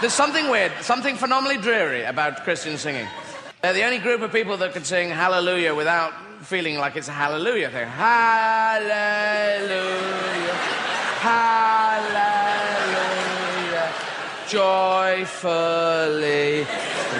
[0.00, 3.06] There's something weird, something phenomenally dreary about Christian singing.
[3.60, 7.12] They're the only group of people that can sing hallelujah without feeling like it's a
[7.12, 7.86] hallelujah thing.
[7.86, 8.88] Hallelujah.
[11.20, 12.40] Hallelujah.
[14.48, 15.46] Joyfully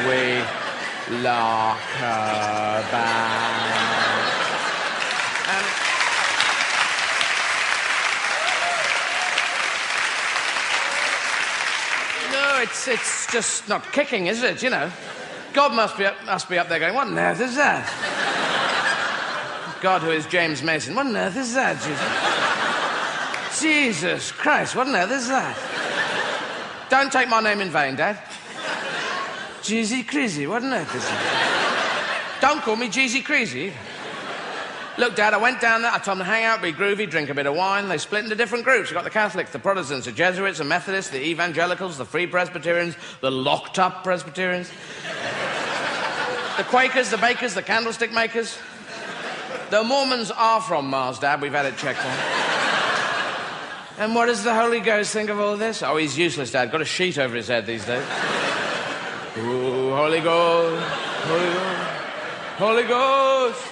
[0.08, 0.42] we
[1.20, 3.59] lock about.
[12.62, 14.62] It's it's just not kicking, is it?
[14.62, 14.90] You know,
[15.52, 17.86] God must be up, must be up there going, "What on earth is that?"
[19.80, 21.76] God, who is James Mason, what on earth is that?
[21.82, 25.56] Jesus, Jesus Christ, what on earth is that?
[26.90, 28.18] Don't take my name in vain, Dad.
[29.62, 32.38] Jeezy Creasy, what on earth is that?
[32.40, 33.72] Don't call me Jeezy Creasy.
[34.98, 35.90] Look, Dad, I went down there.
[35.90, 37.88] I told them to hang out, be groovy, drink a bit of wine.
[37.88, 38.90] They split into different groups.
[38.90, 42.96] You got the Catholics, the Protestants, the Jesuits, the Methodists, the Evangelicals, the Free Presbyterians,
[43.20, 44.70] the locked up Presbyterians,
[46.56, 48.58] the Quakers, the Bakers, the Candlestick Makers.
[49.70, 51.40] The Mormons are from Mars, Dad.
[51.40, 52.46] We've had it checked out.
[54.00, 55.82] And what does the Holy Ghost think of all this?
[55.82, 56.72] Oh, he's useless, Dad.
[56.72, 58.02] Got a sheet over his head these days.
[59.36, 60.82] Ooh, Holy Ghost,
[61.26, 62.00] Holy Ghost,
[62.56, 63.69] Holy Ghost.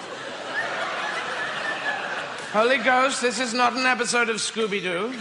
[2.52, 5.12] Holy Ghost, this is not an episode of Scooby Doo.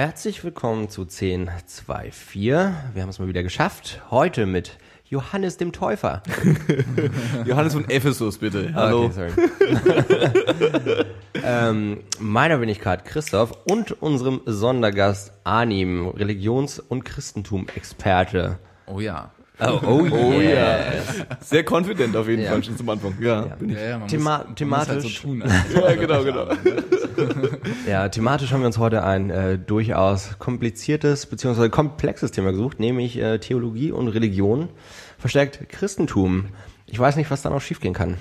[0.00, 2.34] Herzlich willkommen zu 1024.
[2.34, 4.00] Wir haben es mal wieder geschafft.
[4.10, 6.22] Heute mit Johannes dem Täufer.
[7.44, 8.72] Johannes von Ephesus, bitte.
[8.72, 9.04] Hallo.
[9.04, 11.04] Okay, sorry.
[11.44, 18.58] ähm, meiner Wenigkeit Christoph und unserem Sondergast Anim, Religions- und Christentum-Experte.
[18.86, 19.32] Oh ja.
[19.60, 20.94] Oh, oh, Oh yeah.
[20.94, 21.02] ja.
[21.40, 22.50] Sehr confident auf jeden Ja.
[22.52, 23.14] Fall schon zum Anfang.
[23.20, 23.76] Ja, bin ich.
[23.76, 24.94] Ja, ja, man Thema- muss, man thematisch.
[24.94, 25.44] Muss halt so tun,
[25.82, 26.48] Ja, genau, genau.
[27.88, 31.68] Ja, thematisch haben wir uns heute ein äh, durchaus kompliziertes bzw.
[31.68, 34.68] komplexes Thema gesucht, nämlich äh, Theologie und Religion,
[35.18, 36.46] verstärkt Christentum.
[36.86, 38.16] Ich weiß nicht, was da noch schiefgehen kann.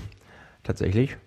[0.63, 1.17] Tatsächlich.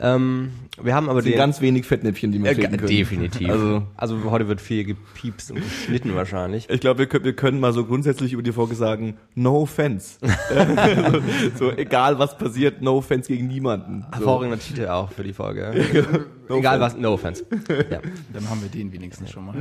[0.00, 0.50] Ähm,
[0.80, 2.86] wir haben aber den ganz wenig Fettnäpfchen, die wir äh, können.
[2.86, 3.48] definitiv.
[3.50, 6.68] Also, Also, heute wird viel gepiepst und geschnitten wahrscheinlich.
[6.70, 10.18] ich glaube, wir können, wir können mal so grundsätzlich über die Folge sagen, no offense.
[11.58, 14.02] so, so, egal was passiert, no offense gegen niemanden.
[14.10, 14.16] So.
[14.18, 15.74] Hervorragender Titel auch für die Folge.
[16.50, 16.96] No Egal offense.
[16.96, 17.44] was, no offense.
[17.90, 17.98] Ja.
[18.32, 19.54] Dann haben wir den wenigstens schon mal.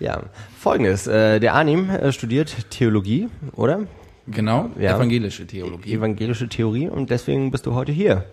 [0.00, 0.22] ja.
[0.58, 3.80] Folgendes, äh, der Anim äh, studiert Theologie, oder?
[4.26, 4.96] Genau, Ja.
[4.96, 5.92] evangelische Theologie.
[5.92, 8.24] Evangelische Theorie und deswegen bist du heute hier.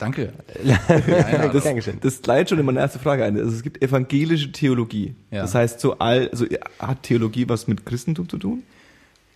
[0.00, 0.32] Danke.
[1.52, 1.64] Das,
[2.00, 3.36] das leitet schon in meine erste Frage ein.
[3.36, 5.14] Also es gibt evangelische Theologie.
[5.30, 5.42] Ja.
[5.42, 6.46] Das heißt, so all, also
[6.78, 8.62] hat Theologie was mit Christentum zu tun?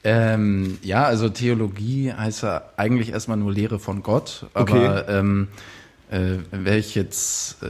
[0.05, 5.19] Ähm, ja, also Theologie heißt ja eigentlich erstmal nur Lehre von Gott, aber Okay.
[5.19, 5.49] ähm,
[6.11, 7.67] äh, wäre ich jetzt, äh,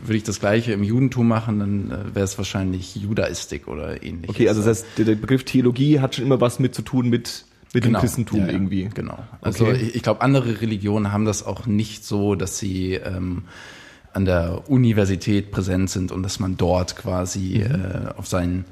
[0.00, 4.30] würde ich das gleiche im Judentum machen, dann äh, wäre es wahrscheinlich Judaistik oder ähnliches.
[4.36, 7.08] Okay, also das heißt, der, der Begriff Theologie hat schon immer was mit zu tun
[7.08, 7.44] mit,
[7.74, 8.90] mit dem Christentum ja, ja, irgendwie.
[8.94, 9.18] Genau.
[9.40, 9.76] Also Okay.
[9.82, 13.44] ich, ich glaube, andere Religionen haben das auch nicht so, dass sie ähm,
[14.12, 17.74] an der Universität präsent sind und dass man dort quasi Mhm.
[17.74, 18.64] äh, auf seinen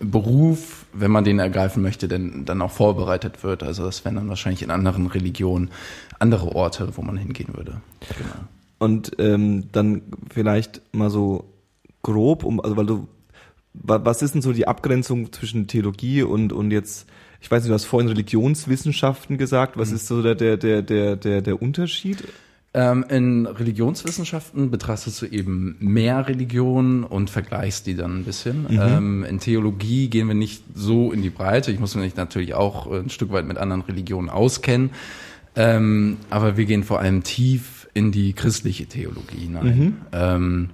[0.00, 3.62] Beruf, wenn man den ergreifen möchte, denn dann auch vorbereitet wird.
[3.62, 5.70] Also das wären dann wahrscheinlich in anderen Religionen
[6.18, 7.80] andere Orte, wo man hingehen würde.
[8.16, 8.34] Genau.
[8.78, 11.44] Und ähm, dann vielleicht mal so
[12.02, 13.08] grob, um, also weil du,
[13.72, 17.06] wa- was ist denn so die Abgrenzung zwischen Theologie und und jetzt,
[17.44, 19.76] ich weiß nicht, du hast vorhin Religionswissenschaften gesagt.
[19.76, 22.24] Was ist so der der der der der Unterschied?
[22.72, 28.66] Ähm, in Religionswissenschaften betrachtest du eben mehr Religionen und vergleichst die dann ein bisschen.
[28.70, 31.70] Ähm, in Theologie gehen wir nicht so in die Breite.
[31.70, 34.90] Ich muss mich natürlich auch ein Stück weit mit anderen Religionen auskennen.
[35.54, 39.98] Ähm, aber wir gehen vor allem tief in die christliche Theologie hinein.
[40.12, 40.70] Ähm,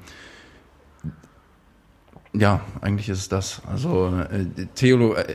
[2.33, 3.61] ja, eigentlich ist es das.
[3.67, 5.35] Also äh, Theolo äh,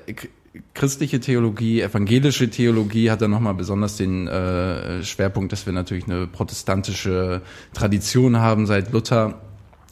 [0.74, 6.28] christliche Theologie, evangelische Theologie hat dann nochmal besonders den äh, Schwerpunkt, dass wir natürlich eine
[6.28, 7.42] protestantische
[7.74, 9.42] Tradition haben seit Luther.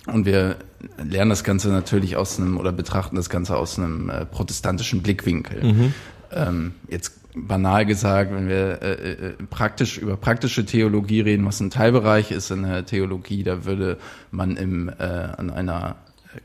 [0.05, 0.57] Und wir
[0.97, 5.91] lernen das Ganze natürlich aus einem oder betrachten das Ganze aus einem äh, protestantischen Blickwinkel.
[6.31, 11.69] Ähm, jetzt banal gesagt, wenn wir äh, äh, praktisch über praktische Theologie reden, was ein
[11.69, 13.97] Teilbereich ist in der Theologie, da würde
[14.31, 15.95] man im, äh, an einer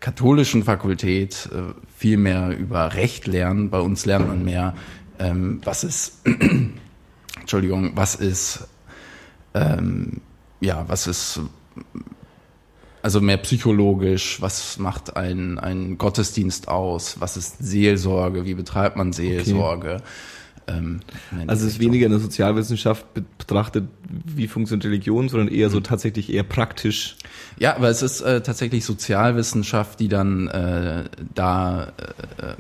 [0.01, 3.71] katholischen Fakultät äh, viel mehr über Recht lernen.
[3.71, 4.75] Bei uns lernt man mehr,
[5.19, 6.23] ähm, was ist,
[7.41, 8.69] Entschuldigung, was ist,
[9.55, 10.21] ähm,
[10.61, 11.41] ja, was ist,
[13.03, 19.13] also mehr psychologisch, was macht ein, ein Gottesdienst aus, was ist Seelsorge, wie betreibt man
[19.13, 20.03] Seelsorge.
[20.69, 21.01] Ähm,
[21.47, 23.89] Also es ist weniger in der Sozialwissenschaft be- betrachtet,
[24.25, 27.17] wie funktioniert Religion, sondern eher so tatsächlich eher praktisch.
[27.59, 31.05] Ja, aber es ist äh, tatsächlich Sozialwissenschaft, die dann äh,
[31.35, 31.91] da äh,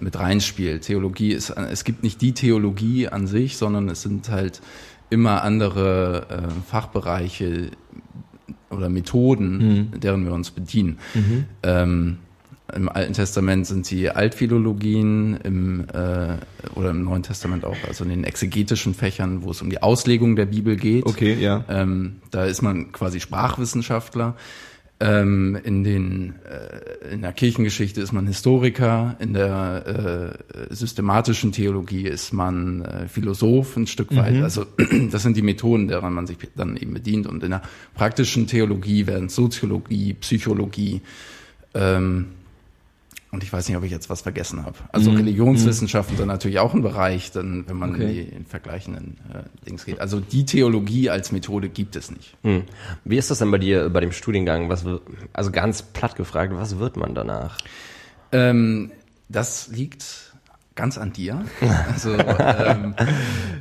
[0.00, 0.82] mit reinspielt.
[0.82, 4.60] Theologie ist, äh, es gibt nicht die Theologie an sich, sondern es sind halt
[5.10, 7.70] immer andere äh, Fachbereiche
[8.70, 10.98] oder Methoden, deren wir uns bedienen.
[11.62, 12.18] Ähm,
[12.74, 16.36] Im Alten Testament sind sie Altphilologien, im, äh,
[16.74, 20.36] oder im Neuen Testament auch, also in den exegetischen Fächern, wo es um die Auslegung
[20.36, 21.06] der Bibel geht.
[21.06, 21.64] Okay, ja.
[21.68, 24.36] Ähm, da ist man quasi Sprachwissenschaftler.
[25.00, 30.36] Ähm, in den äh, in der Kirchengeschichte ist man Historiker, in der
[30.68, 34.42] äh, systematischen Theologie ist man äh, Philosoph ein Stück weit.
[34.42, 34.66] Also
[35.10, 37.28] das sind die Methoden, derer man sich dann eben bedient.
[37.28, 37.62] Und in der
[37.94, 41.00] praktischen Theologie werden Soziologie, Psychologie
[41.74, 42.26] ähm,
[43.30, 44.76] und ich weiß nicht, ob ich jetzt was vergessen habe.
[44.90, 48.28] Also Religionswissenschaften sind natürlich auch ein Bereich, dann, wenn man Okay.
[48.30, 50.00] in die vergleichenden äh, Dings geht.
[50.00, 52.36] Also die Theologie als Methode gibt es nicht.
[52.42, 52.62] Hm.
[53.04, 54.70] Wie ist das denn bei dir bei dem Studiengang?
[54.70, 54.84] Was,
[55.34, 57.58] also ganz platt gefragt, was wird man danach?
[58.32, 58.92] Ähm,
[59.28, 60.27] das liegt
[60.78, 61.44] ganz an dir.
[61.92, 62.94] Also ähm,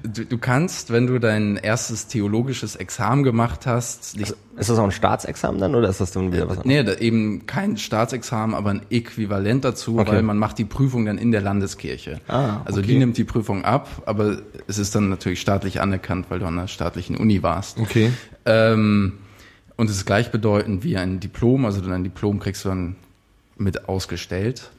[0.04, 4.84] du, du kannst, wenn du dein erstes theologisches Examen gemacht hast, dich, Ist das auch
[4.84, 6.66] ein Staatsexamen dann oder ist das dann wieder was anderes?
[6.66, 10.12] nee, da eben kein Staatsexamen, aber ein Äquivalent dazu, Okay.
[10.12, 12.22] weil man macht die Prüfung dann in der Landeskirche.
[12.28, 12.88] Ah, Also okay.
[12.90, 14.38] die nimmt die Prüfung ab, aber
[14.68, 17.80] es ist dann natürlich staatlich anerkannt, weil du an einer staatlichen Uni warst.
[17.80, 18.12] Okay.
[18.46, 19.14] Ähm,
[19.76, 22.96] und es ist gleichbedeutend wie ein Diplom, also dein Diplom kriegst du dann
[23.58, 24.70] mit ausgestellt.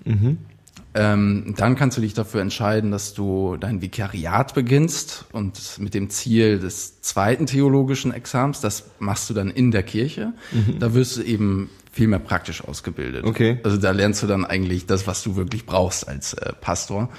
[0.95, 6.09] Ähm, dann kannst du dich dafür entscheiden, dass du dein Vikariat beginnst und mit dem
[6.11, 10.33] Ziel des zweiten theologischen Examens, das machst du dann in der Kirche.
[10.79, 13.25] Da wirst du eben viel mehr praktisch ausgebildet.
[13.25, 13.61] Okay.
[13.65, 17.11] Also da lernst du dann eigentlich das, was du wirklich brauchst als äh, Pastor.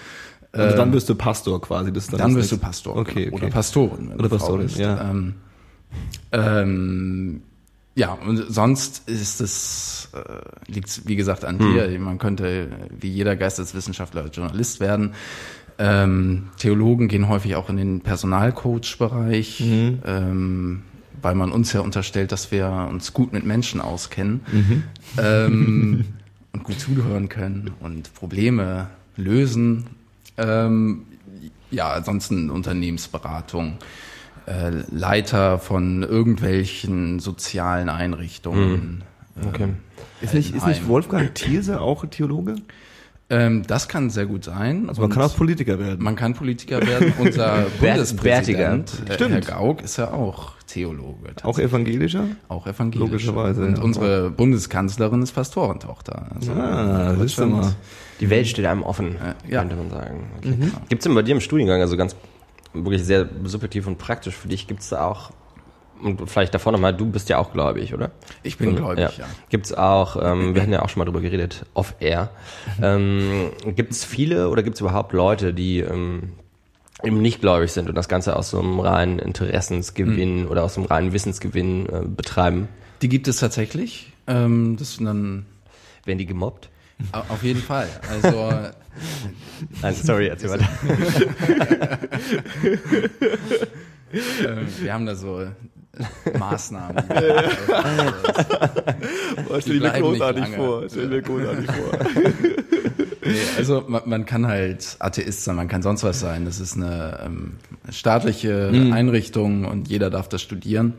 [0.51, 1.93] Also dann wirst du Pastor quasi.
[1.93, 2.57] Das ist Dann das wirst du.
[2.57, 3.35] Pastor Okay, genau.
[3.35, 3.45] okay.
[3.45, 4.11] oder Pastorin.
[4.13, 5.11] Oder Pastorin, ja.
[5.11, 5.35] Ähm,
[6.31, 7.41] ähm,
[7.99, 11.71] ja, und sonst ist es, äh, liegt wie gesagt an Hm.
[11.73, 11.99] dir.
[11.99, 15.11] Man könnte wie jeder Geisteswissenschaftler Journalist werden.
[15.77, 19.99] Ähm, Theologen gehen häufig auch in den Personalcoach-Bereich, Mhm.
[20.05, 20.81] ähm,
[21.21, 24.83] weil man uns ja unterstellt, dass wir uns gut mit Menschen auskennen Mhm.
[25.17, 26.05] ähm,
[26.53, 28.87] und gut zuhören können und Probleme
[29.17, 29.87] lösen.
[30.37, 31.03] Ähm,
[31.71, 33.77] ja, ansonsten Unternehmensberatung,
[34.49, 39.03] äh, Leiter von irgendwelchen sozialen Einrichtungen.
[39.47, 39.69] Okay.
[40.21, 40.87] Ist nicht, ist nicht.
[40.87, 42.55] Wolfgang Thierse auch Theologe?
[43.31, 44.89] Ähm, das kann sehr gut sein.
[44.89, 46.03] Also man Und kann auch Politiker werden.
[46.03, 47.13] man kann Politiker werden.
[47.19, 49.47] Unser Bundespräsident, äh, Herr Stimmt.
[49.47, 51.29] Gauck, ist ja auch Theologe.
[51.43, 52.23] auch evangelischer?
[52.47, 53.07] auch evangelisch.
[53.07, 53.83] Logischerweise, Und ja.
[53.83, 56.27] unsere Bundeskanzlerin ist Pastorentochter.
[56.33, 57.71] Also Ah, das ist mal.
[58.19, 59.15] Die Welt steht einem offen,
[59.47, 59.59] ja.
[59.61, 60.31] könnte man sagen.
[60.39, 60.55] Okay.
[60.89, 62.15] Gibt es denn bei dir im Studiengang, also ganz
[62.73, 65.31] wirklich sehr subjektiv und praktisch für dich, gibt es da auch,
[66.01, 68.11] und vielleicht davor nochmal, du bist ja auch gläubig, oder?
[68.41, 69.25] Ich bin gläubig, ja.
[69.49, 72.29] Gibt es auch, ähm, wir hatten ja auch schon mal drüber geredet, off-air,
[72.81, 76.33] ähm, gibt es viele oder gibt es überhaupt Leute, die ähm,
[77.03, 80.85] eben nicht gläubig sind und das Ganze aus so einem reinen Interessensgewinn oder aus einem
[80.85, 82.67] reinen Wissensgewinn äh, betreiben?
[83.01, 84.11] Die gibt es tatsächlich.
[84.27, 85.45] Ähm, das sind dann
[86.05, 86.69] Werden die gemobbt?
[87.13, 87.87] au- auf jeden Fall.
[88.09, 88.51] Also
[89.81, 90.67] Nein, sorry, erzähl weiter.
[94.11, 95.45] äh, wir haben da so
[96.37, 97.03] Maßnahmen.
[99.49, 101.99] Oh, stell dir großartig vor, Stell dir großartig vor.
[103.25, 106.45] Nee, also man, man kann halt Atheist sein, man kann sonst was sein.
[106.45, 107.53] Das ist eine ähm,
[107.89, 110.93] staatliche Einrichtung und jeder darf das studieren.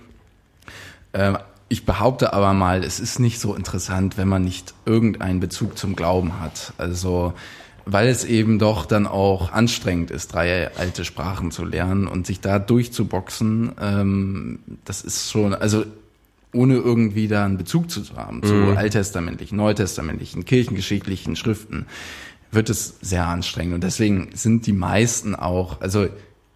[1.13, 1.39] Ähm,
[1.69, 5.95] ich behaupte aber mal, es ist nicht so interessant, wenn man nicht irgendeinen Bezug zum
[5.95, 6.73] Glauben hat.
[6.79, 7.35] Also
[7.87, 12.41] weil es eben doch dann auch anstrengend ist, drei alte Sprachen zu lernen und sich
[12.41, 15.85] da durchzuboxen, ähm, das ist schon, also
[16.53, 21.87] ohne irgendwie da einen Bezug zu haben zu alttestamentlichen, neutestamentlichen, kirchengeschichtlichen Schriften,
[22.51, 23.75] wird es sehr anstrengend.
[23.75, 26.09] Und deswegen sind die meisten auch, also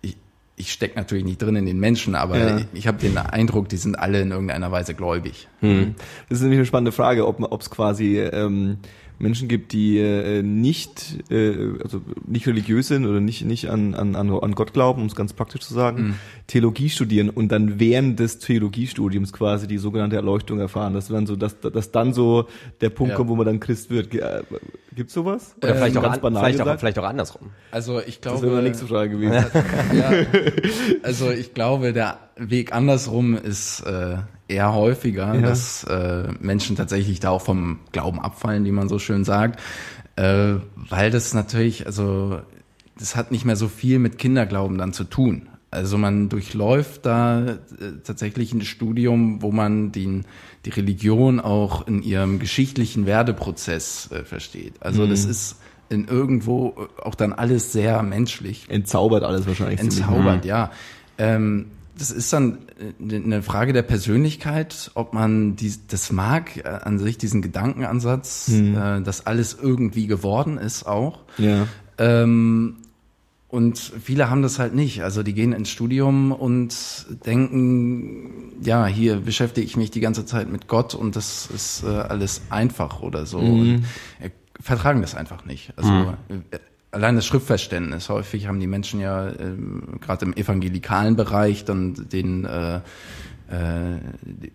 [0.02, 0.16] ich,
[0.56, 2.60] ich stecke natürlich nicht drin in den Menschen, aber Ja.
[2.72, 5.46] ich habe den Eindruck, die sind alle in irgendeiner Weise gläubig.
[5.60, 5.94] Hm.
[6.28, 8.78] Das ist nämlich eine spannende Frage, ob ob es quasi ähm,
[9.18, 14.16] Menschen gibt, die äh, nicht äh, also nicht religiös sind oder nicht nicht an an
[14.16, 16.16] an Gott glauben, um es ganz praktisch zu sagen,
[16.46, 20.94] Theologie studieren und dann während des Theologiestudiums quasi die sogenannte Erleuchtung erfahren.
[20.94, 22.48] Das dann so, dass dass dann so
[22.80, 23.16] der Punkt Ja.
[23.16, 24.08] kommt, wo man dann Christ wird.
[24.94, 25.54] Gibt's sowas?
[25.62, 27.50] Oder vielleicht, auch ganz an, banal vielleicht, auch, vielleicht auch andersrum.
[27.70, 29.44] Also ich Das wäre glaube, meine nächste Frage gewesen.
[29.92, 30.10] ja,
[31.02, 34.16] also ich glaube, der Weg andersrum ist äh,
[34.48, 35.40] eher häufiger, Ja.
[35.40, 39.60] dass äh, Menschen tatsächlich da auch vom Glauben abfallen, wie man so schön sagt,
[40.16, 40.54] äh,
[40.88, 42.40] weil das natürlich, also
[42.98, 45.48] das hat nicht mehr so viel mit Kinderglauben dann zu tun.
[45.72, 47.56] Also man durchläuft da äh,
[48.04, 50.24] tatsächlich ein Studium, wo man den,
[50.64, 54.74] die Religion auch in ihrem geschichtlichen Werdeprozess äh, versteht.
[54.80, 55.56] Also das ist
[55.90, 59.80] in irgendwo auch dann alles sehr menschlich Entzaubert alles wahrscheinlich.
[59.80, 60.00] ziemlich.
[60.00, 60.70] entzaubert, ja.
[61.18, 61.66] Ähm,
[61.96, 66.98] das ist dann äh, eine Frage der Persönlichkeit, ob man die, das mag äh, an
[66.98, 71.20] sich, diesen Gedankenansatz, äh, dass alles irgendwie geworden ist auch.
[71.38, 71.66] Ja.
[71.98, 72.78] Ähm,
[73.54, 75.04] und viele haben das halt nicht.
[75.04, 76.74] Also die gehen ins Studium und
[77.24, 81.86] denken, ja, hier beschäftige ich mich die ganze Zeit mit Gott und das ist äh,
[81.86, 83.38] alles einfach oder so.
[83.38, 83.84] Und
[84.20, 84.30] äh,
[84.60, 85.72] vertragen das einfach nicht.
[85.76, 85.92] Also
[86.28, 86.58] äh,
[86.90, 88.08] allein das Schriftverständnis.
[88.08, 92.80] Häufig haben die Menschen ja ähm, gerade im evangelikalen Bereich dann den äh, äh,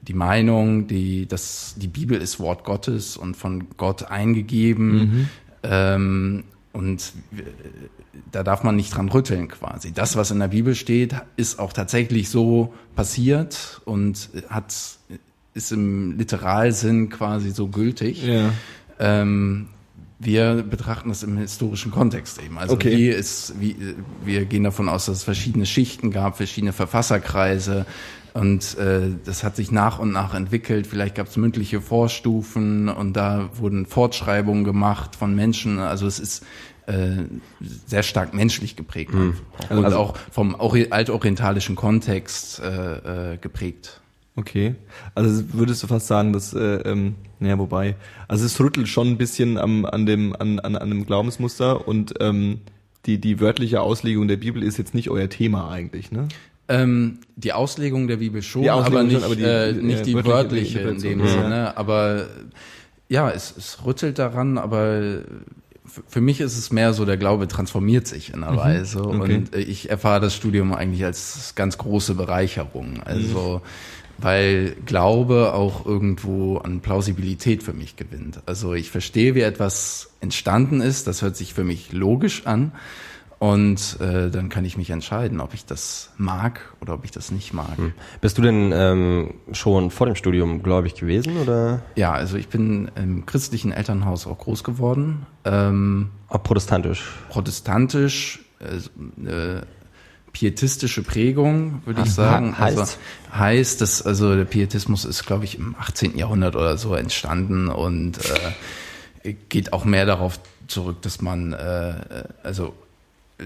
[0.02, 5.30] die- Meinung, die, dass die Bibel ist Wort Gottes und von Gott eingegeben.
[5.64, 7.14] Ähm, und
[8.32, 9.92] da darf man nicht dran rütteln quasi.
[9.92, 14.74] Das, was in der Bibel steht, ist auch tatsächlich so passiert und hat,
[15.54, 18.26] ist im Literalsinn quasi so gültig.
[18.26, 18.52] Ja.
[19.00, 19.68] Ähm,
[20.20, 22.58] wir betrachten das im historischen Kontext eben.
[22.58, 22.92] Also Okay.
[22.98, 23.76] wie ist, wie,
[24.26, 27.86] wir gehen davon aus, dass es verschiedene Schichten gab, verschiedene Verfasserkreise
[28.34, 30.88] und äh, das hat sich nach und nach entwickelt.
[30.88, 35.80] Vielleicht gab es mündliche Vorstufen und da wurden Fortschreibungen gemacht von Menschen.
[35.80, 36.46] Also es ist
[36.88, 37.24] äh,
[37.86, 39.70] sehr stark menschlich geprägt einfach.
[39.78, 44.02] und Also- auch vom ori- altorientalischen Kontext äh, äh, geprägt.
[44.36, 44.76] Okay.
[45.16, 47.96] Also würdest du fast sagen, dass, äh, ähm, naja, wobei,
[48.28, 52.14] also es rüttelt schon ein bisschen am, an dem, an, an, an dem Glaubensmuster und
[52.22, 52.62] ähm,
[53.06, 56.28] die, die wörtliche Auslegung der Bibel ist jetzt nicht euer Thema eigentlich, ne?
[56.70, 60.04] Ähm, die Auslegung der Bibel schon, aber nicht, schon, aber die- äh, die- nicht äh,
[60.04, 61.28] die wörtliche wörtliche in dem.
[61.28, 61.76] Sinne.
[61.78, 62.26] Aber äh,
[63.10, 65.22] ja, es, es rüttelt daran, aber
[66.08, 69.00] für mich ist es mehr so, der Glaube transformiert sich in einer Weise.
[69.00, 69.22] Mhm.
[69.22, 69.36] Okay.
[69.36, 73.02] Und äh, ich erfahre das Studium eigentlich als ganz große Bereicherung.
[73.04, 74.24] Also Mhm.
[74.24, 78.42] weil Glaube auch irgendwo an Plausibilität für mich gewinnt.
[78.46, 82.74] Also ich verstehe, wie etwas entstanden ist, das hört sich für mich logisch an.
[83.40, 87.32] Und äh, dann kann ich mich entscheiden, ob ich das mag oder ob ich das
[87.32, 87.78] nicht mag.
[88.20, 92.92] Bist du denn ähm, schon vor dem Studium gläubig gewesen oder Ja, also ich bin
[92.96, 95.26] im christlichen Elternhaus auch groß geworden.
[95.46, 97.06] Ähm, auch protestantisch?
[97.30, 99.62] protestantisch, äh, äh,
[100.34, 102.60] pietistische Prägung, würde ich sagen.
[102.60, 102.78] heißt?
[102.78, 102.94] Also,
[103.34, 106.18] heißt, dass also der Pietismus ist, glaube ich, im 18.
[106.18, 108.18] Jahrhundert oder so entstanden und
[109.24, 112.89] äh, geht auch mehr darauf zurück, dass man äh, also äh,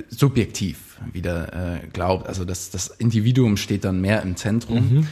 [0.09, 2.27] subjektiv wieder äh, glaubt.
[2.27, 5.07] Also das, das Individuum steht dann mehr im Zentrum.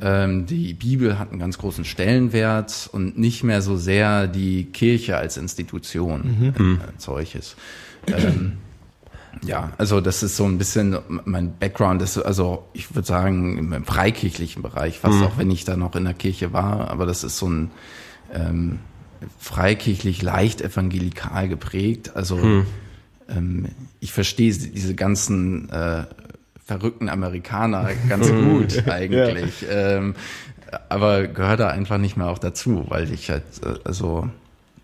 [0.00, 5.16] Ähm, die Bibel hat einen ganz großen Stellenwert und nicht mehr so sehr die Kirche
[5.16, 7.56] als Institution äh, als solches.
[8.06, 8.58] Ähm,
[9.42, 13.84] ja, also das ist so ein bisschen mein Background ist also ich würde sagen im
[13.84, 17.38] freikirchlichen Bereich, fast auch wenn ich da noch in der Kirche war, aber das ist
[17.38, 17.70] so ein
[18.32, 18.78] ähm,
[19.38, 22.12] freikirchlich leicht evangelikal geprägt.
[22.14, 22.38] Also
[23.30, 23.66] ähm,
[24.00, 26.04] ich verstehe diese ganzen äh,
[26.64, 30.14] verrückten Amerikaner ganz gut eigentlich, ähm,
[30.88, 34.28] aber gehöre da einfach nicht mehr auch dazu, weil ich halt äh, also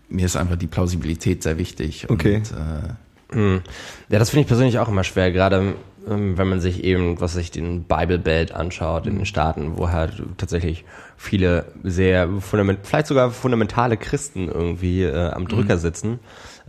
[0.09, 2.09] mir ist einfach die Plausibilität sehr wichtig.
[2.09, 2.37] Okay.
[2.37, 2.93] Und, äh,
[3.31, 3.61] Hm.
[4.09, 5.75] Ja, das finde ich persönlich auch immer schwer, gerade
[6.09, 9.89] ähm, wenn man sich eben, was sich den Bible Belt anschaut in den Staaten, wo
[9.89, 10.85] halt tatsächlich
[11.17, 16.19] viele sehr fundament, vielleicht sogar fundamentale Christen irgendwie äh, am Drücker sitzen.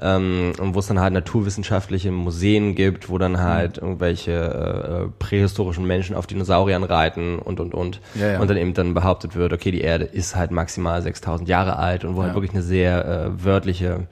[0.00, 5.86] Ähm, und wo es dann halt naturwissenschaftliche Museen gibt, wo dann halt irgendwelche äh, prähistorischen
[5.86, 8.00] Menschen auf Dinosauriern reiten und und und.
[8.14, 8.40] Ja, ja.
[8.40, 12.04] Und dann eben dann behauptet wird, okay, die Erde ist halt maximal 6000 Jahre alt
[12.04, 12.34] und wo halt Ja.
[12.36, 14.06] wirklich eine sehr äh, wörtliche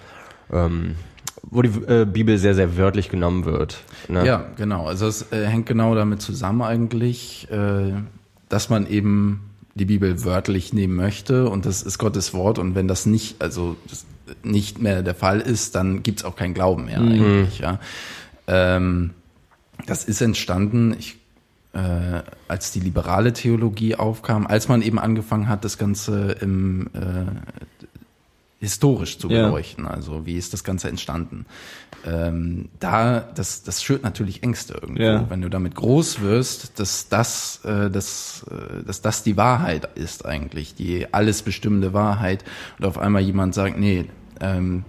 [0.53, 0.97] ähm,
[1.49, 3.79] wo die äh, Bibel sehr, sehr wörtlich genommen wird.
[4.09, 4.27] Ne?
[4.27, 4.87] Ja, genau.
[4.87, 7.93] Also es äh, hängt genau damit zusammen eigentlich, äh,
[8.49, 12.89] dass man eben die Bibel wörtlich nehmen möchte und das ist Gottes Wort und wenn
[12.89, 14.07] das nicht, also das
[14.43, 17.59] nicht mehr der Fall ist, dann gibt's auch keinen Glauben mehr eigentlich.
[17.59, 17.79] Ja.
[18.47, 19.11] Ähm,
[19.87, 21.17] das ist entstanden, ich,
[21.75, 27.89] äh, als die liberale Theologie aufkam, als man eben angefangen hat, das Ganze im äh,
[28.61, 29.45] historisch zu Ja.
[29.47, 29.87] beleuchten.
[29.87, 31.45] Also wie ist das Ganze entstanden?
[32.07, 35.29] Ähm, da, das, das schürt natürlich Ängste irgendwo, Ja.
[35.29, 40.25] wenn du damit groß wirst, dass das, äh, dass, äh, dass das die Wahrheit ist
[40.25, 42.45] eigentlich, die alles bestimmende Wahrheit.
[42.79, 44.05] Und auf einmal jemand sagt, nee,
[44.41, 44.85] ähm,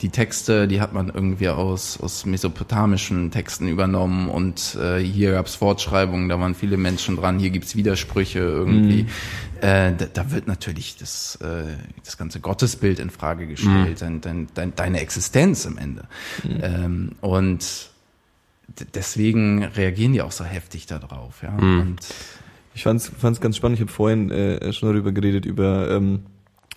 [0.00, 5.56] die Texte, die hat man irgendwie aus, aus mesopotamischen Texten übernommen und äh, hier gab's
[5.56, 9.06] Fortschreibungen, da waren viele Menschen dran, hier gibt's Widersprüche irgendwie.
[9.60, 11.64] Äh, da, da wird natürlich das, äh,
[12.04, 16.04] das ganze Gottesbild in Frage gestellt, dein, dein, dein, deine Existenz am Ende.
[16.62, 17.90] Ähm, und
[18.94, 21.42] deswegen reagieren die auch so heftig darauf.
[21.42, 21.56] Ja?
[21.56, 21.98] Und
[22.74, 23.78] Ich fand's, fand's ganz spannend.
[23.78, 26.20] Ich habe vorhin äh, schon darüber geredet, über ähm,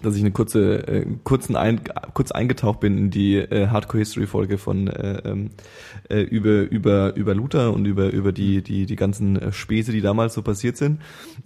[0.01, 1.81] dass ich eine kurze, äh, kurzen ein,
[2.13, 5.50] kurz eingetaucht bin in die äh, Hardcore History Folge von äh, ähm,
[6.10, 10.01] äh, über über über Luther und über über die die die ganzen äh, Späße, die
[10.01, 11.01] damals so passiert sind.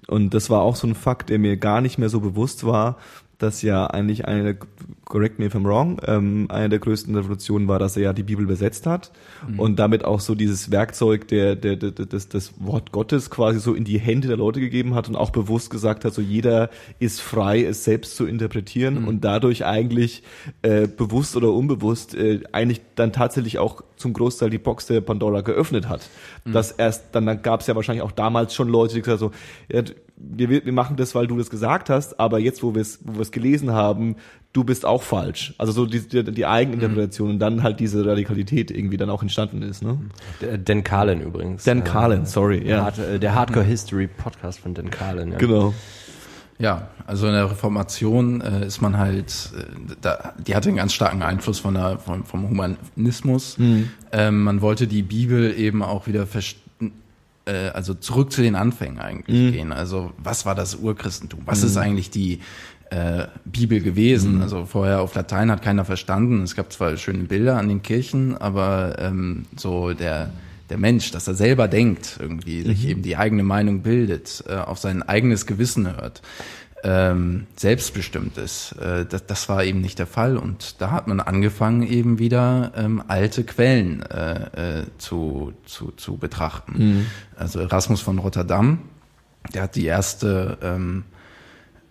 [0.08, 2.98] Und das war auch so ein Fakt, der mir gar nicht mehr so bewusst war,
[3.38, 4.68] dass ja eigentlich eine der,
[5.06, 8.24] correct me if I'm wrong, ähm, eine der größten Revolutionen war, dass er ja die
[8.24, 9.12] Bibel besetzt hat
[9.58, 13.74] und damit auch so dieses Werkzeug der, der, der, des, des Wort Gottes quasi so
[13.74, 16.70] in die Hände der Leute gegeben hat und auch bewusst gesagt hat, so jeder
[17.00, 20.24] ist frei, es selbst zu interpretieren und dadurch eigentlich
[20.64, 25.42] äh, bewusst oder unbewusst äh, eigentlich dann tatsächlich auch zum Großteil die Box der Pandora
[25.42, 26.10] geöffnet hat.
[26.46, 29.32] Das erst, dann, dann gab es ja wahrscheinlich auch damals schon Leute, die gesagt haben,
[29.32, 29.84] so, ja,
[30.18, 33.16] wir, wir machen das, weil du das gesagt hast, aber jetzt, wo wir es wo
[33.16, 34.16] wir es gelesen haben,
[34.56, 35.54] du bist auch falsch.
[35.58, 39.62] Also so die, die, die Eigeninterpretation und dann halt diese Radikalität irgendwie dann auch entstanden
[39.62, 39.84] ist.
[39.84, 40.00] Ne?
[40.64, 41.66] Dan Carlin übrigens.
[41.66, 42.88] Dan Äh, Carlin, sorry, ja.
[42.88, 45.34] Äh, der Hardcore History Podcast von Dan Carlin.
[45.34, 45.38] Ja.
[45.38, 45.74] Genau.
[46.58, 50.94] Ja, also in der Reformation äh, ist man halt, äh, da, die hatte einen ganz
[50.94, 53.58] starken Einfluss von der, vom, vom Humanismus.
[54.14, 56.56] Ähm, man wollte die Bibel eben auch wieder verst
[57.46, 59.74] äh, also zurück zu den Anfängen eigentlich gehen.
[59.74, 61.42] Also was war das Urchristentum?
[61.46, 62.40] Was ist eigentlich die
[62.96, 64.42] äh, Bibel gewesen?
[64.42, 66.44] Also vorher auf Latein hat keiner verstanden.
[66.44, 70.32] Es gab zwar schöne Bilder an den Kirchen, aber ähm, so der
[70.70, 74.80] der Mensch, dass er selber denkt, irgendwie sich eben die eigene Meinung bildet, äh, auf
[74.80, 76.24] sein eigenes Gewissen hört,
[76.84, 78.72] ähm, selbstbestimmt ist.
[78.74, 82.72] Äh, das, das war eben nicht der Fall und da hat man angefangen eben wieder
[82.76, 87.06] ähm, alte Quellen äh, äh, zu, zu, zu betrachten.
[87.36, 88.80] Also Erasmus von Rotterdam,
[89.54, 91.04] der hat die erste ähm,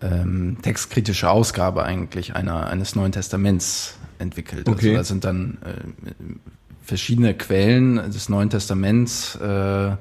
[0.00, 4.68] ähm, textkritische Ausgabe eigentlich einer, eines Neuen Testaments entwickelt.
[4.68, 4.88] Okay.
[4.90, 6.14] Also da sind dann äh,
[6.82, 9.96] verschiedene Quellen des Neuen Testaments äh, äh,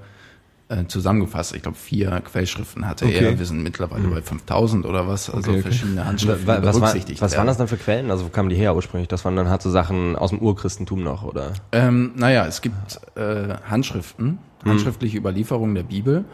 [0.88, 1.56] zusammengefasst.
[1.56, 3.23] Ich glaube, vier Quellschriften hatte Okay.
[3.25, 3.38] er.
[3.39, 5.29] Wir sind mittlerweile bei 5000 oder was.
[5.29, 8.12] Also Okay, verschiedene Handschriften Wa- Was, war, berücksichtigt was waren das dann für Quellen?
[8.12, 9.08] Also wo kamen die her ursprünglich?
[9.08, 11.53] Das waren dann halt so Sachen aus dem Urchristentum noch, oder?
[11.71, 16.25] Ähm, naja, es gibt äh, Handschriften, handschriftliche Überlieferungen der Bibel.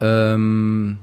[0.00, 0.98] Ähm,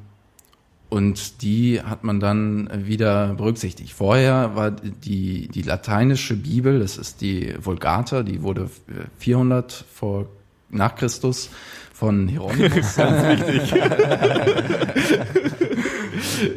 [0.92, 3.94] und die hat man dann wieder berücksichtigt.
[3.94, 10.28] Vorher war die, die lateinische Bibel, das ist die Vulgata, die wurde äh, 400 vor,
[10.70, 11.50] nach Christus
[11.94, 12.98] von Hieronymus.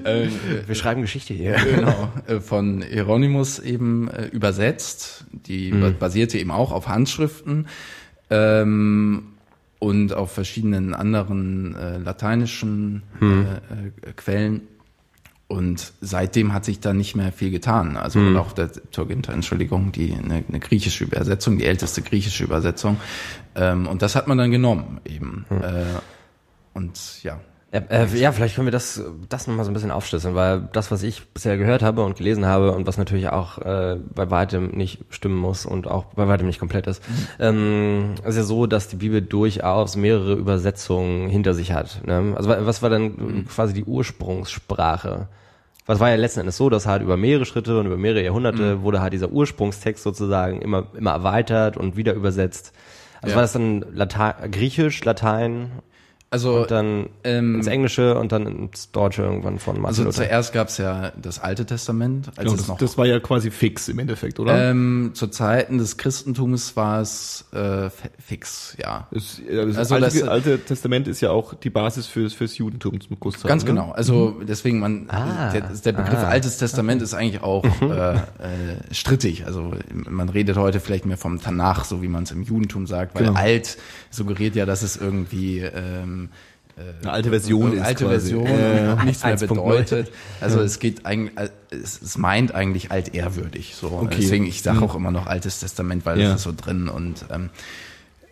[0.05, 0.29] äh,
[0.67, 1.57] Wir schreiben Geschichte hier.
[1.75, 5.25] genau, äh, von Hieronymus eben äh, übersetzt.
[5.31, 7.67] Die ba- basierte eben auch auf Handschriften
[8.31, 9.34] ähm,
[9.85, 14.63] und auf verschiedenen anderen äh, lateinischen äh, äh, Quellen.
[15.47, 17.99] Und seitdem hat sich da nicht mehr viel getan.
[17.99, 22.97] Also und auch der Turginter, Entschuldigung, die eine, eine griechische Übersetzung, die älteste griechische Übersetzung.
[23.55, 25.45] Ähm, und das hat man dann genommen eben.
[25.51, 25.85] Äh,
[26.73, 27.39] und ja,
[27.75, 30.93] Ja, äh, ja, vielleicht können wir das, das nochmal so ein bisschen aufschlüsseln, weil das,
[30.93, 34.69] was ich bisher gehört habe und gelesen habe und was natürlich auch äh, bei weitem
[34.71, 37.03] nicht stimmen muss und auch bei weitem nicht komplett ist,
[37.41, 42.03] ähm, ist ja so, dass die Bibel durchaus mehrere Übersetzungen hinter sich hat.
[42.07, 42.35] Ne?
[42.37, 45.29] Also wa- was war dann quasi die Ursprungssprache?
[45.87, 48.83] Was war ja letzten Endes so, dass halt über mehrere Schritte und über mehrere Jahrhunderte
[48.83, 52.73] wurde halt dieser Ursprungstext sozusagen immer, immer erweitert und wieder übersetzt.
[53.21, 53.37] Also Ja.
[53.37, 55.73] war das dann Latein, Griechisch, Latein
[56.35, 60.17] also und dann ähm, ins Englische und dann ins Deutsche irgendwann von Martin Also Luther.
[60.25, 63.21] zuerst gab es ja das Alte Testament, als Genau, es das, noch das war ja
[63.21, 64.71] quasi fix im Endeffekt, oder?
[64.71, 69.07] ähm, zu Zeiten des Christentums war es äh, fi- fix, ja.
[69.13, 72.59] Das, ja, das Also alte, das- alte Testament ist ja auch die Basis fürs, fürs
[72.59, 73.49] Judentum zum Großteil.
[73.49, 73.69] Ganz ne?
[73.71, 73.93] genau.
[73.93, 75.51] Also deswegen man Ah.
[75.53, 76.29] der, der Begriff Ah.
[76.29, 78.19] Altes Testament ist eigentlich auch äh, äh,
[78.91, 79.47] strittig.
[79.47, 83.15] Also man redet heute vielleicht mehr vom Tanach, so wie man es im Judentum sagt,
[83.15, 83.39] weil Genau.
[83.39, 83.79] alt
[84.11, 86.24] suggeriert ja, dass es irgendwie ähm,
[87.03, 88.31] Eine alte Version eine ist alte quasi.
[88.35, 89.47] Version Äh, nichts mehr 1.0.
[89.49, 90.11] bedeutet.
[90.41, 93.77] Also es geht eigentlich, äh, es, es meint eigentlich altehrwürdig.
[93.77, 93.87] So.
[93.93, 94.17] Okay.
[94.21, 96.31] Deswegen, ich sage auch immer noch Altes Testament, weil Ja.
[96.31, 96.89] das ist so drin.
[96.89, 97.51] Und ähm,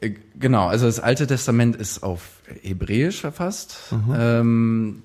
[0.00, 2.22] Äh, Genau, also das Alte Testament ist auf
[2.62, 3.76] Hebräisch verfasst.
[4.12, 5.04] Ähm,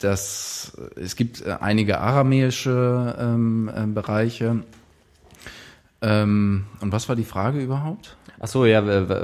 [0.00, 4.64] das, es gibt äh, einige aramäische ähm, äh, Bereiche.
[6.02, 8.16] Ähm, und was war die Frage überhaupt?
[8.42, 8.82] Ach so, ja,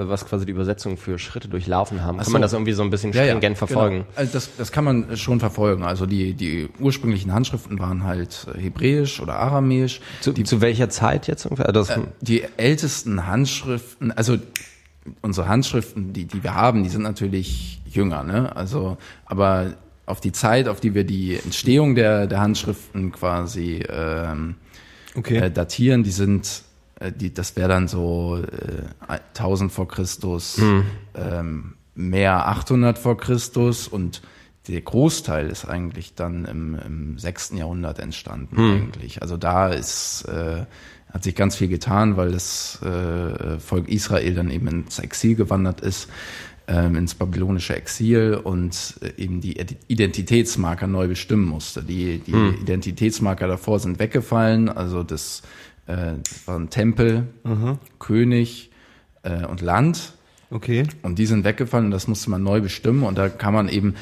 [0.09, 2.19] was quasi die Übersetzung für Schritte durchlaufen haben.
[2.19, 2.33] Kann so.
[2.33, 4.01] man das irgendwie so ein bisschen stringent verfolgen?
[4.01, 4.09] Genau.
[4.15, 5.85] Also das, das kann man schon verfolgen.
[5.85, 10.01] Also die, die ursprünglichen Handschriften waren halt äh, hebräisch oder aramäisch.
[10.21, 11.67] Zu, zu welcher Zeit jetzt ungefähr?
[11.67, 14.37] Also Das, Die ältesten Handschriften, also
[15.23, 18.55] unsere Handschriften, die, die wir haben, die sind natürlich jünger, ne?
[18.55, 24.57] Also, aber auf die Zeit, auf die wir die Entstehung der, der Handschriften quasi ähm,
[25.17, 25.39] Okay.
[25.39, 26.66] äh, datieren, die sind, äh,
[27.11, 28.39] die, das wäre dann so
[29.09, 30.59] äh, 1000 vor Christus,
[31.15, 34.23] ähm, mehr 800 vor Christus und
[34.69, 37.53] der Großteil ist eigentlich dann im, im 6.
[37.57, 39.23] Jahrhundert entstanden eigentlich.
[39.23, 40.65] Also da ist äh,
[41.13, 45.81] hat sich ganz viel getan, weil das äh, Volk Israel dann eben ins Exil gewandert
[45.81, 46.09] ist,
[46.67, 51.83] ähm, ins babylonische Exil und äh, eben die Id- Identitätsmarker neu bestimmen musste.
[51.85, 55.43] Die, die Identitätsmarker davor sind weggefallen, also das,
[55.87, 56.15] äh,
[56.47, 57.29] waren Tempel,
[57.99, 58.71] König
[59.23, 60.13] äh, und Land.
[60.51, 60.87] Okay.
[61.03, 63.95] Und die sind weggefallen und das musste man neu bestimmen und da kann man eben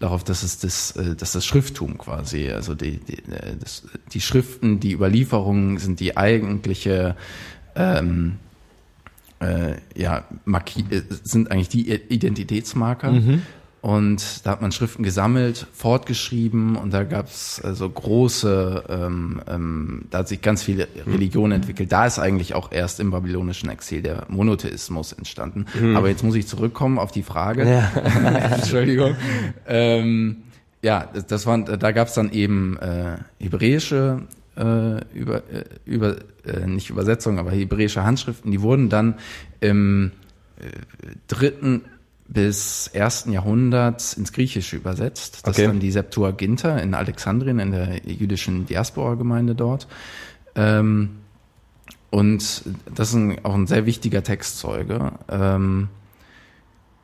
[0.00, 4.20] darauf, dass es das, äh, dass das Schrifttum quasi, also die, die, äh, das, die
[4.20, 7.16] Schriften, die Überlieferungen sind die eigentliche,
[7.76, 8.38] ähm,
[9.40, 13.12] äh, ja, marki äh, sind eigentlich die Identitätsmarker.
[13.82, 20.18] Und da hat man Schriften gesammelt, fortgeschrieben und da gab's also große, ähm, ähm, da
[20.18, 21.90] hat sich ganz viel Religion entwickelt.
[21.90, 25.66] Da ist eigentlich auch erst im babylonischen Exil der Monotheismus entstanden.
[25.96, 27.62] Aber jetzt muss ich zurückkommen auf die Frage.
[28.52, 29.16] Entschuldigung.
[29.66, 30.44] Ähm,
[30.80, 34.22] ja, das, waren, da gab's dann eben äh, hebräische
[34.56, 39.16] äh, über, äh, über äh, nicht Übersetzungen, aber hebräische Handschriften, die wurden dann
[39.60, 40.12] im
[40.60, 40.66] äh,
[41.26, 41.82] dritten
[42.32, 45.40] bis ersten Jahrhundert ins Griechische übersetzt.
[45.46, 45.62] Das Okay.
[45.62, 49.86] ist dann die Septuaginta in Alexandrien, in der jüdischen Diaspora-Gemeinde dort.
[50.54, 51.10] Ähm,
[52.10, 52.62] und
[52.94, 55.12] das ist ein, auch ein sehr wichtiger Textzeuge.
[55.30, 55.88] Ähm,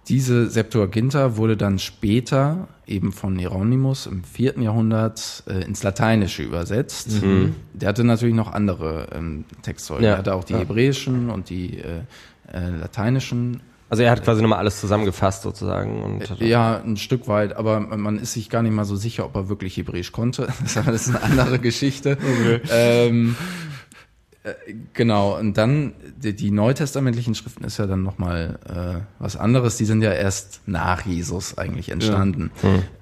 [0.08, 7.08] diese Septuaginta wurde dann später eben von Hieronymus im vierten Jahrhundert äh, ins Lateinische übersetzt.
[7.74, 10.04] Der hatte natürlich noch andere ähm, Textzeuge.
[10.04, 10.12] Ja.
[10.12, 10.60] Er hatte auch die Ja.
[10.60, 12.00] hebräischen und die äh,
[12.50, 13.60] äh, lateinischen.
[13.90, 16.02] Also er hat quasi nochmal alles zusammengefasst sozusagen.
[16.02, 19.34] Und Ja, ein Stück weit, aber man ist sich gar nicht mal so sicher, ob
[19.34, 20.48] er wirklich Hebräisch konnte.
[20.74, 22.18] Das ist eine andere Geschichte.
[22.70, 23.36] Ähm,
[24.44, 24.52] äh,
[24.92, 29.76] genau, und dann die, die neutestamentlichen Schriften ist ja dann nochmal äh, was anderes.
[29.76, 32.50] Die sind ja erst nach Jesus eigentlich entstanden.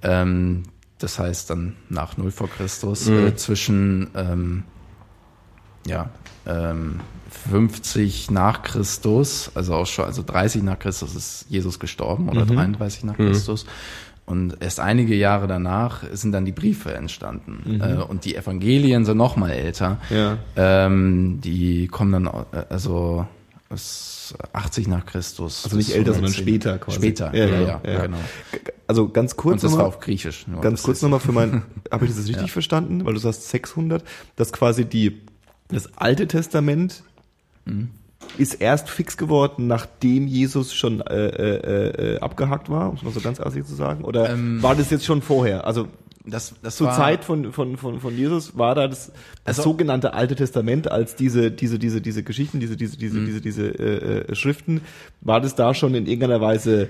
[0.02, 0.64] Ähm,
[0.98, 4.62] das heißt dann nach null vor Christus äh, zwischen ähm,
[5.86, 6.10] ja,
[6.46, 7.00] ähm,
[7.50, 13.04] 50 nach Christus, also auch schon, also 30 nach Christus ist Jesus gestorben oder 33
[13.04, 13.66] nach Christus.
[14.26, 17.80] Und erst einige Jahre danach sind dann die Briefe entstanden.
[17.80, 19.98] Äh, und die Evangelien sind noch mal älter.
[20.10, 20.38] Ja.
[20.56, 23.24] Ähm, die kommen dann, äh, also
[23.68, 25.64] aus 80 nach Christus.
[25.64, 26.42] Also nicht älter, sondern 110.
[26.42, 26.96] später quasi.
[26.96, 28.02] Später, Ja, ja, genau, ja, ja.
[28.02, 28.18] genau.
[28.88, 30.46] Also ganz kurz Und das war nochmal, auf Griechisch.
[30.46, 30.60] Nur.
[30.60, 33.04] ganz kurz nochmal für mein, habe ich das richtig verstanden?
[33.04, 34.04] Weil du sagst 600,
[34.36, 35.22] dass quasi die,
[35.68, 37.02] das Alte Testament
[37.64, 37.88] Mhm.
[38.38, 43.12] ist erst fix geworden, nachdem Jesus schon äh, äh, äh, abgehakt war, um es mal
[43.12, 44.04] so ganz ehrlich zu sagen?
[44.04, 45.66] Oder Ähm, war das jetzt schon vorher?
[45.66, 45.88] Also
[46.28, 49.12] Das, das zur war, Zeit von, von, von, von Jesus war da das,
[49.44, 53.26] das Also- sogenannte Alte Testament als diese, diese, diese, diese Geschichten, diese, diese, diese, Mhm.
[53.26, 54.80] diese, diese äh, äh, Schriften,
[55.20, 56.88] war das da schon in irgendeiner Weise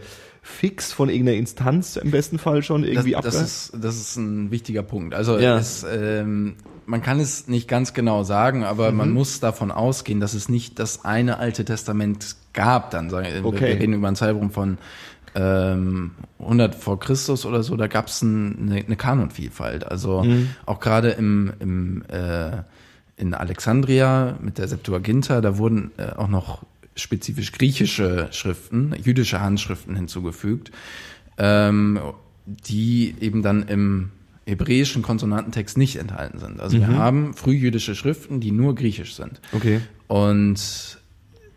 [0.48, 4.52] fix von irgendeiner Instanz im besten Fall schon irgendwie das, das ist das ist ein
[4.52, 5.12] wichtiger Punkt.
[5.12, 5.58] Also Ja.
[5.58, 6.54] es, ähm,
[6.86, 8.96] man kann es nicht ganz genau sagen, aber Mhm.
[8.96, 12.92] man muss davon ausgehen, dass es nicht das eine Alte Testament gab.
[12.92, 13.60] Dann sagen wir, Okay.
[13.60, 14.78] wir reden über einen Zeitraum von
[15.34, 17.76] ähm, 100 vor Christus oder so.
[17.76, 19.84] Da gab es ein, eine, eine Kanonvielfalt.
[19.84, 20.50] Also Mhm.
[20.64, 22.62] auch gerade im, im äh,
[23.18, 26.62] in Alexandria mit der Septuaginta, da wurden äh, auch noch
[26.96, 30.72] spezifisch griechische Schriften, jüdische Handschriften hinzugefügt,
[31.38, 32.00] ähm,
[32.46, 34.10] die eben dann im
[34.46, 36.60] hebräischen Konsonantentext nicht enthalten sind.
[36.60, 39.40] Also wir haben frühjüdische Schriften, die nur griechisch sind.
[39.52, 39.80] Okay.
[40.06, 40.98] Und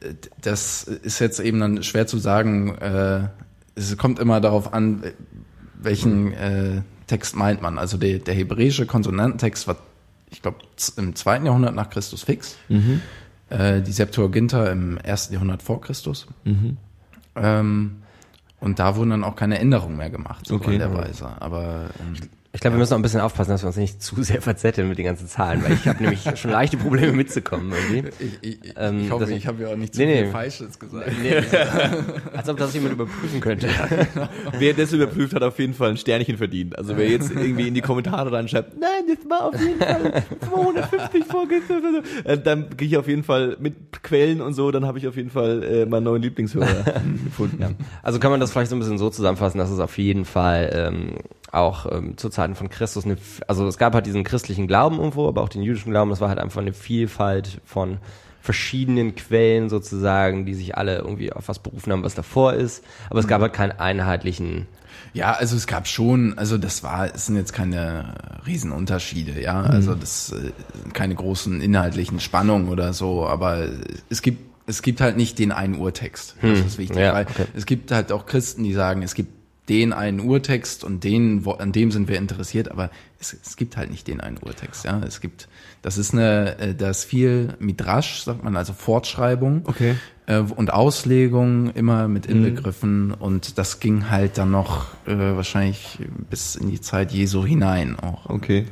[0.02, 2.76] äh, das ist jetzt eben dann schwer zu sagen.
[2.78, 3.30] Äh,
[3.76, 5.04] es kommt immer darauf an,
[5.82, 7.78] welchen äh, Text meint man.
[7.78, 9.78] Also der, der hebräische Konsonantentext war,
[10.32, 10.58] ich glaube,
[10.98, 12.58] im zweiten Jahrhundert nach Christus fix.
[13.50, 16.28] Äh, die Septuaginta im ersten Jahrhundert vor Christus.
[17.36, 17.96] Ähm,
[18.60, 20.74] und da wurden dann auch keine Änderungen mehr gemacht, so Okay.
[20.74, 21.30] in der Weise.
[21.42, 22.16] Aber ähm,
[22.52, 24.90] Ich glaube, wir müssen auch ein bisschen aufpassen, dass wir uns nicht zu sehr verzetteln
[24.90, 28.10] mit den ganzen Zahlen, weil ich habe nämlich schon leichte Probleme mitzukommen irgendwie.
[28.42, 30.32] Ich, ich, Ähm, ich hoffe, ich habe ja auch nicht zu Nee, viel nee.
[30.32, 31.12] Falsches gesagt.
[32.34, 33.68] Als ob das jemand überprüfen könnte.
[34.58, 36.76] Wer das überprüft, hat auf jeden Fall ein Sternchen verdient.
[36.76, 41.26] Also wer jetzt irgendwie in die Kommentare reinschreibt, nein, das war auf jeden Fall 250
[41.26, 41.62] Folgen,
[42.24, 45.16] äh, dann gehe ich auf jeden Fall mit Quellen und so, dann habe ich auf
[45.16, 46.84] jeden Fall äh, meinen neuen Lieblingshörer
[47.26, 47.62] gefunden.
[47.62, 47.70] Ja.
[48.02, 50.72] Also kann man das vielleicht so ein bisschen so zusammenfassen, dass es auf jeden Fall
[50.74, 51.16] ähm,
[51.52, 55.28] auch ähm, zu Zeiten von Christus eine, also es gab halt diesen christlichen Glauben irgendwo,
[55.28, 57.98] aber auch den jüdischen Glauben, das war halt einfach eine Vielfalt von
[58.42, 62.84] verschiedenen Quellen sozusagen, die sich alle irgendwie auf was berufen haben, was davor ist.
[63.10, 64.68] Aber es gab halt keinen einheitlichen
[65.14, 68.16] Ja, also es gab schon, also das war, es sind jetzt keine
[68.48, 73.68] Riesenunterschiede, ja, also das äh, sind keine großen inhaltlichen Spannungen oder so, aber
[74.10, 76.36] es gibt es gibt halt nicht den einen Urtext.
[76.44, 77.46] Das ist wichtig, ja, weil okay.
[77.56, 79.39] es gibt halt auch Christen, die sagen, es gibt
[79.70, 83.92] den einen Urtext und den, an dem sind wir interessiert, aber es, es gibt halt
[83.92, 85.00] nicht den einen Urtext, ja.
[85.06, 85.48] Es gibt,
[85.82, 89.96] das ist eine, äh, das viel Midrash, sagt man, also Fortschreibung Okay.
[90.26, 96.56] äh, und Auslegung immer mit inbegriffen und das ging halt dann noch äh, wahrscheinlich bis
[96.56, 98.28] in die Zeit Jesu hinein auch.
[98.28, 98.66] Okay.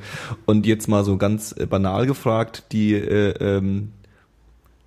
[0.46, 3.92] Und jetzt mal so ganz äh, banal gefragt, die äh, ähm,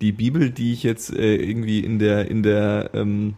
[0.01, 3.35] die Bibel, die ich jetzt äh, irgendwie in der in der ähm,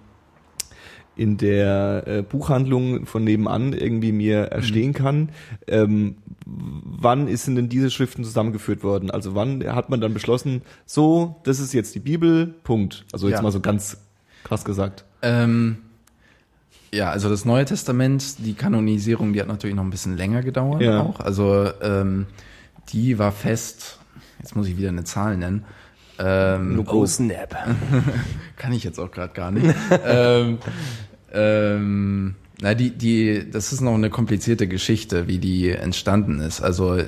[1.16, 5.30] in der äh, Buchhandlung von nebenan irgendwie mir erstehen kann.
[5.68, 9.12] Ähm, wann ist denn diese Schriften zusammengeführt worden?
[9.12, 13.06] Also wann hat man dann beschlossen, so, das ist jetzt die Bibel, Punkt.
[13.14, 13.42] Also jetzt Ja.
[13.44, 13.98] mal so ganz
[14.44, 15.06] krass gesagt.
[15.22, 15.78] Ähm,
[16.94, 20.82] ja, also das Neue Testament, die Kanonisierung, die hat natürlich noch ein bisschen länger gedauert
[20.82, 21.02] Ja.
[21.02, 21.20] auch.
[21.20, 22.28] Also ähm,
[22.90, 24.00] die war fest,
[24.40, 25.64] jetzt muss ich wieder eine Zahl nennen.
[26.20, 27.56] Ähm, Oh, Snap.
[28.58, 29.74] Kann ich jetzt auch gerade gar nicht.
[30.06, 30.60] ähm,
[31.34, 36.62] ähm, na, die, die, das ist noch eine komplizierte Geschichte, wie die entstanden ist.
[36.62, 37.06] Also äh,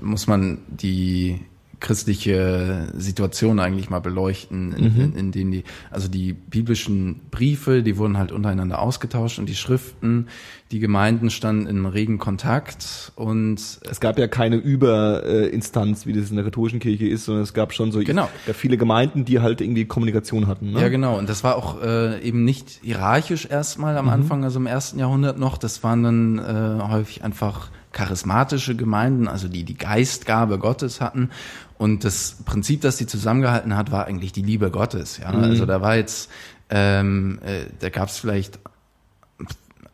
[0.00, 1.40] muss man die
[1.80, 7.96] christliche Situation eigentlich mal beleuchten, in, in, in denen die, also die biblischen Briefe, die
[7.96, 10.26] wurden halt untereinander ausgetauscht und die Schriften,
[10.70, 13.60] die Gemeinden standen in regen Kontakt und
[13.90, 17.72] Es gab ja keine Überinstanz, wie das in der katholischen Kirche ist, sondern es gab
[17.72, 18.28] schon so Genau.
[18.52, 20.72] viele Gemeinden, die halt irgendwie Kommunikation hatten.
[20.72, 20.80] Ne?
[20.80, 21.18] Ja, genau.
[21.18, 25.38] Und das war auch äh, eben nicht hierarchisch erstmal am Anfang, also im ersten Jahrhundert
[25.38, 25.58] noch.
[25.58, 31.30] Das waren dann äh, häufig einfach charismatische Gemeinden, also die die Geistgabe Gottes hatten.
[31.78, 35.18] Und das Prinzip, das sie zusammengehalten hat, war eigentlich die Liebe Gottes.
[35.18, 36.28] Ja, also da war jetzt,
[36.70, 38.58] ähm, äh, da gab es vielleicht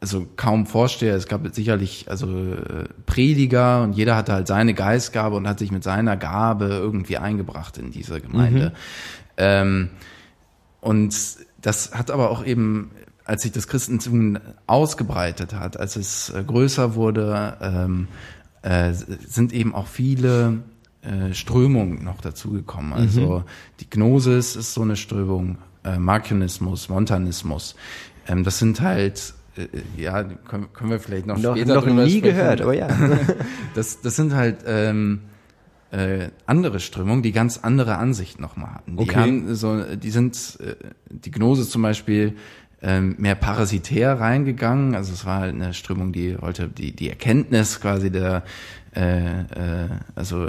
[0.05, 1.17] also kaum Vorsteher.
[1.17, 5.73] Es gab sicherlich also äh, Prediger und jeder hatte halt seine Geistgabe und hat sich
[5.73, 8.73] mit seiner Gabe irgendwie eingebracht in diese Gemeinde.
[9.39, 9.91] Ähm,
[10.83, 11.17] und
[11.63, 12.91] das hat aber auch eben,
[13.25, 18.09] als sich das Christentum ausgebreitet hat, als es äh, größer wurde, ähm,
[18.61, 20.59] äh, sind eben auch viele
[21.05, 22.93] äh, Strömungen noch dazugekommen.
[22.93, 23.45] Also
[23.81, 27.75] die Gnosis ist so eine Strömung, äh, Markionismus, Montanismus.
[28.27, 29.67] Ähm, das sind halt äh,
[30.01, 32.37] ja, können, können wir vielleicht noch, Noch, später noch drüber nie sprechen.
[32.37, 32.89] gehört, aber ja.
[33.75, 35.21] Das, das sind halt ähm,
[35.91, 38.97] äh, andere Strömungen, die ganz andere Ansichten nochmal hatten.
[38.97, 39.17] Die Okay.
[39.17, 40.75] haben so, die sind, äh,
[41.11, 42.35] die Gnose zum Beispiel,
[42.83, 44.95] ähm, mehr parasitär reingegangen.
[44.95, 48.43] Also es war halt eine Strömung, die wollte die, die Erkenntnis quasi der,
[48.95, 50.49] äh, äh, also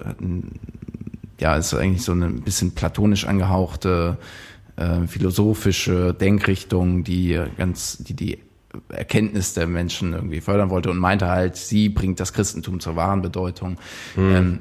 [1.39, 4.17] ja, ist eigentlich so eine bisschen platonisch angehauchte
[4.77, 8.39] äh, philosophische Denkrichtung, die ganz, die die
[8.89, 13.21] Erkenntnis der Menschen irgendwie fördern wollte und meinte halt, sie bringt das Christentum zur wahren
[13.21, 13.77] Bedeutung.
[14.17, 14.59] Ähm,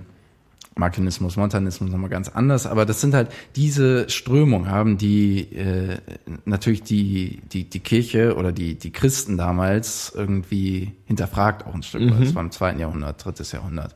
[0.77, 5.99] Markinismus, Montanismus nochmal ganz anders, aber das sind halt diese Strömungen haben die äh,
[6.45, 12.03] natürlich die die die Kirche oder die die Christen damals irgendwie hinterfragt auch ein Stück
[12.11, 12.23] weit.
[12.23, 13.95] Das war im zweiten Jahrhundert, drittes Jahrhundert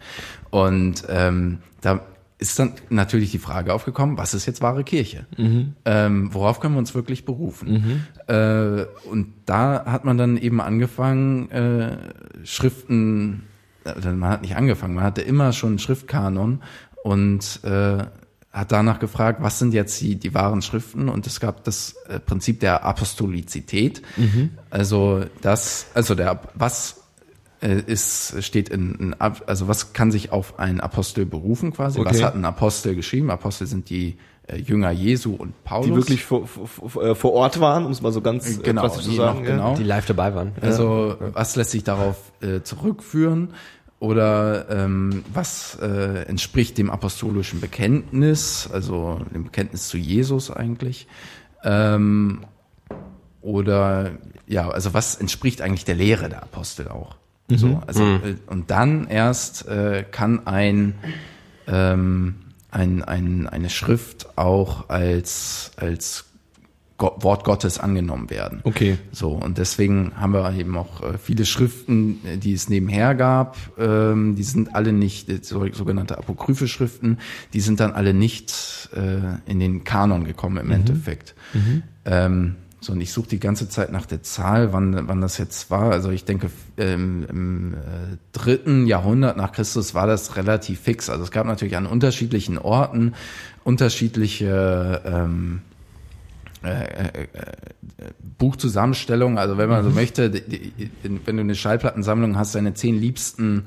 [0.50, 2.00] und ähm, da
[2.40, 5.26] ist dann natürlich die Frage aufgekommen, was ist jetzt wahre Kirche?
[5.84, 7.66] Ähm, worauf können wir uns wirklich berufen?
[8.28, 11.96] Äh, und da hat man dann eben angefangen, äh,
[12.44, 13.42] Schriften
[14.04, 16.62] man hat nicht angefangen, man hatte immer schon einen Schriftkanon
[17.02, 17.98] und äh,
[18.50, 21.08] hat danach gefragt, was sind jetzt die, die wahren Schriften?
[21.08, 24.02] Und es gab das äh, Prinzip der Apostolizität.
[24.70, 27.02] Also das, also der was
[27.60, 32.00] äh, ist steht in, in also was kann sich auf einen Apostel berufen quasi?
[32.00, 32.24] Was Okay.
[32.24, 33.30] hat ein Apostel geschrieben?
[33.30, 35.86] Apostel sind die äh, Jünger Jesu und Paulus.
[35.86, 38.82] Die wirklich vor, vor, äh, vor Ort waren, um es mal so ganz äh, Genau,
[38.82, 39.40] klassisch zu sagen.
[39.40, 39.54] noch ja.
[39.56, 39.74] genau.
[39.76, 40.52] Die live dabei waren.
[40.60, 43.50] Also was lässt sich darauf äh, zurückführen
[44.00, 51.08] oder ähm, was äh, entspricht dem apostolischen Bekenntnis, also dem Bekenntnis zu Jesus eigentlich?
[51.64, 52.44] Ähm,
[53.40, 54.12] oder
[54.46, 57.16] ja, also was entspricht eigentlich der Lehre der Apostel auch?
[57.50, 60.94] So, also, äh, und dann erst äh, kann ein,
[61.66, 62.34] ähm,
[62.70, 66.26] ein, ein, eine Schrift auch als, als
[66.98, 68.60] Wort Gottes angenommen werden.
[68.64, 68.98] Okay.
[69.12, 73.56] So, und deswegen haben wir eben auch äh, viele Schriften, äh, die es nebenher gab.
[73.78, 77.18] Ähm, die sind alle nicht, äh, so, sogenannte apokryphe Schriften,
[77.52, 81.34] die sind dann alle nicht äh, in den Kanon gekommen im Endeffekt.
[82.04, 85.70] Ähm, so, und ich suche die ganze Zeit nach der Zahl, wann, wann das jetzt
[85.70, 85.90] war.
[85.90, 87.76] Also ich denke, ähm, im äh,
[88.32, 91.10] dritten Jahrhundert nach Christus war das relativ fix.
[91.10, 93.14] Also es gab natürlich an unterschiedlichen Orten
[93.64, 95.60] unterschiedliche ähm,
[96.64, 97.26] äh, äh, äh,
[98.38, 100.90] Buchzusammenstellung, also wenn man so möchte, die, die,
[101.24, 103.66] wenn du eine Schallplattensammlung hast, deine zehn liebsten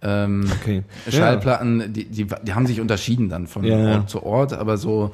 [0.00, 0.84] ähm, Okay.
[1.10, 3.94] Schallplatten, die, die, die haben sich unterschieden dann von Ja, ja.
[3.96, 5.12] Ort zu Ort, aber so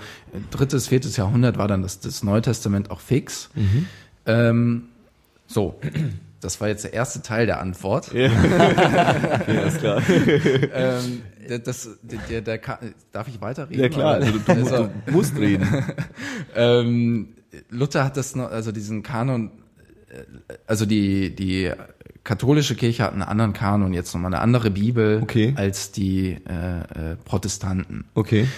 [0.50, 3.48] drittes, viertes Jahrhundert war dann das, das Neue Testament auch fix.
[3.54, 3.86] Mhm.
[4.26, 4.82] Ähm,
[5.46, 5.78] so,
[6.44, 8.12] das war jetzt der erste Teil der Antwort.
[8.12, 8.26] Ja,
[9.66, 10.02] ist klar.
[10.74, 11.22] Ähm,
[11.64, 12.78] das, der, der, der,
[13.12, 13.82] darf ich weiterreden?
[13.82, 15.68] Ja klar, also du, Also, du musst reden.
[16.54, 17.28] ähm,
[17.70, 19.50] Luther hat das noch, also diesen Kanon,
[20.08, 21.70] äh, also die, die
[22.24, 25.52] katholische Kirche hat einen anderen Kanon, jetzt nochmal eine andere Bibel Okay.
[25.56, 28.04] als die äh, äh, Protestanten.
[28.14, 28.48] Okay.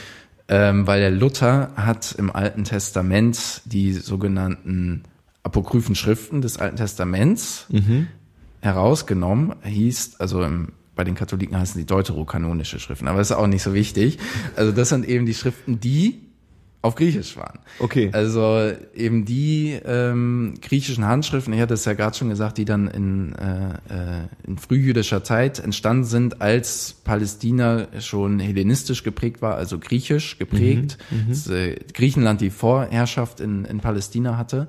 [0.49, 5.03] Ähm, weil der Luther hat im Alten Testament die sogenannten
[5.47, 7.67] apokryphen Schriften des Alten Testaments
[8.61, 13.47] herausgenommen, hieß, also im, bei den Katholiken heißen die deuterokanonische Schriften, aber das ist auch
[13.47, 14.19] nicht so wichtig.
[14.57, 16.21] Also das sind eben die Schriften, die
[16.83, 17.59] auf Griechisch waren.
[17.81, 18.11] Okay.
[18.13, 22.89] Also eben die ähm, griechischen Handschriften, ich hatte es ja gerade schon gesagt, die dann
[22.89, 29.79] in, äh, äh, in frühjüdischer Zeit entstanden sind, als Palästina schon hellenistisch geprägt war, also
[29.79, 34.69] griechisch geprägt, das, äh, Griechenland die Vorherrschaft in, in Palästina hatte.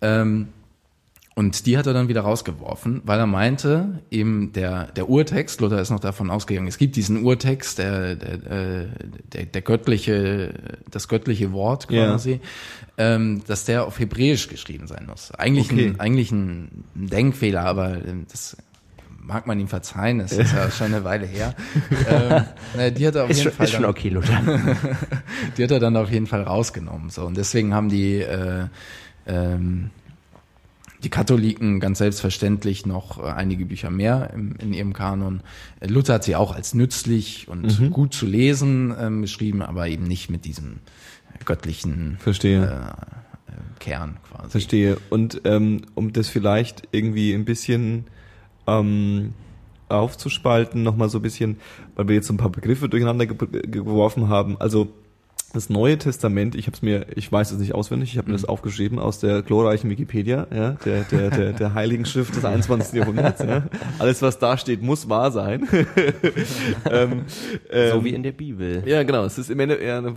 [0.00, 0.48] Ähm,
[1.38, 5.82] und die hat er dann wieder rausgeworfen, weil er meinte, eben der, der Urtext, Luther
[5.82, 8.86] ist noch davon ausgegangen, es gibt diesen Urtext, der, der, äh,
[9.34, 10.54] der, der göttliche,
[10.90, 12.06] das göttliche Wort Ja.
[12.06, 12.40] quasi,
[12.96, 15.30] ähm, dass der auf Hebräisch geschrieben sein muss.
[15.32, 15.88] Eigentlich, Okay.
[15.88, 18.56] ein, eigentlich ein Denkfehler, aber ähm, das
[19.20, 21.54] mag man ihm verzeihen, das ist ja schon eine Weile her.
[22.08, 22.44] ähm,
[22.78, 24.40] na, die hat er auf Ist jeden schon, Fall ist schon dann- okay, Luther.
[25.58, 27.10] die hat er dann auf jeden Fall rausgenommen.
[27.10, 27.26] So.
[27.26, 28.68] Und deswegen haben die, äh,
[29.26, 29.90] ähm,
[31.02, 35.40] die Katholiken ganz selbstverständlich noch äh, einige Bücher mehr im, in ihrem Kanon.
[35.80, 40.04] Äh, Luther hat sie auch als nützlich und gut zu lesen ähm, beschrieben, aber eben
[40.04, 40.78] nicht mit diesem
[41.44, 42.64] göttlichen Verstehe.
[42.64, 43.16] äh,
[43.78, 44.50] Kern quasi.
[44.50, 44.98] Verstehe.
[45.10, 48.06] Und ähm, um das vielleicht irgendwie ein bisschen
[48.66, 49.34] ähm,
[49.88, 51.58] aufzuspalten, nochmal so ein bisschen,
[51.94, 54.60] weil wir jetzt so ein paar Begriffe durcheinander ge geworfen haben.
[54.60, 54.88] Also
[55.56, 58.34] das Neue Testament, ich habe es mir, ich weiß es nicht auswendig, ich habe mir
[58.34, 62.94] das aufgeschrieben aus der glorreichen Wikipedia, ja, der, der, der, der Heiligen Schrift des 21.
[62.94, 63.42] Jahrhunderts.
[63.42, 63.64] Ja.
[63.98, 65.66] Alles, was da steht, muss wahr sein.
[66.90, 67.24] ähm,
[67.70, 68.82] so ähm, wie in der Bibel.
[68.86, 69.24] ja, genau.
[69.24, 70.14] Es ist im Ende eher eine,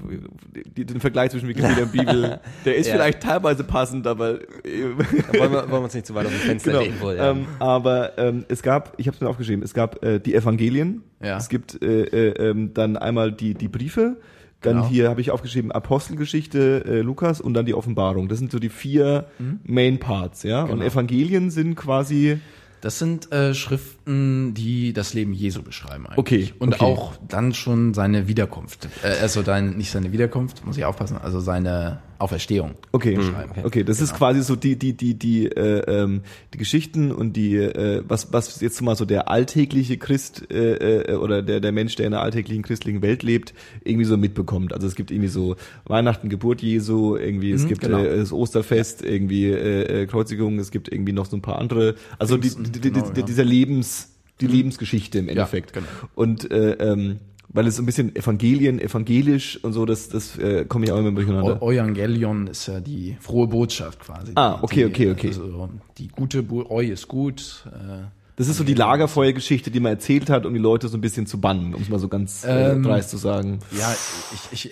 [0.76, 2.40] die, den Vergleich zwischen Wikipedia und Bibel.
[2.66, 2.94] Der ist Ja.
[2.94, 6.42] vielleicht teilweise passend, aber Da wollen wir, wollen wir uns nicht zu weit aus dem
[6.42, 6.84] Fenster genau.
[6.84, 7.16] lehnen wohl.
[7.16, 7.32] Ja.
[7.32, 11.04] Ähm, aber ähm, es gab, ich habe es mir aufgeschrieben, es gab äh, die Evangelien.
[11.24, 11.38] Ja.
[11.38, 14.18] Es gibt äh, äh, ähm, dann einmal die die Briefe.
[14.62, 14.88] Dann Genau.
[14.90, 18.28] hier habe ich aufgeschrieben Apostelgeschichte äh, Lukas und dann die Offenbarung.
[18.28, 19.60] Das sind so die vier Mhm.
[19.64, 20.64] Main Parts, ja.
[20.64, 20.84] Und Genau.
[20.86, 22.40] Evangelien sind quasi
[22.82, 26.18] Das sind äh, Schriften, die das Leben Jesu beschreiben eigentlich.
[26.18, 26.86] Okay, Und okay.
[26.86, 28.88] auch dann schon seine Wiederkunft.
[29.04, 32.76] Äh, also dein, nicht seine Wiederkunft, muss ich aufpassen, also seine Auferstehung.
[32.92, 33.54] Okay, beschreiben.
[33.64, 36.22] okay, das ist quasi so die die die die äh, ähm,
[36.54, 41.16] die Geschichten und die äh, was was jetzt mal so der alltägliche Christ äh, äh,
[41.16, 43.54] oder der der Mensch, der in einer alltäglichen christlichen Welt lebt,
[43.84, 44.74] irgendwie so mitbekommt.
[44.74, 45.56] Also es gibt irgendwie so
[45.86, 48.04] Weihnachten, Geburt Jesu, irgendwie es Mhm, gibt genau.
[48.04, 51.96] äh, das Osterfest, irgendwie äh, äh, Kreuzigung, es gibt irgendwie noch so ein paar andere,
[52.18, 53.26] also die, Pfingsten, die, die, genau, die, ja.
[53.26, 55.74] dieser Lebens die Lebensgeschichte im Endeffekt.
[55.74, 55.88] genau.
[56.16, 57.18] Und äh, ähm,
[57.52, 61.00] weil es so ein bisschen Evangelien, evangelisch und so, das, das äh, komme ich auch
[61.00, 61.62] immer durcheinander.
[61.62, 64.34] Eu- Evangelion ist ja die frohe Botschaft quasi.
[64.36, 65.28] Ah, Die- okay, die, okay, okay.
[65.30, 67.66] Also die gute Bo Eu ist gut.
[67.68, 68.06] Äh,
[68.40, 71.28] Das ist so die Lagerfeuergeschichte, die man erzählt hat, um die Leute so ein bisschen
[71.28, 73.60] zu bannen, um es mal so ganz äh, Ähm, dreist zu sagen.
[73.78, 73.94] ja,
[74.52, 74.72] ich, ich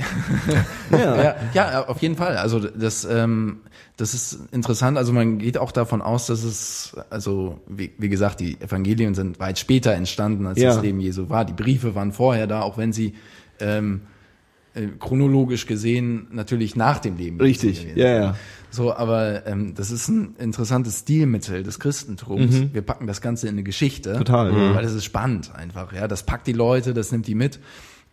[0.92, 1.16] Ja.
[1.22, 2.38] ja, ja, auf jeden Fall.
[2.38, 3.58] Also das, ähm,
[3.98, 4.98] das ist interessant.
[4.98, 9.40] Also man geht auch davon aus, dass es, also wie, wie gesagt, die Evangelien sind
[9.42, 10.74] weit später entstanden, als Ja.
[10.74, 11.44] das Leben Jesu war.
[11.44, 13.16] Die Briefe waren vorher da, auch wenn sie
[13.60, 14.17] ähm, äh,
[15.00, 17.40] chronologisch gesehen natürlich nach dem Leben.
[17.42, 18.36] Richtig, ja, ja.
[18.70, 22.74] So, aber ähm, das ist ein interessantes Stilmittel des Christentums.
[22.74, 24.14] Wir packen das Ganze in eine Geschichte.
[24.14, 24.18] Mhm.
[24.20, 24.76] Total, ja.
[24.76, 25.94] Weil das ist spannend einfach.
[25.94, 27.60] Ja, das packt die Leute, das nimmt die mit.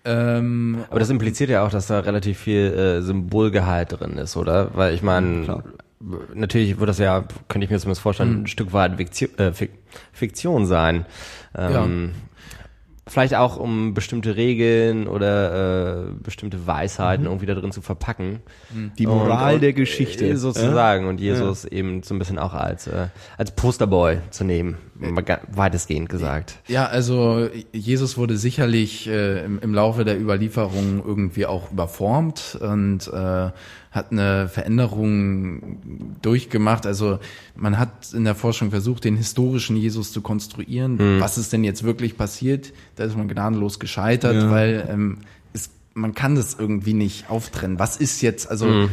[0.06, 4.70] Ähm, Aber das impliziert ja auch, dass da relativ viel äh, Symbolgehalt drin ist, oder?
[4.74, 5.62] Weil ich meine,
[6.34, 9.78] natürlich wird das ja, könnte ich mir zumindest vorstellen, ein Stück weit Fiktion, äh, Fik-
[10.12, 11.06] Fiktion sein.
[11.56, 12.12] Ähm,
[13.06, 18.40] Vielleicht auch, um bestimmte Regeln oder äh, bestimmte Weisheiten irgendwie da drin zu verpacken.
[18.98, 20.26] Die Und- Moral und, der Geschichte.
[20.26, 21.06] äh, Sozusagen.
[21.06, 24.78] Und Jesus eben so ein bisschen auch als, äh, als Posterboy zu nehmen.
[25.26, 26.60] Ga- Weitestgehend gesagt.
[26.66, 33.06] Ja, also Jesus wurde sicherlich äh, im, im Laufe der Überlieferung irgendwie auch überformt und
[33.12, 33.50] äh,
[33.94, 35.78] hat eine Veränderung
[36.20, 36.84] durchgemacht.
[36.84, 37.20] Also
[37.54, 41.20] man hat in der Forschung versucht, den historischen Jesus zu konstruieren.
[41.20, 42.72] Was ist denn jetzt wirklich passiert?
[42.96, 44.50] Da ist man gnadenlos gescheitert, Ja.
[44.50, 45.18] weil ähm,
[45.52, 47.78] es, man kann das irgendwie nicht auftrennen.
[47.78, 48.50] Was ist jetzt?
[48.50, 48.88] Also äh,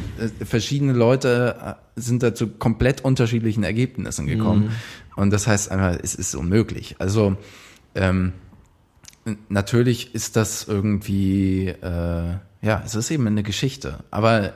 [0.45, 4.71] verschiedene Leute äh, sind da zu komplett unterschiedlichen Ergebnissen gekommen.
[5.15, 6.95] Und das heißt einfach, es ist unmöglich.
[6.99, 7.37] Also
[7.95, 8.33] ähm,
[9.49, 14.03] natürlich ist das irgendwie, äh, ja, es ist eben eine Geschichte.
[14.11, 14.53] Aber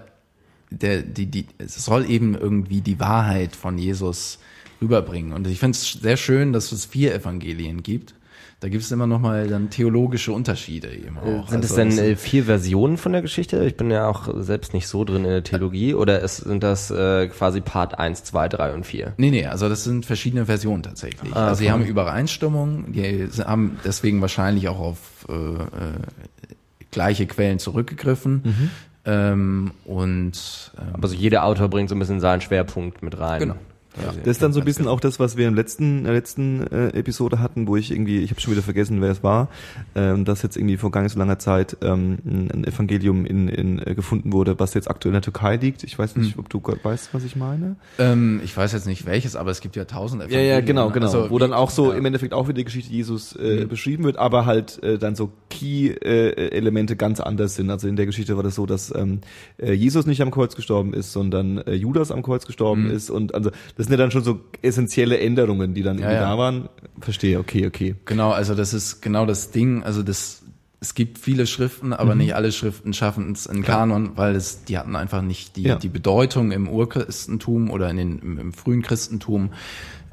[0.81, 4.39] der, die, die, es soll eben irgendwie die Wahrheit von Jesus
[4.81, 5.33] rüberbringen.
[5.33, 8.13] Und ich finde es sehr schön, dass es vier Evangelien gibt.
[8.61, 11.49] Da gibt es immer noch mal dann theologische Unterschiede eben auch.
[11.49, 13.63] Sind es Also denn das- äh, vier Versionen von der Geschichte?
[13.65, 15.93] Ich bin ja auch selbst nicht so drin in der Theologie.
[15.93, 19.13] Oder es, sind das äh, quasi Part 1, 2, 3 und 4?
[19.17, 21.35] Nee, nee, also das sind verschiedene Versionen tatsächlich.
[21.35, 21.73] Ah, also sie okay.
[21.73, 24.97] haben Übereinstimmung, die haben deswegen wahrscheinlich auch auf
[25.29, 25.67] äh, äh,
[26.91, 28.41] gleiche Quellen zurückgegriffen.
[28.43, 28.71] Mhm.
[29.05, 33.39] Ähm, und ähm, Aber so jeder Autor bringt so ein bisschen seinen Schwerpunkt mit rein.
[33.39, 33.55] Genau.
[33.95, 34.19] Quasi.
[34.19, 36.67] Das ist dann so ein bisschen auch das, was wir im letzten, in der letzten
[36.67, 39.49] äh, Episode hatten, wo ich irgendwie, ich habe schon wieder vergessen, wer es war,
[39.95, 43.79] ähm, dass jetzt irgendwie vor gar nicht so langer Zeit ähm, ein, Evangelium in, in,
[43.79, 45.83] äh, gefunden wurde, was jetzt aktuell in der Türkei liegt.
[45.83, 47.75] Ich weiß nicht, ob du weißt, was ich meine.
[47.99, 51.05] ähm, ich weiß jetzt nicht welches, aber es gibt ja tausend Ja, ja, genau, genau.
[51.05, 51.97] Also, Wo dann auch so ja.
[51.97, 55.31] im Endeffekt auch wieder die Geschichte Jesus äh, beschrieben wird, aber halt äh, dann so
[55.49, 57.69] Key-Elemente ganz anders sind.
[57.69, 59.21] Also in der Geschichte war das so, dass ähm,
[59.57, 63.09] äh, Jesus nicht am Kreuz gestorben ist, sondern äh, Judas am Kreuz gestorben ist.
[63.09, 66.21] Und also das sind ja dann schon so essentielle Änderungen, die dann irgendwie ja.
[66.21, 66.69] da waren.
[66.99, 67.95] Verstehe, okay, okay.
[68.05, 69.83] Genau, also das ist genau das Ding.
[69.83, 70.43] Also das,
[70.81, 72.21] es gibt viele Schriften, aber Mhm.
[72.21, 75.75] nicht alle Schriften schaffen es in Kanon, weil es, die hatten einfach nicht die, Ja.
[75.77, 79.51] die Bedeutung im Urchristentum oder in den, im, im frühen Christentum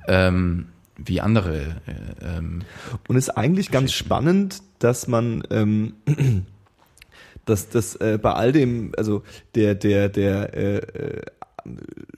[0.08, 0.66] ähm,
[0.96, 1.76] wie andere.
[1.86, 2.62] Äh, ähm,
[3.08, 5.94] Und ist eigentlich ganz spannend, dass man ähm,
[7.44, 9.22] dass das äh, bei all dem, also
[9.54, 11.22] der der der äh, äh,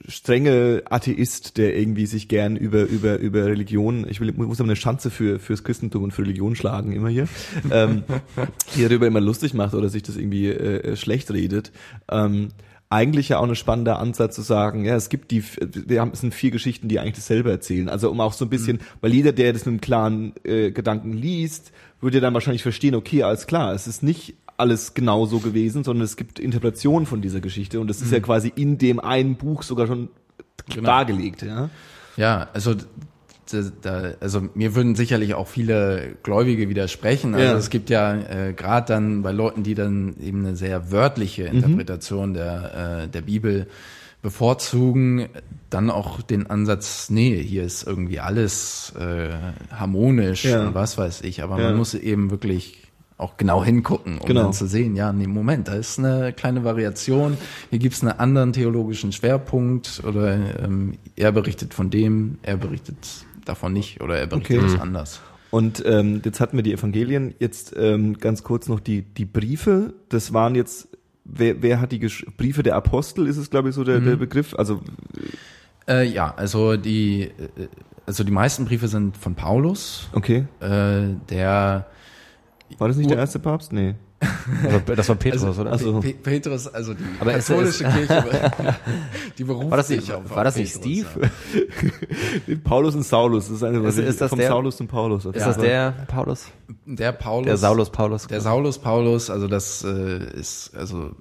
[0.07, 4.75] strenge Atheist, der irgendwie sich gern über über über Religion, ich will muss aber eine
[4.75, 7.27] Schanze für fürs Christentum und für Religion schlagen immer hier,
[7.71, 8.03] ähm,
[8.75, 11.71] hier darüber immer lustig macht oder sich das irgendwie äh, schlecht redet.
[12.09, 12.49] Ähm,
[12.89, 16.21] eigentlich ja auch ein spannender Ansatz zu sagen, ja, es gibt die, wir haben, es
[16.21, 17.89] sind vier Geschichten, die eigentlich dasselbe erzählen.
[17.89, 21.13] Also um auch so ein bisschen, weil jeder, der das mit einem klaren äh, Gedanken
[21.13, 25.83] liest, würde dann wahrscheinlich verstehen, okay, alles klar, es ist nicht alles genau so gewesen,
[25.83, 29.35] sondern es gibt Interpretationen von dieser Geschichte und das ist ja quasi in dem einen
[29.35, 30.09] Buch sogar schon
[30.81, 31.69] dargelegt, ja.
[32.17, 32.75] ja, also
[33.81, 37.35] da, also mir würden sicherlich auch viele Gläubige widersprechen.
[37.35, 37.57] Also Ja.
[37.57, 41.55] es gibt ja äh, gerade dann bei Leuten, die dann eben eine sehr wörtliche Mhm.
[41.57, 43.67] Interpretation der, äh, der Bibel
[44.23, 45.27] bevorzugen,
[45.69, 49.29] dann auch den Ansatz, nee, hier ist irgendwie alles äh,
[49.71, 50.67] harmonisch Ja.
[50.67, 51.67] und was weiß ich, aber Ja.
[51.67, 52.81] man muss eben wirklich
[53.17, 54.43] auch genau hingucken, um Genau.
[54.43, 57.37] dann zu sehen, ja, nee, Moment, da ist eine kleine Variation,
[57.69, 62.97] hier gibt's einen anderen theologischen Schwerpunkt oder ähm, er berichtet von dem, er berichtet
[63.45, 64.67] davon nicht oder er berichtet Okay.
[64.71, 65.21] das anders.
[65.51, 69.93] Und ähm, jetzt hatten wir die Evangelien, jetzt ähm, ganz kurz noch die, die Briefe.
[70.09, 70.89] Das waren jetzt,
[71.23, 74.17] wer, wer hat die Gesch Briefe der Apostel, ist es, glaube ich, so der, der
[74.17, 74.53] Begriff.
[74.57, 74.81] Also,
[75.87, 77.67] Äh, ja, also die, äh,
[78.05, 80.45] also die meisten Briefe sind von Paulus, okay.
[80.59, 81.85] äh, der
[82.77, 83.71] War das nicht der erste Papst?
[83.71, 83.95] Nee.
[84.87, 85.71] Das war Petrus, Also, oder?
[85.71, 88.75] Also- Pe Petrus, also die Aber es- katholische Kirche,
[89.37, 91.29] die beruft War das sich nicht, auf war das nicht Petrus, Steve?
[92.47, 92.55] Ja.
[92.63, 95.25] Paulus und Saulus, das ist eine Ist- ist das vom der- Saulus und Paulus.
[95.25, 96.45] Ist das der Paulus?
[96.85, 97.45] Der Paulus.
[97.45, 98.27] Der Saulus Paulus?
[98.27, 101.11] Der Saulus Paulus, also das äh, ist, also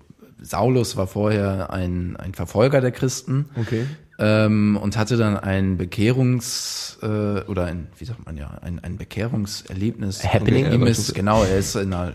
[0.40, 3.86] Saulus war vorher ein, ein Verfolger der Christen Okay.
[4.18, 8.96] Ähm, und hatte dann ein Bekehrungs äh, oder ein, wie sagt man ja, ein, ein
[8.96, 10.24] Bekehrungserlebnis.
[10.24, 10.66] Happening?
[10.66, 12.12] Und Ihm ist, genau, er ist in einer,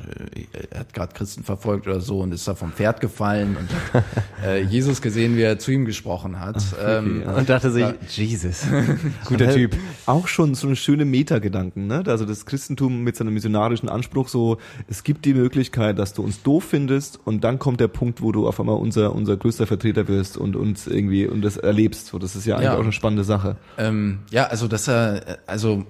[0.71, 4.03] er hat gerade Christen verfolgt oder so und ist da vom Pferd gefallen und hat
[4.45, 6.63] äh, Jesus gesehen, wie er zu ihm gesprochen hat.
[6.83, 8.63] ähm, Und dachte sich, Jesus,
[9.25, 9.75] guter Typ.
[10.05, 12.03] Auch schon so eine schöne Metagedanken, ne?
[12.07, 16.41] Also das Christentum mit seinem missionarischen Anspruch so, es gibt die Möglichkeit, dass du uns
[16.43, 20.07] doof findest und dann kommt der Punkt, wo du auf einmal unser, unser größter Vertreter
[20.07, 21.88] wirst und uns irgendwie und das erlebst.
[21.95, 22.77] So, das ist ja eigentlich Ja.
[22.77, 23.57] auch eine spannende Sache.
[23.77, 25.85] Ähm, ja, also dass er, also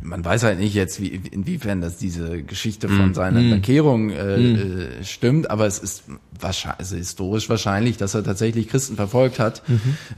[0.00, 4.52] man weiß halt nicht jetzt, wie, inwiefern das diese Geschichte von seiner Bekehrung äh,
[5.00, 6.04] äh, stimmt, aber es ist
[6.38, 9.62] wahrscheinlich, also historisch wahrscheinlich, dass er tatsächlich Christen verfolgt hat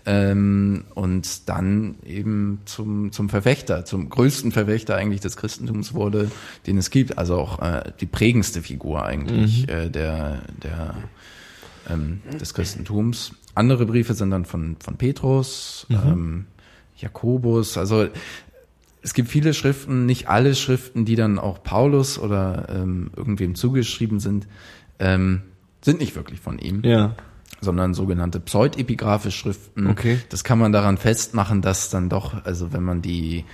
[0.07, 6.31] ähm, und dann eben zum, zum Verfechter, zum größten Verfechter eigentlich des Christentums wurde,
[6.67, 7.17] den es gibt.
[7.19, 10.95] Also auch äh, die prägendste Figur eigentlich äh, der, der
[11.89, 13.33] ähm, des Christentums.
[13.61, 16.47] Andere Briefe sind dann von, von Petrus, ähm,
[16.97, 18.09] Jakobus, also
[19.03, 24.21] es gibt viele Schriften, nicht alle Schriften, die dann auch Paulus oder ähm, irgendwem zugeschrieben
[24.21, 24.47] sind,
[24.99, 25.43] ähm,
[25.81, 27.15] sind nicht wirklich von ihm, Ja.
[27.63, 29.87] sondern sogenannte pseudepigraphe Schriften.
[29.87, 30.19] Okay.
[30.29, 33.45] Das kann man daran festmachen, dass dann doch, also wenn man die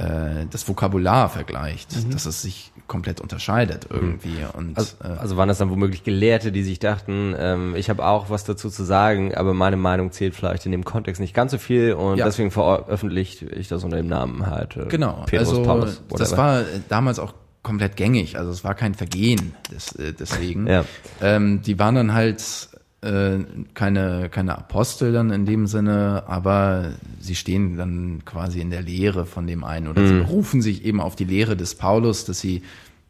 [0.00, 4.38] äh, das Vokabular vergleicht, dass es sich komplett unterscheidet irgendwie.
[4.52, 8.04] Und Also, äh, also waren das dann womöglich Gelehrte, die sich dachten, ähm, ich habe
[8.04, 11.52] auch was dazu zu sagen, aber meine Meinung zählt vielleicht in dem Kontext nicht ganz
[11.52, 12.24] so viel und Ja.
[12.24, 14.76] deswegen veröffentliche ich das unter dem Namen halt.
[14.76, 18.74] Äh, Genau, Petrus, also Paulus, das war äh, damals auch komplett gängig, also es war
[18.74, 20.66] kein Vergehen des, äh, deswegen.
[20.66, 20.84] Ja.
[21.20, 22.69] ähm, die waren dann halt
[23.02, 23.38] äh,
[23.74, 29.26] keine, keine Apostel dann in dem Sinne, aber sie stehen dann quasi in der Lehre
[29.26, 32.62] von dem einen oder sie berufen sich eben auf die Lehre des Paulus, dass sie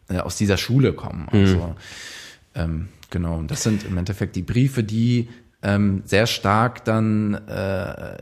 [0.09, 1.29] äh, aus dieser Schule kommen.
[1.31, 1.75] Also
[2.55, 5.29] ähm, genau, und das sind im Endeffekt die Briefe, die
[5.63, 8.17] ähm, sehr stark dann äh,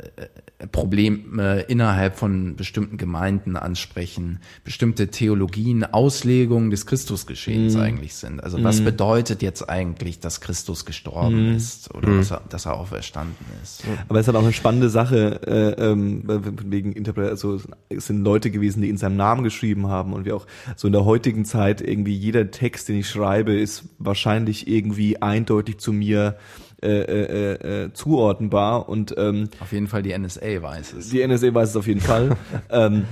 [0.72, 8.42] Probleme innerhalb von bestimmten Gemeinden ansprechen, bestimmte Theologien, Auslegungen des Christusgeschehens eigentlich sind.
[8.42, 13.46] Also was bedeutet jetzt eigentlich, dass Christus gestorben ist oder dass, er, dass er auferstanden
[13.62, 13.84] ist?
[14.08, 18.24] Aber es ist halt auch eine spannende Sache, äh, ähm, wegen Interpret also es sind
[18.24, 20.46] Leute gewesen, die in seinem Namen geschrieben haben und wie auch
[20.76, 25.78] so in der heutigen Zeit irgendwie jeder Text, den ich schreibe, ist wahrscheinlich irgendwie eindeutig
[25.78, 26.36] zu mir
[26.82, 31.10] äh, äh, äh, zuordnenbar und ähm, Auf jeden Fall die NSA weiß es.
[31.10, 32.36] die NSA weiß es auf jeden Fall.
[32.70, 33.04] ähm,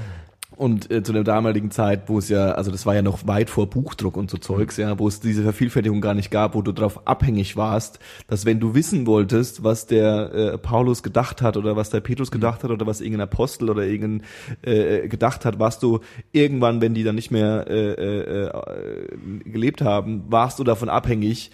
[0.56, 3.50] und äh, zu der damaligen Zeit, wo es ja, also das war ja noch weit
[3.50, 6.72] vor Buchdruck und so Zeugs, ja, wo es diese Vervielfältigung gar nicht gab, wo du
[6.72, 11.76] darauf abhängig warst, dass wenn du wissen wolltest, was der äh, Paulus gedacht hat oder
[11.76, 14.26] was der Petrus gedacht hat oder was irgendein Apostel oder irgendein
[14.62, 16.00] äh, gedacht hat, warst du
[16.32, 21.50] irgendwann, wenn die dann nicht mehr äh, äh, äh, gelebt haben, warst du davon abhängig,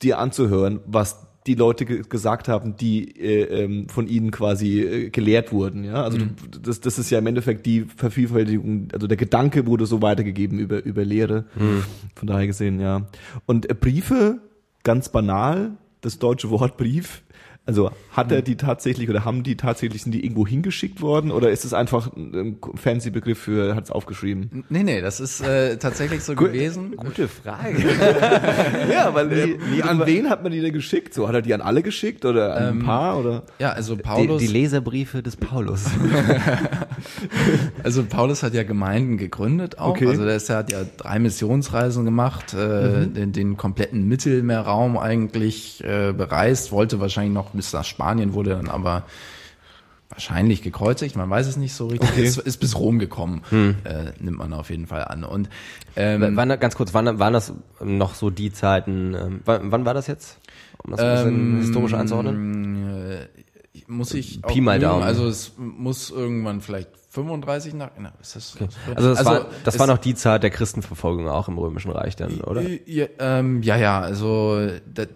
[0.00, 5.10] dir anzuhören, was die Leute ge gesagt haben, die äh, ähm, von ihnen quasi äh,
[5.10, 5.84] gelehrt wurden.
[5.84, 6.26] Ja, also du,
[6.60, 10.84] das, das ist ja im Endeffekt die Vervielfältigung, also der Gedanke wurde so weitergegeben über
[10.84, 11.44] über Lehre.
[12.14, 13.06] Von daher gesehen, ja.
[13.46, 14.40] Und äh, Briefe,
[14.82, 17.22] ganz banal, das deutsche Wort Brief.
[17.68, 21.50] Also hat er die tatsächlich oder haben die tatsächlich sind die irgendwo hingeschickt worden oder
[21.50, 24.64] ist es einfach ein fancy Begriff für hat es aufgeschrieben?
[24.70, 26.96] Nee, nee, das ist äh, tatsächlich so gewesen.
[26.96, 27.76] Gute Frage.
[28.90, 31.12] Ja, weil äh, an wen hat man die denn geschickt?
[31.12, 33.42] So hat er die an alle geschickt oder an ein paar oder?
[33.58, 35.84] Ja, also Die, Paulus, die Leserbriefe des Paulus.
[37.82, 39.90] also Paulus hat ja Gemeinden gegründet auch.
[39.90, 40.04] Okay.
[40.04, 40.10] Mhm.
[40.10, 45.84] Also der ist, er hat ja drei Missionsreisen gemacht, äh, den, den kompletten Mittelmeerraum eigentlich
[45.84, 49.04] äh, bereist, wollte wahrscheinlich noch bis nach Spanien, wurde dann aber
[50.10, 52.08] wahrscheinlich gekreuzigt, man weiß es nicht so richtig.
[52.10, 52.24] Okay.
[52.24, 53.76] Ist, ist bis Rom gekommen, Hm.
[53.84, 55.22] äh, nimmt man auf jeden Fall an.
[55.22, 55.50] Und
[55.96, 57.52] ähm, wann, ganz kurz, wann waren das
[57.84, 59.14] noch so die Zeiten?
[59.14, 60.38] Ähm, wann, wann war das jetzt?
[60.82, 63.10] Um das ein bisschen Ähm, historisch einzuordnen?
[63.10, 63.28] äh,
[63.86, 64.78] muss ich Pi mal?
[64.80, 65.02] Daumen.
[65.02, 67.90] Also es muss irgendwann vielleicht 35 nach.
[67.98, 68.56] Na, ist das,
[68.94, 72.40] Also das, war, das war noch die Zeit der Christenverfolgung auch im Römischen Reich dann,
[72.40, 72.62] oder?
[72.86, 74.60] Ja, ähm, ja, ja, also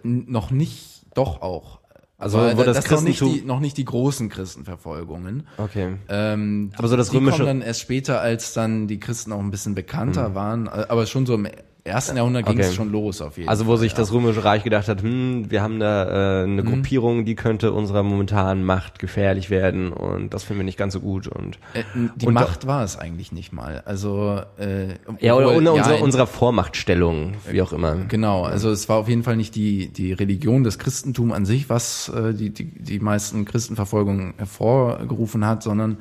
[0.05, 1.81] noch nicht, doch auch.
[2.23, 5.47] Also Aber wo das das noch nicht, Christentum- die, noch nicht die großen Christenverfolgungen.
[5.59, 5.97] Okay.
[6.09, 9.41] Ähm, Aber so das die römische- kommen dann erst später, als dann die Christen auch
[9.41, 10.67] ein bisschen bekannter waren.
[10.67, 11.47] Äh, Aber schon so im
[11.85, 12.77] ersten Jahrhundert ging es Okay.
[12.77, 13.79] schon los auf jeden Also wo Fall.
[13.79, 16.53] sich das Römische Reich gedacht hat, hm, wir haben da äh, Mhm.
[16.53, 20.93] eine Gruppierung, die könnte unserer momentanen Macht gefährlich werden und das finden wir nicht ganz
[20.93, 21.83] so gut und Äh,
[22.15, 23.83] die Und Macht war es eigentlich nicht mal.
[23.85, 27.97] Also äh, ja oder unter unserer, in- unserer Vormachtstellung, wie auch immer.
[28.07, 31.69] Genau, also es war auf jeden Fall nicht die, die Religion, das Christentum an sich,
[31.69, 35.97] was äh, die, die, die meisten Christenverfolgungen hervorgerufen hat, sondern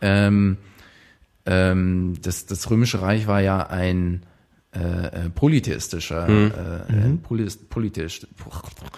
[0.00, 0.56] ähm,
[1.44, 4.22] ähm, das, das Römische Reich war ja ein
[4.76, 6.52] äh, äh, polytheistischer, Mhm.
[6.90, 8.26] äh, äh, polis, politisch,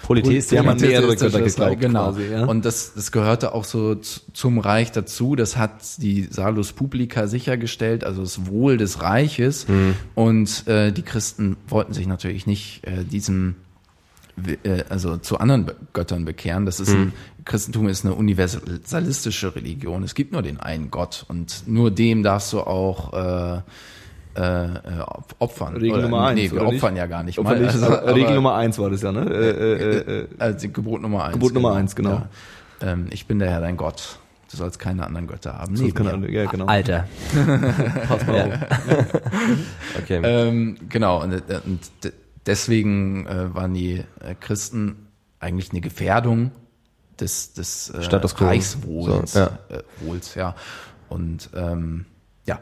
[0.02, 2.06] Polytheist, Die haben an mehrere Götter geglaubt genau.
[2.12, 2.44] quasi, ja.
[2.46, 5.36] Und das, das gehörte auch so zum Reich dazu.
[5.36, 9.66] Das hat die Salus Publica sichergestellt, also das Wohl des Reiches.
[10.14, 13.54] Und äh, die Christen wollten sich natürlich nicht äh, diesem
[14.64, 16.64] äh, also zu anderen Be- Göttern bekehren.
[16.66, 17.12] Das ist ein
[17.44, 20.02] Christentum ist eine universalistische Religion.
[20.02, 23.60] Es gibt nur den einen Gott und nur dem darfst du auch äh,
[24.38, 25.74] äh, äh, op- opfern.
[25.76, 27.00] Regel Oder- Nummer eins, Nee, wir opfern nicht?
[27.00, 27.58] ja gar nicht mal.
[27.58, 29.20] nicht, Also, aber Regel Nummer eins war das ja, ne?
[29.22, 31.34] Äh, äh, äh, äh, also Gebot Nummer eins.
[31.34, 32.10] Gebot Nummer eins, genau.
[32.10, 32.28] Ja.
[32.92, 34.18] Ähm, ich bin der Herr dein Gott.
[34.50, 35.74] du sollst keine anderen Götter haben.
[35.76, 36.66] So, neben keine ja, genau.
[36.66, 37.08] Alter.
[38.08, 38.58] Pass mal auf.
[40.02, 40.20] Okay.
[40.22, 42.12] Ähm, genau, und, äh, und de-
[42.46, 45.08] deswegen äh, waren die äh, Christen
[45.40, 46.52] eigentlich eine Gefährdung
[47.20, 48.00] des, des äh.
[48.00, 49.32] Reichswohls.
[49.32, 49.58] So, ja.
[49.68, 50.54] Äh, Wohls, ja.
[51.08, 52.04] Und ähm,
[52.46, 52.60] ja,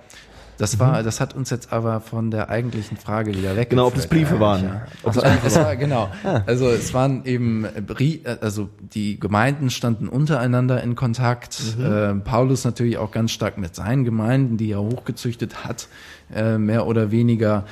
[0.59, 3.71] das war, das hat uns jetzt aber von der eigentlichen Frage wieder weg.
[3.71, 4.83] Genau, ob das Briefe waren.
[5.03, 6.09] Ob es Briefe es war, genau.
[6.47, 11.77] Also es waren eben äh, also die Gemeinden standen untereinander in Kontakt.
[11.79, 15.89] Äh, Paulus natürlich auch ganz stark mit seinen Gemeinden, die er hochgezüchtet hat,
[16.35, 17.65] äh, mehr oder weniger.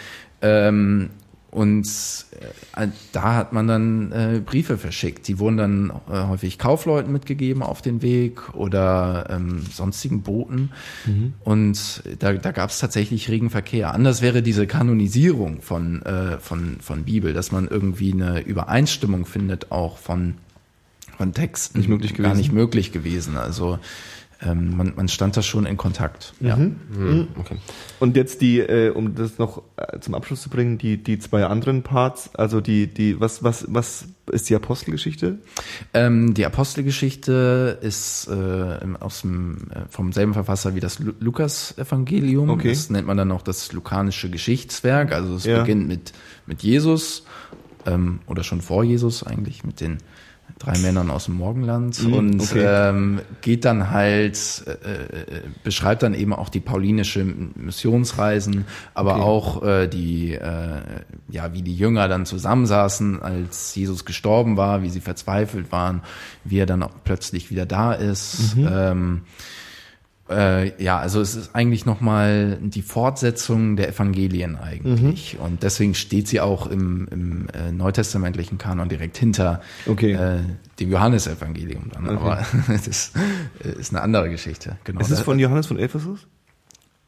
[0.43, 1.11] Ähm,
[1.55, 1.87] und
[2.75, 5.29] äh, da hat man dann äh, Briefe verschickt.
[5.29, 10.73] Die wurden dann äh, häufig Kaufleuten mitgegeben auf den Weg oder ähm, sonstigen Boten.
[11.45, 13.95] Und da, da gab es tatsächlich regen Verkehr.
[13.95, 19.71] Anders wäre diese Kanonisierung von, äh, von, von Bibel, dass man irgendwie eine Übereinstimmung findet,
[19.71, 20.35] auch von,
[21.17, 21.79] von Texten.
[21.79, 22.39] Nicht möglich Gar gewesen.
[22.39, 23.37] nicht möglich gewesen.
[23.37, 23.79] Also
[24.45, 26.35] ähm, man, man stand da schon in Kontakt.
[26.41, 26.57] Ja.
[26.57, 27.57] Hm, okay.
[28.01, 31.45] Und jetzt die, äh, um das noch äh, zum Abschluss zu bringen, die, die zwei
[31.45, 35.39] anderen Parts, also die, die, was, was, was ist die Apostelgeschichte?
[35.93, 42.51] Ähm, die Apostelgeschichte ist äh, aus dem, äh, vom selben Verfasser wie das Lu Lukas-Evangelium.
[42.51, 42.71] Okay.
[42.71, 45.13] Das nennt man dann auch das lukanische Geschichtswerk.
[45.13, 45.61] Also es Ja.
[45.61, 46.13] beginnt mit,
[46.47, 47.25] mit Jesus
[47.87, 49.99] ähm, oder schon vor Jesus eigentlich, mit den
[50.59, 52.65] drei Männern aus dem Morgenland Mhm, und okay.
[52.65, 59.23] ähm, geht dann halt, äh, äh, beschreibt dann eben auch die paulinische Missionsreisen, aber Okay.
[59.23, 60.81] auch äh, die, äh,
[61.29, 66.03] ja, wie die Jünger dann zusammensaßen, als Jesus gestorben war, wie sie verzweifelt waren,
[66.45, 68.57] wie er dann auch plötzlich wieder da ist.
[68.57, 68.69] Mhm.
[68.71, 69.21] Ähm,
[70.31, 75.37] äh, ja, also es ist eigentlich nochmal die Fortsetzung der Evangelien eigentlich.
[75.39, 75.45] Mhm.
[75.45, 80.13] Und deswegen steht sie auch im, im äh, neutestamentlichen Kanon direkt hinter Okay.
[80.13, 80.39] äh,
[80.81, 82.09] dem Johannesevangelium dann.
[82.09, 83.13] Aber das
[83.63, 84.77] ist eine andere Geschichte.
[84.85, 85.01] Genau.
[85.01, 86.27] Ist es von Johannes von Ephesus?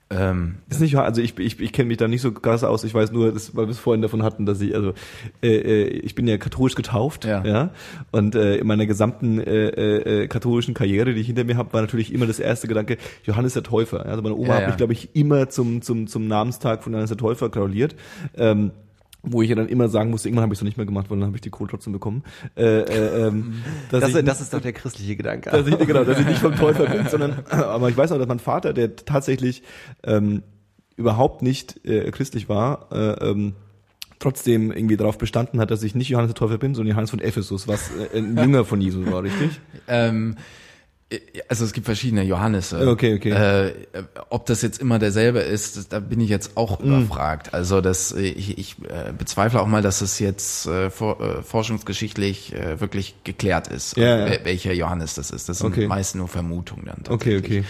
[0.09, 2.85] Ähm, Ist nicht, also ich, ich, ich kenne mich da nicht so krass aus.
[2.85, 4.95] Ich weiß nur, dass, weil wir es vorhin davon hatten, dass ich, also
[5.43, 7.71] äh, äh, ich bin ja katholisch getauft, Ja.
[8.13, 11.81] Und äh, in meiner gesamten äh, äh, katholischen Karriere, die ich hinter mir habe, war
[11.81, 14.05] natürlich immer das erste Gedanke Johannes der Täufer.
[14.05, 14.11] Ja?
[14.13, 14.67] Also meine Oma Ja, hat ja.
[14.69, 17.97] mich, glaube ich, immer zum zum zum Namenstag von Johannes der Täufer gratuliert.
[18.37, 18.71] Ähm,
[19.29, 21.11] wo ich ja dann immer sagen musste, irgendwann habe ich es noch nicht mehr gemacht,
[21.11, 22.23] weil dann habe ich die Kohle trotzdem bekommen.
[22.57, 23.55] Äh, äh, ähm,
[23.91, 25.51] dass Das, ich- das ist doch der christliche Gedanke.
[25.51, 28.29] dass ich, genau, dass ich nicht vom Täufer bin, sondern, aber ich weiß auch, dass
[28.29, 29.63] mein Vater, der tatsächlich
[30.05, 30.43] ähm,
[30.97, 33.55] überhaupt nicht äh, christlich war, äh, ähm,
[34.19, 37.21] trotzdem irgendwie darauf bestanden hat, dass ich nicht Johannes der Täufer bin, sondern Johannes von
[37.21, 39.61] Ephesus, was äh, ein Jünger von Jesus war, richtig?
[39.89, 40.41] ähm, äh,
[41.49, 42.89] also es gibt verschiedene Johannese.
[42.89, 43.31] Okay, okay.
[43.31, 43.73] Äh,
[44.29, 46.87] ob das jetzt immer derselbe ist, das, da bin ich jetzt auch Hm.
[47.05, 47.55] überfragt.
[47.55, 52.53] Also das, ich, ich äh, bezweifle auch mal, dass es jetzt äh, for, äh, forschungsgeschichtlich
[52.55, 54.45] äh, wirklich geklärt ist, Ja, ja.
[54.45, 55.49] welcher Johannes das ist.
[55.49, 55.87] Das sind Okay.
[55.87, 57.03] meist nur Vermutungen dann.
[57.15, 57.65] Okay, okay.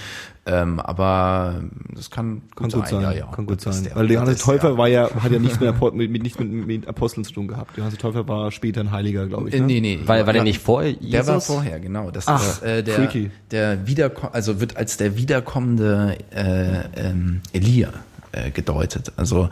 [0.49, 1.61] Ähm, aber
[1.92, 3.26] das kann Kann gut, gut sein, ja, ja.
[3.26, 3.84] kann gut Das sein.
[3.84, 6.49] der- Weil Johannes Täufer ja- war ja, hat ja nichts mit, mit, mit, nichts mit,
[6.66, 7.76] mit Aposteln zu tun gehabt.
[7.76, 9.55] Johannes Täufer war später ein Heiliger, glaube ich.
[9.57, 9.66] Äh, Ne?
[9.66, 9.99] nee, nee.
[10.07, 11.11] Weil, war der nicht vor Jesus?
[11.11, 12.12] Der war vorher, genau.
[12.12, 13.30] Das Ach, ist äh, der, freaky.
[13.51, 17.88] der wiederko also wird als der wiederkommende äh, ähm, Elia
[18.30, 19.12] äh, gedeutet.
[19.16, 19.49] Also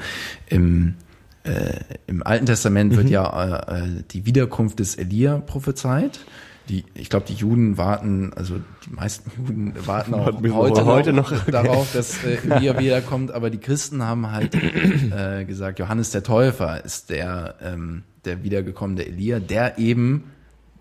[0.49, 0.95] im
[1.43, 1.75] äh,
[2.07, 2.97] im Alten Testament Mhm.
[2.99, 6.21] wird ja äh, äh, die Wiederkunft des Elia prophezeit.
[6.69, 8.55] Die, ich glaube, die Juden warten, also
[8.87, 11.45] die meisten Juden warten auch heute, heute noch, noch.
[11.51, 16.83] darauf, dass äh, Elia wiederkommt, aber die Christen haben halt äh, gesagt, Johannes der Täufer
[16.85, 20.25] ist der, ähm, der wiedergekommene Elia, der eben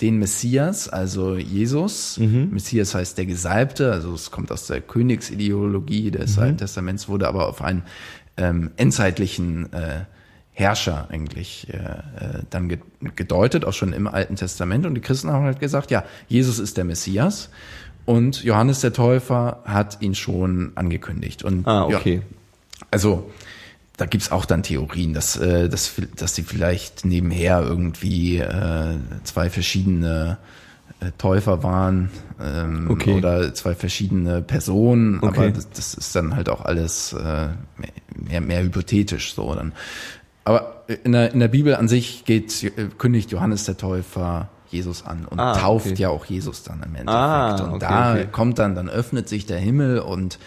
[0.01, 6.37] den Messias, also Jesus, Messias heißt der Gesalbte, also es kommt aus der Königsideologie des
[6.37, 7.83] Alten Testaments, wurde aber auf einen
[8.35, 10.05] ähm, endzeitlichen äh,
[10.53, 12.77] Herrscher eigentlich äh, äh, dann ge
[13.15, 14.85] gedeutet, auch schon im Alten Testament.
[14.85, 17.49] Und die Christen haben halt gesagt, ja, Jesus ist der Messias
[18.05, 21.43] und Johannes der Täufer hat ihn schon angekündigt.
[21.43, 22.21] Und Ah, ja, okay.
[22.91, 23.31] also
[23.97, 29.49] da gibt's auch dann Theorien, dass, äh, dass, dass sie vielleicht nebenher irgendwie äh, zwei
[29.49, 30.37] verschiedene
[30.99, 32.09] äh, Täufer waren
[32.41, 33.13] ähm, Okay.
[33.13, 35.51] oder zwei verschiedene Personen, aber Okay.
[35.53, 37.47] das, das ist dann halt auch alles äh,
[38.15, 39.73] mehr, mehr hypothetisch so dann.
[40.45, 45.25] Aber in der, in der Bibel an sich geht, kündigt Johannes der Täufer Jesus an
[45.25, 46.01] und Ah, tauft okay.
[46.01, 47.09] ja auch Jesus dann im Endeffekt.
[47.09, 48.27] Ah, und okay, da okay.
[48.31, 50.39] kommt dann, dann öffnet sich der Himmel und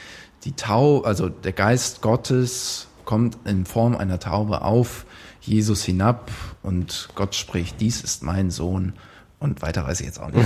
[0.44, 5.06] die Tau, also der Geist Gottes kommt in Form einer Taube auf
[5.40, 6.30] Jesus hinab
[6.62, 8.94] und Gott spricht, dies ist mein Sohn.
[9.38, 10.44] Und weiter weiß ich jetzt auch nicht.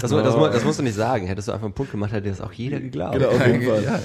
[0.00, 1.26] Das, mu- das, das musst du nicht sagen.
[1.26, 3.14] Hättest du einfach einen Punkt gemacht, hätte das auch jeder geglaubt.
[3.18, 3.84] Genau, auf jeden Fall.
[3.84, 4.00] Ja,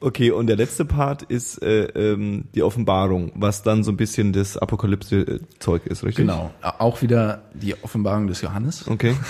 [0.00, 4.32] Okay, und der letzte Part ist äh, ähm, die Offenbarung, was dann so ein bisschen
[4.32, 6.26] das Apokalypse-Zeug ist, richtig?
[6.26, 6.50] genau.
[6.62, 8.88] Auch wieder die Offenbarung des Johannes.
[8.88, 9.14] Okay.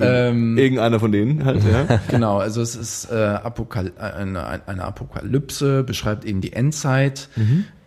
[0.00, 1.98] Ähm, Irgendeiner von denen halt, ja.
[2.08, 7.28] genau, also es ist äh, Apokal äh, eine, eine Apokalypse, beschreibt eben die Endzeit,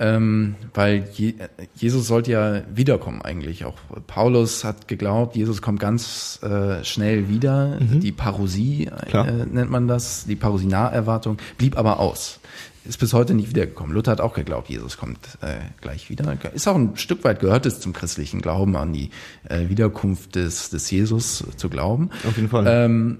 [0.02, 1.36] ähm, weil Je
[1.76, 3.66] Jesus sollte ja wiederkommen eigentlich.
[3.66, 3.78] Auch
[4.08, 7.78] Paulus hat geglaubt, Jesus kommt ganz äh, schnell wieder.
[7.80, 9.28] Die Parousie Klar.
[9.28, 12.40] äh, nennt man das, die Parousie-Naherwartung, blieb aber aus.
[12.84, 13.94] Ist bis heute nicht wiedergekommen.
[13.94, 16.36] Luther hat auch geglaubt, Jesus kommt äh, gleich wieder.
[16.52, 19.12] Ist auch ein Stück weit gehört es zum christlichen Glauben an die
[19.48, 22.10] äh, Wiederkunft des, des Jesus zu glauben.
[22.28, 22.66] Auf jeden Fall.
[22.68, 23.20] Ähm,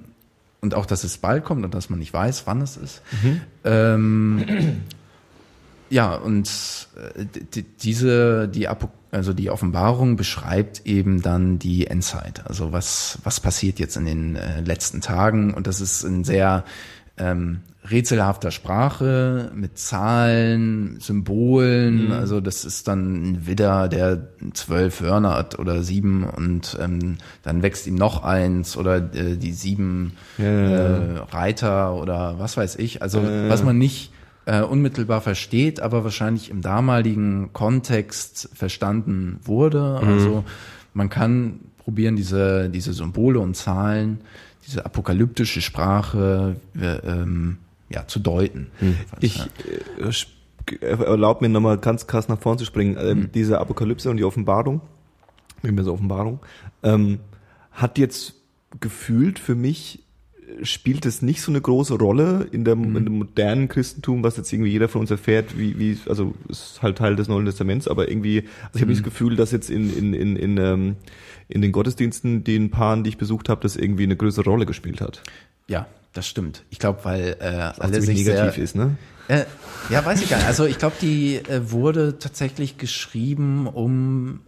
[0.62, 3.04] und auch, dass es bald kommt und dass man nicht weiß, wann es ist.
[3.64, 4.82] Ähm,
[5.92, 6.50] ja, und
[6.96, 7.26] äh,
[7.84, 8.68] diese, die
[9.12, 12.48] also die Offenbarung beschreibt eben dann die Endzeit.
[12.48, 15.54] Also was, was passiert jetzt in den äh, letzten Tagen?
[15.54, 16.64] Und das ist in sehr
[17.18, 22.14] ähm, rätselhafter Sprache mit Zahlen, Symbolen.
[22.14, 27.64] Also das ist dann ein Widder, der zwölf Hörner hat oder sieben und ähm, dann
[27.64, 30.78] wächst ihm noch eins oder äh, die sieben Ja, ja, ja.
[30.78, 33.02] Äh, Reiter oder was weiß ich.
[33.02, 34.12] Also was man nicht
[34.46, 40.00] äh, unmittelbar versteht, aber wahrscheinlich im damaligen Kontext verstanden wurde.
[40.08, 40.44] Also
[40.94, 44.20] man kann probieren, diese, diese Symbole und Zahlen,
[44.66, 47.58] diese apokalyptische Sprache äh, ähm,
[47.90, 48.68] ja, zu deuten.
[49.20, 49.40] Ich
[50.00, 50.34] äh, sp-
[50.82, 52.96] erlaub mir nochmal ganz krass nach vorn zu springen.
[53.00, 54.82] Ähm, Diese Apokalypse und die Offenbarung,
[55.64, 56.40] wie mir so Offenbarung,
[56.84, 57.20] ähm,
[57.72, 58.36] hat jetzt
[58.80, 60.02] gefühlt für mich äh,
[60.64, 64.52] spielt es nicht so eine große Rolle in, der, in dem modernen Christentum, was jetzt
[64.52, 68.10] irgendwie jeder von uns erfährt, wie, wie also ist halt Teil des Neuen Testaments, aber
[68.10, 70.96] irgendwie, also ich habe nicht das Gefühl, dass jetzt in, in, in, in, ähm,
[71.48, 75.02] in den Gottesdiensten, den Paaren, die ich besucht habe, das irgendwie eine größere Rolle gespielt
[75.02, 75.22] hat.
[75.68, 76.64] Ja, das stimmt.
[76.70, 78.98] Ich glaube, weil äh, alle ziemlich sich negativ sehr, ist, ne?
[79.28, 79.46] Äh,
[79.90, 80.48] ja, weiß ich gar nicht.
[80.48, 84.42] Also ich glaube, die äh, wurde tatsächlich geschrieben, um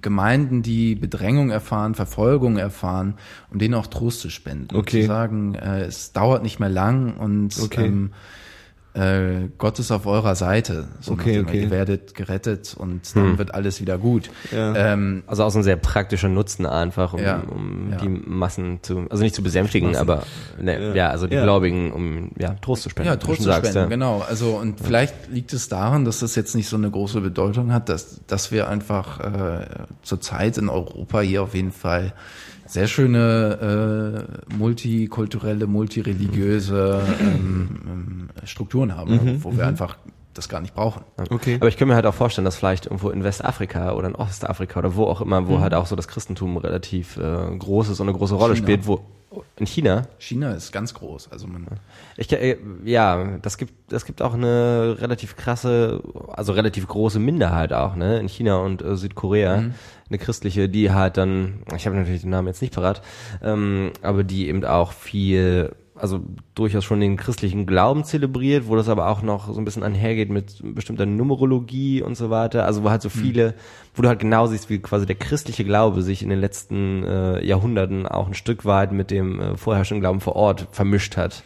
[0.00, 3.14] Gemeinden, die Bedrängung erfahren, Verfolgung erfahren,
[3.50, 4.76] um denen auch Trost zu spenden.
[4.76, 5.02] Okay.
[5.02, 7.86] Zu sagen, äh, es dauert nicht mehr lang und Okay.
[7.86, 8.12] ähm,
[8.98, 10.88] äh, Gott ist auf eurer Seite.
[11.00, 11.62] So Okay, okay.
[11.62, 14.30] Ihr werdet gerettet und dann wird alles wieder gut.
[14.50, 14.74] Ja.
[14.74, 17.96] Ähm, Also auch so ein sehr praktischer Nutzen einfach, um, Ja, um ja.
[17.98, 20.24] die Massen zu, also nicht zu besänftigen, aber
[20.60, 21.08] ne, ja.
[21.10, 21.44] also die Ja.
[21.44, 23.08] Gläubigen, um ja Trost zu spenden.
[23.10, 23.96] Ja, Trost zu sagst, spenden, ja.
[23.96, 24.24] genau.
[24.28, 27.88] Also und vielleicht liegt es daran, dass das jetzt nicht so eine große Bedeutung hat,
[27.88, 29.66] dass, dass wir einfach äh,
[30.02, 32.12] zurzeit in Europa hier auf jeden Fall
[32.68, 39.96] sehr schöne äh, multikulturelle, multireligiöse ähm, ähm, Strukturen haben, wo wir einfach
[40.38, 41.02] das gar nicht brauchen.
[41.30, 41.56] Okay.
[41.56, 44.78] Aber ich könnte mir halt auch vorstellen, dass vielleicht irgendwo in Westafrika oder in Ostafrika
[44.78, 48.08] oder wo auch immer, wo halt auch so das Christentum relativ äh, groß ist und
[48.08, 48.66] eine große Rolle China.
[48.66, 49.04] spielt, wo
[49.56, 50.06] in China.
[50.18, 51.30] China ist ganz groß.
[51.30, 51.66] Also man
[52.16, 57.72] Ich, äh, ja, das gibt, das gibt auch eine relativ krasse, also relativ große Minderheit
[57.72, 59.64] auch, ne, in China und äh, Südkorea,
[60.08, 63.02] eine christliche, die halt dann, ich habe natürlich den Namen jetzt nicht parat,
[63.42, 66.20] ähm, aber die eben auch viel, also
[66.54, 70.30] durchaus schon den christlichen Glauben zelebriert, wo das aber auch noch so ein bisschen einhergeht
[70.30, 73.54] mit bestimmter Numerologie und so weiter, also wo halt so viele,
[73.94, 77.44] wo du halt genau siehst, wie quasi der christliche Glaube sich in den letzten äh,
[77.44, 81.42] Jahrhunderten auch ein Stück weit mit dem äh, vorherrschenden Glauben vor Ort vermischt hat.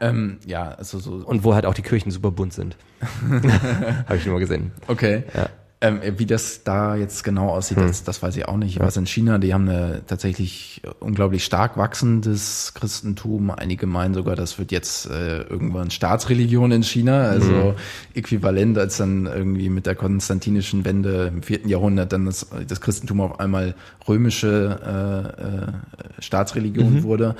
[0.00, 2.76] ähm, ja, also so Und wo halt auch die Kirchen super bunt sind.
[3.30, 4.72] Habe ich schon mal gesehen.
[4.88, 5.24] Okay.
[5.34, 5.48] Ja.
[5.82, 8.76] Ähm, wie das da jetzt genau aussieht, das, das weiß ich auch nicht.
[8.76, 13.50] Ich weiß in China, die haben eine tatsächlich unglaublich stark wachsendes Christentum.
[13.50, 17.74] Einige meinen sogar, das wird jetzt äh, irgendwann Staatsreligion in China, also
[18.14, 23.22] äquivalent als dann irgendwie mit der konstantinischen Wende im vierten Jahrhundert dann das, das Christentum
[23.22, 23.74] auf einmal
[24.06, 27.36] römische äh, äh, Staatsreligion wurde.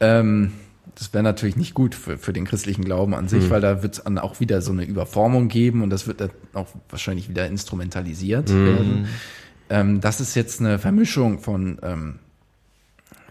[0.00, 0.52] Ähm,
[1.00, 3.94] das wäre natürlich nicht gut für, für den christlichen Glauben an sich, weil da wird
[3.94, 7.46] es dann auch wieder so eine Überformung geben und das wird dann auch wahrscheinlich wieder
[7.46, 9.08] instrumentalisiert werden.
[9.70, 12.18] Ähm, das ist jetzt eine Vermischung von ähm,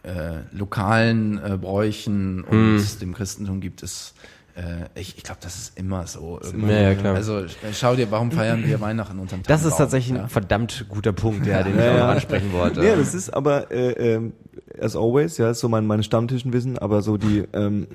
[0.01, 4.15] äh, lokalen äh, Bräuchen und dem Christentum gibt es
[4.95, 6.39] ich, ich glaube, das ist immer so.
[6.43, 6.71] irgendwie.
[6.71, 7.15] Ja, ja, klar.
[7.15, 9.77] Also äh, schau dir, warum feiern wir Weihnachten unterm Das ist Tannenbaum?
[9.77, 10.27] tatsächlich ein ja?
[10.27, 12.83] verdammt guter Punkt, ja, den ich auch noch ansprechen wollte.
[12.83, 14.33] Ja, das ist aber, äh, ähm,
[14.79, 17.87] as always, ja, ist so mein, mein Stammtischenwissen, aber so die, ähm,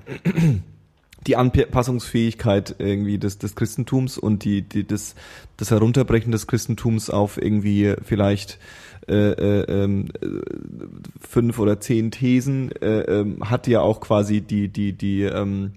[1.26, 5.14] die Anpassungsfähigkeit irgendwie des, des Christentums und die, die, das,
[5.56, 8.58] das Herunterbrechen des Christentums auf irgendwie vielleicht
[9.08, 10.26] äh, äh, ähm, äh,
[11.20, 15.72] fünf oder zehn Thesen äh, ähm, hat ja auch quasi die, die, die, ähm,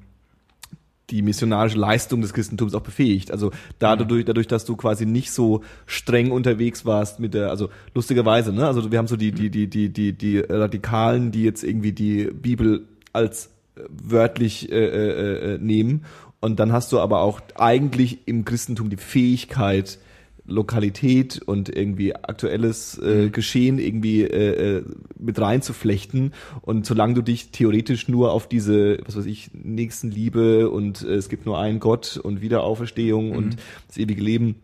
[1.10, 3.32] die missionarische Leistung des Christentums auch befähigt.
[3.32, 8.51] Also dadurch, dadurch, dass du quasi nicht so streng unterwegs warst mit der, also lustigerweise,
[8.51, 8.68] ne?
[8.68, 12.26] Also wir haben so die, die, die, die, die, die Radikalen, die jetzt irgendwie die
[12.26, 16.03] Bibel als äh, wörtlich äh, äh, äh, nehmen.
[16.39, 19.99] Und dann hast du aber auch eigentlich im Christentum die Fähigkeit,
[20.47, 24.83] Lokalität und irgendwie aktuelles äh, Geschehen irgendwie äh, äh,
[25.19, 26.33] mit reinzuflechten.
[26.61, 31.29] Und solange du dich theoretisch nur auf diese, was weiß ich, Nächstenliebe und äh, es
[31.29, 34.55] gibt nur einen Gott und Wiederauferstehung und das ewige Leben,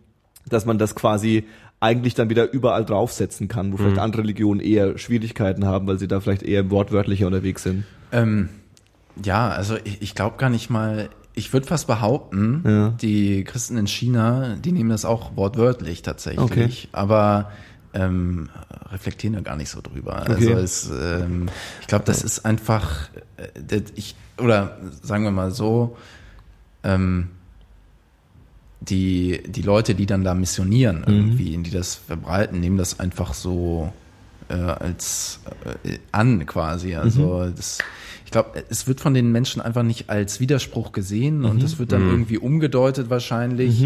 [0.49, 1.43] dass man das quasi
[1.79, 6.07] eigentlich dann wieder überall draufsetzen kann, wo vielleicht andere Religionen eher Schwierigkeiten haben, weil sie
[6.07, 7.84] da vielleicht eher wortwörtlicher unterwegs sind.
[8.13, 8.47] Ähm,
[9.21, 12.89] ja, also ich, ich glaube gar nicht mal, ich würde fast behaupten, Ja.
[13.01, 16.69] die Christen in China, die nehmen das auch wortwörtlich tatsächlich, Okay.
[16.91, 17.51] aber
[17.95, 18.49] ähm,
[18.91, 20.21] reflektieren da gar nicht so drüber.
[20.21, 20.34] Okay.
[20.34, 21.49] Also es, ähm,
[21.81, 25.95] ich glaube, das ist einfach, äh, das, ich oder sagen wir mal so,
[26.84, 27.29] ähm,
[28.81, 33.93] die die Leute, die dann da missionieren irgendwie, die das verbreiten, nehmen das einfach so
[34.49, 35.39] äh, als
[35.84, 36.95] äh, an quasi.
[36.95, 37.84] Also das, ich
[38.34, 42.09] glaube, es wird von den Menschen einfach nicht als Widerspruch gesehen und es wird dann
[42.09, 43.86] irgendwie umgedeutet wahrscheinlich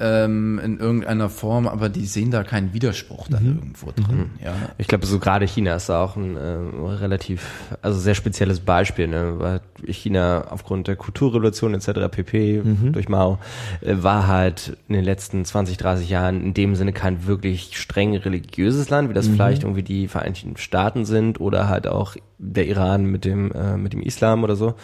[0.00, 4.30] ähm, in irgendeiner Form, aber die sehen da keinen Widerspruch dann irgendwo drin.
[4.42, 4.54] Ja.
[4.78, 9.08] Ich glaube, so gerade China ist da auch ein äh, relativ, also sehr spezielles Beispiel,
[9.08, 9.34] ne?
[9.38, 12.08] weil China aufgrund der Kulturrevolution etc.
[12.10, 12.62] pp.
[12.92, 13.38] durch Mao
[13.82, 18.16] äh, war halt in den letzten 20, 30 Jahren in dem Sinne kein wirklich streng
[18.16, 23.04] religiöses Land, wie das vielleicht irgendwie die Vereinigten Staaten sind oder halt auch der Iran
[23.04, 24.74] mit dem äh, mit dem Islam oder so.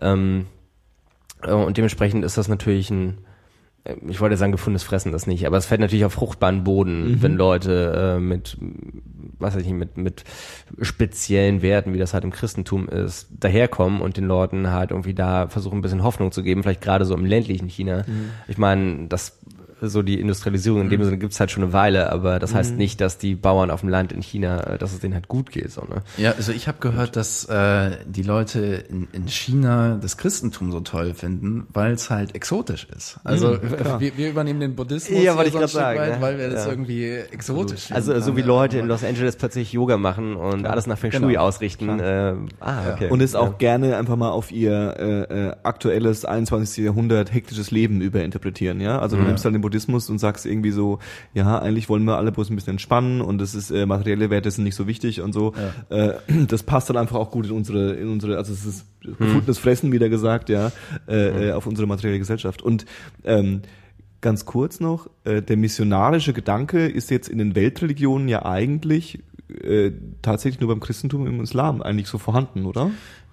[0.00, 0.46] Ähm,
[1.42, 3.18] äh, und dementsprechend ist das natürlich ein
[4.08, 7.36] ich wollte sagen, gefundenes Fressen das nicht, aber es fällt natürlich auf fruchtbaren Boden, wenn
[7.36, 8.58] Leute äh, mit,
[9.38, 10.24] was weiß ich, mit, mit
[10.82, 15.48] speziellen Werten, wie das halt im Christentum ist, daherkommen und den Leuten halt irgendwie da
[15.48, 18.04] versuchen, ein bisschen Hoffnung zu geben, vielleicht gerade so im ländlichen China.
[18.48, 19.39] Ich meine, das
[19.82, 23.00] so die Industrialisierung in dem Sinne gibt's halt schon eine Weile, aber das heißt nicht,
[23.00, 25.70] dass die Bauern auf dem Land in China, äh, dass es denen halt gut geht.
[25.72, 26.02] So, ne?
[26.16, 30.80] Ja, also ich habe gehört, dass äh, die Leute in, in China das Christentum so
[30.80, 33.18] toll finden, weil es halt exotisch ist.
[33.24, 33.58] Also
[33.98, 36.20] wir, wir übernehmen den Buddhismus Ja, wollte ich so Stück sagen, weit, ne?
[36.22, 36.70] weil wir das Ja.
[36.70, 38.26] irgendwie exotisch Also finden.
[38.26, 41.40] so wie Leute in Los Angeles plötzlich Yoga machen und alles nach Feng Shui Genau.
[41.40, 42.00] ausrichten.
[42.00, 43.08] Äh, ah, okay.
[43.08, 43.54] Und es auch Ja.
[43.58, 46.84] gerne einfach mal auf ihr äh, äh, aktuelles 21.
[46.84, 48.98] Jahrhundert hektisches Leben überinterpretieren, ja.
[48.98, 50.98] Also du nimmst halt den Buddhismus und sagst irgendwie so,
[51.32, 54.50] ja, eigentlich wollen wir alle bloß ein bisschen entspannen und das ist äh, materielle Werte
[54.50, 55.54] sind nicht so wichtig und so.
[55.88, 56.14] Äh,
[56.48, 59.92] das passt dann einfach auch gut in unsere, in unsere, also es ist gefundenes Fressen,
[59.92, 60.72] wieder gesagt, ja,
[61.08, 62.62] äh, äh, auf unsere materielle Gesellschaft.
[62.62, 62.84] Und
[63.24, 63.62] ähm,
[64.20, 69.20] ganz kurz noch, äh, der missionarische Gedanke ist jetzt in den Weltreligionen ja eigentlich
[69.62, 69.92] äh,
[70.22, 72.90] tatsächlich nur beim Christentum und im Islam eigentlich so vorhanden, oder?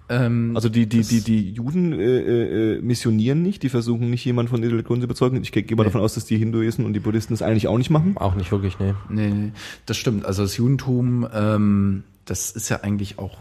[0.08, 4.48] Ähm, Also die die die die Juden äh, äh, missionieren nicht, die versuchen nicht jemand
[4.50, 5.40] von ihrer Religion zu überzeugen.
[5.42, 7.90] Ich gehe mal davon aus, dass die Hinduisten und die Buddhisten das eigentlich auch nicht
[7.90, 8.16] machen.
[8.16, 8.94] auch nicht wirklich, ne.
[9.08, 9.52] Nee, nee,
[9.86, 10.24] das stimmt.
[10.24, 13.36] Also das Judentum, ähm, das ist ja eigentlich auch,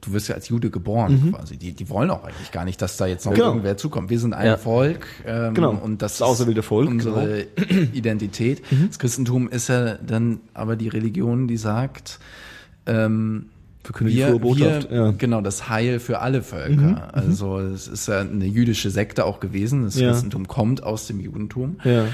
[0.00, 1.56] du wirst ja als Jude geboren quasi.
[1.56, 3.46] Die, die wollen auch eigentlich gar nicht, dass da jetzt noch Genau.
[3.48, 4.10] irgendwer zukommt.
[4.10, 4.56] Wir sind ein Ja.
[4.56, 5.72] Volk ähm, Genau.
[5.72, 7.46] und das, Das auserwählte Volk, unsere
[7.92, 8.62] Identität.
[8.88, 12.20] Das Christentum ist ja dann aber die Religion, die sagt,
[12.86, 13.46] ähm,
[13.82, 15.12] Verkündet die wir, frohe Botschaft, wir, ja.
[15.12, 15.18] Mhm.
[15.18, 17.08] genau, das Heil für alle Völker.
[17.12, 19.84] Also es ist ja eine jüdische Sekte auch gewesen.
[19.84, 20.10] Das Ja.
[20.10, 21.78] Christentum kommt aus dem Judentum.
[21.84, 22.06] Ja.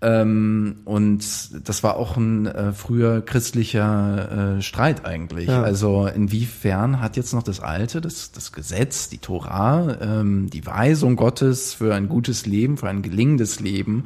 [0.00, 1.24] Ähm, und
[1.68, 5.48] das war auch ein äh, früher christlicher äh, Streit eigentlich.
[5.48, 5.62] Ja.
[5.62, 11.16] Also inwiefern hat jetzt noch das Alte, das, das Gesetz, die Torah, ähm, die Weisung
[11.16, 14.04] Gottes für ein gutes Leben, für ein gelingendes Leben,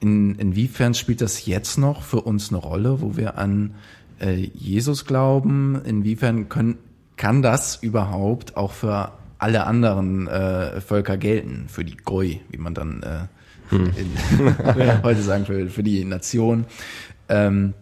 [0.00, 3.74] in, inwiefern spielt das jetzt noch für uns eine Rolle, wo wir an
[4.20, 5.80] äh, Jesus glauben?
[5.84, 6.78] Inwiefern können,
[7.16, 12.74] kann das überhaupt auch für alle anderen äh, Völker gelten, für die Goi, wie man
[12.74, 16.64] dann äh, in, heute sagen, für, für die Nation.
[17.28, 17.74] Ähm,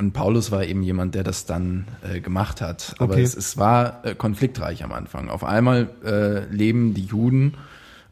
[0.00, 2.94] und Paulus war eben jemand, der das dann äh, gemacht hat.
[2.98, 3.22] Aber Okay.
[3.22, 5.28] es, es war äh, konfliktreich am Anfang.
[5.28, 7.54] Auf einmal äh, leben die Juden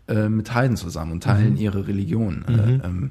[0.08, 2.44] äh, mit Heiden zusammen und teilen ihre Religion.
[2.48, 3.10] Äh, ähm,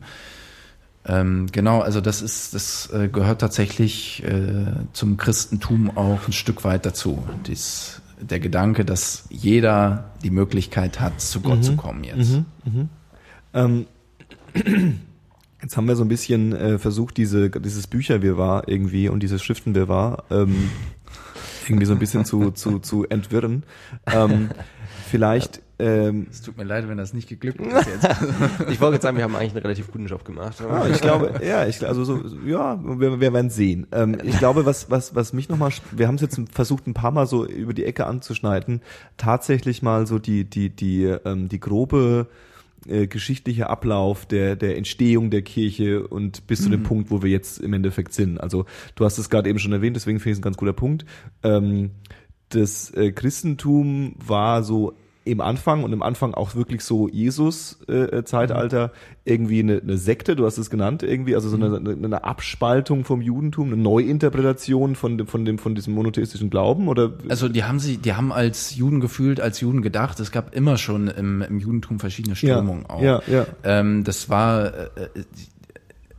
[1.07, 6.63] ähm, genau, also das ist, das äh, gehört tatsächlich äh, zum Christentum auch ein Stück
[6.63, 7.23] weit dazu.
[7.45, 12.41] Dies, der Gedanke, dass jeder die Möglichkeit hat, zu Gott zu kommen jetzt.
[13.53, 13.85] Ähm,
[15.61, 20.23] jetzt haben wir so ein bisschen äh, versucht, diese, dieses Bücherwirrwarr irgendwie und dieses Schriftenwirrwarr
[20.31, 20.69] ähm,
[21.67, 23.63] irgendwie so ein bisschen zu, zu, zu entwirren.
[24.07, 24.49] Ähm,
[25.09, 28.07] vielleicht, ähm, Es tut mir leid, wenn das nicht geglückt ist jetzt.
[28.69, 30.61] Ich wollte jetzt sagen, wir haben eigentlich einen relativ guten Job gemacht.
[30.61, 33.87] ah, ich glaube, ja, ich, also so, ja, wir, wir werden sehen.
[33.91, 37.11] Ähm, ich glaube, was, was, was mich nochmal, wir haben es jetzt versucht, ein paar
[37.11, 38.81] Mal so über die Ecke anzuschneiden,
[39.17, 42.27] tatsächlich mal so die, die, die, ähm, die grobe
[42.87, 47.29] äh, geschichtliche Ablauf der, der Entstehung der Kirche und bis zu dem Punkt, wo wir
[47.29, 48.39] jetzt im Endeffekt sind.
[48.39, 48.65] Also
[48.95, 51.05] du hast es gerade eben schon erwähnt, deswegen finde ich es ein ganz guter Punkt.
[51.43, 51.91] Ähm,
[52.49, 54.93] das äh, Christentum war so
[55.25, 58.91] im Anfang und im Anfang auch wirklich so Jesus-Zeitalter
[59.25, 63.21] irgendwie eine, eine Sekte, du hast es genannt, irgendwie, also so eine, eine Abspaltung vom
[63.21, 67.13] Judentum, eine Neuinterpretation von dem, von dem, von diesem monotheistischen Glauben oder?
[67.27, 70.19] Also die haben sie, die haben als Juden gefühlt, als Juden gedacht.
[70.19, 73.01] Es gab immer schon im, im Judentum verschiedene Strömungen ja, auch.
[73.01, 73.47] Ja, ja.
[73.63, 75.09] Ähm, das war äh,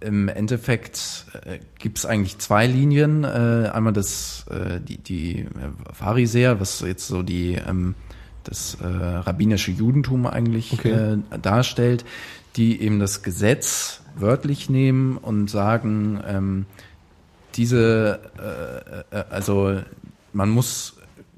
[0.01, 3.23] im Endeffekt äh, gibt es eigentlich zwei Linien.
[3.23, 5.47] Äh, einmal das äh, die die äh,
[5.93, 7.95] Pharisäer, was jetzt so die ähm,
[8.49, 10.93] das äh, rabbinische Judentum eigentlich Okay.
[11.33, 12.05] äh, darstellt,
[12.57, 16.67] die eben das Gesetz wörtlich nehmen und sagen, ähm,
[17.55, 18.21] diese,
[19.13, 19.81] äh, äh, also
[20.33, 20.95] man muss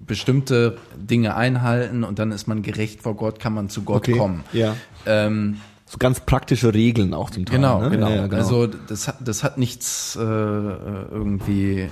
[0.06, 4.16] bestimmte Dinge einhalten und dann ist man gerecht vor Gott, kann man zu Gott Okay.
[4.16, 4.44] kommen.
[4.52, 4.74] Ja.
[5.06, 7.56] Ähm, So ganz praktische Regeln auch zum Teil.
[7.56, 7.90] genau, ne?
[7.90, 8.08] genau.
[8.08, 11.88] Ja, ja, Also das hat, das hat nichts äh, irgendwie.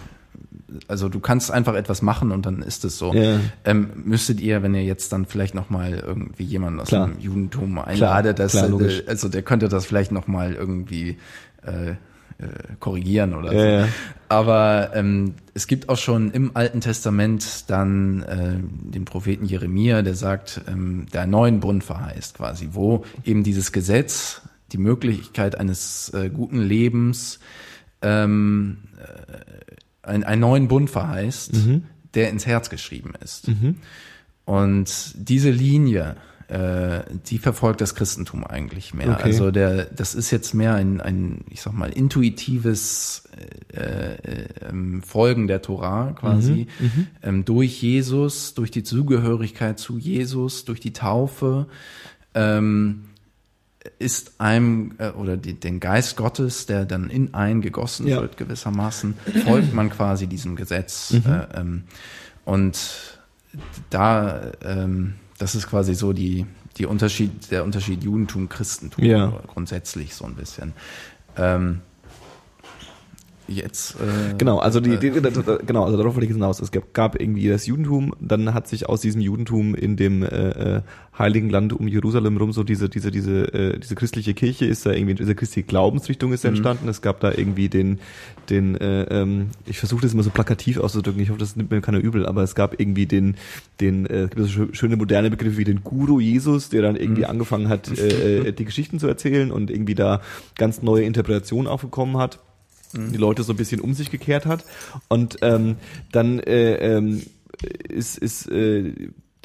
[0.89, 3.15] Also du kannst einfach etwas machen und dann ist es so.
[3.15, 3.39] Ja.
[3.65, 7.09] Ähm, müsstet ihr, wenn ihr jetzt dann vielleicht noch mal irgendwie jemanden aus Klar.
[7.09, 9.01] dem Judentum einladet, dass, klar, logisch.
[9.07, 11.19] äh, also der könnte das vielleicht noch mal irgendwie
[11.65, 11.95] äh, äh,
[12.81, 13.67] korrigieren oder Ja, so.
[13.85, 13.89] ja.
[14.29, 18.57] Aber ähm, es gibt auch schon im Alten Testament dann äh,
[18.93, 23.71] den Propheten Jeremia, der sagt, ähm, der einen neuen Bund verheißt quasi, wo eben dieses
[23.71, 24.43] Gesetz,
[24.73, 27.39] die Möglichkeit eines äh, guten Lebens,
[28.03, 29.66] ähm, äh,
[30.07, 31.83] ein, einen neuen Bund verheißt, Mhm.
[32.15, 33.49] der ins Herz geschrieben ist.
[34.45, 36.17] Und diese Linie,
[36.49, 39.11] äh, die verfolgt das Christentum eigentlich mehr.
[39.11, 39.23] Okay.
[39.25, 43.25] Also der, das ist jetzt mehr ein, ein ich sag mal, intuitives
[43.75, 46.69] äh, äh, ähm, Folgen der Torah quasi
[47.23, 51.67] ähm, durch Jesus, durch die Zugehörigkeit zu Jesus, durch die Taufe.
[52.35, 53.07] Ähm,
[53.99, 58.21] ist einem äh, oder die, den Geist Gottes, der dann in einen gegossen Ja.
[58.21, 59.15] wird gewissermaßen,
[59.45, 61.13] folgt man quasi diesem Gesetz.
[61.13, 61.85] Äh, ähm,
[62.45, 62.79] und
[63.91, 66.47] da, ähm, das ist quasi so die,
[66.79, 69.33] die Unterschied, der Unterschied Judentum, Christentum Ja.
[69.47, 70.73] grundsätzlich so ein bisschen.
[71.37, 71.81] Ähm,
[73.49, 76.61] jetzt äh, Genau, also die, die, genau, also darauf wollte ich hinaus.
[76.61, 80.27] Es gab, gab irgendwie das Judentum, dann hat sich aus diesem Judentum in dem äh,
[80.77, 80.83] äh,
[81.19, 84.93] heiligen Land um Jerusalem rum so diese diese diese äh, diese christliche Kirche ist da
[84.93, 86.89] irgendwie diese christliche Glaubensrichtung ist entstanden.
[86.89, 88.01] Es gab da irgendwie den
[88.51, 91.21] den äh, ähm, ich versuche das immer so plakativ auszudrücken.
[91.23, 93.37] Ich hoffe, das nimmt mir keiner übel, aber es gab irgendwie den
[93.81, 96.97] den äh, es gibt so schö- schöne moderne Begriffe wie den Guru Jesus, der dann
[96.97, 100.21] irgendwie angefangen hat äh, äh, die Geschichten zu erzählen und irgendwie da
[100.57, 102.39] ganz neue Interpretationen aufgekommen hat
[102.95, 104.65] die Leute so ein bisschen um sich gekehrt hat.
[105.09, 105.77] Und ähm,
[106.13, 107.23] dann äh, ähm,
[107.89, 108.93] ist, ist äh,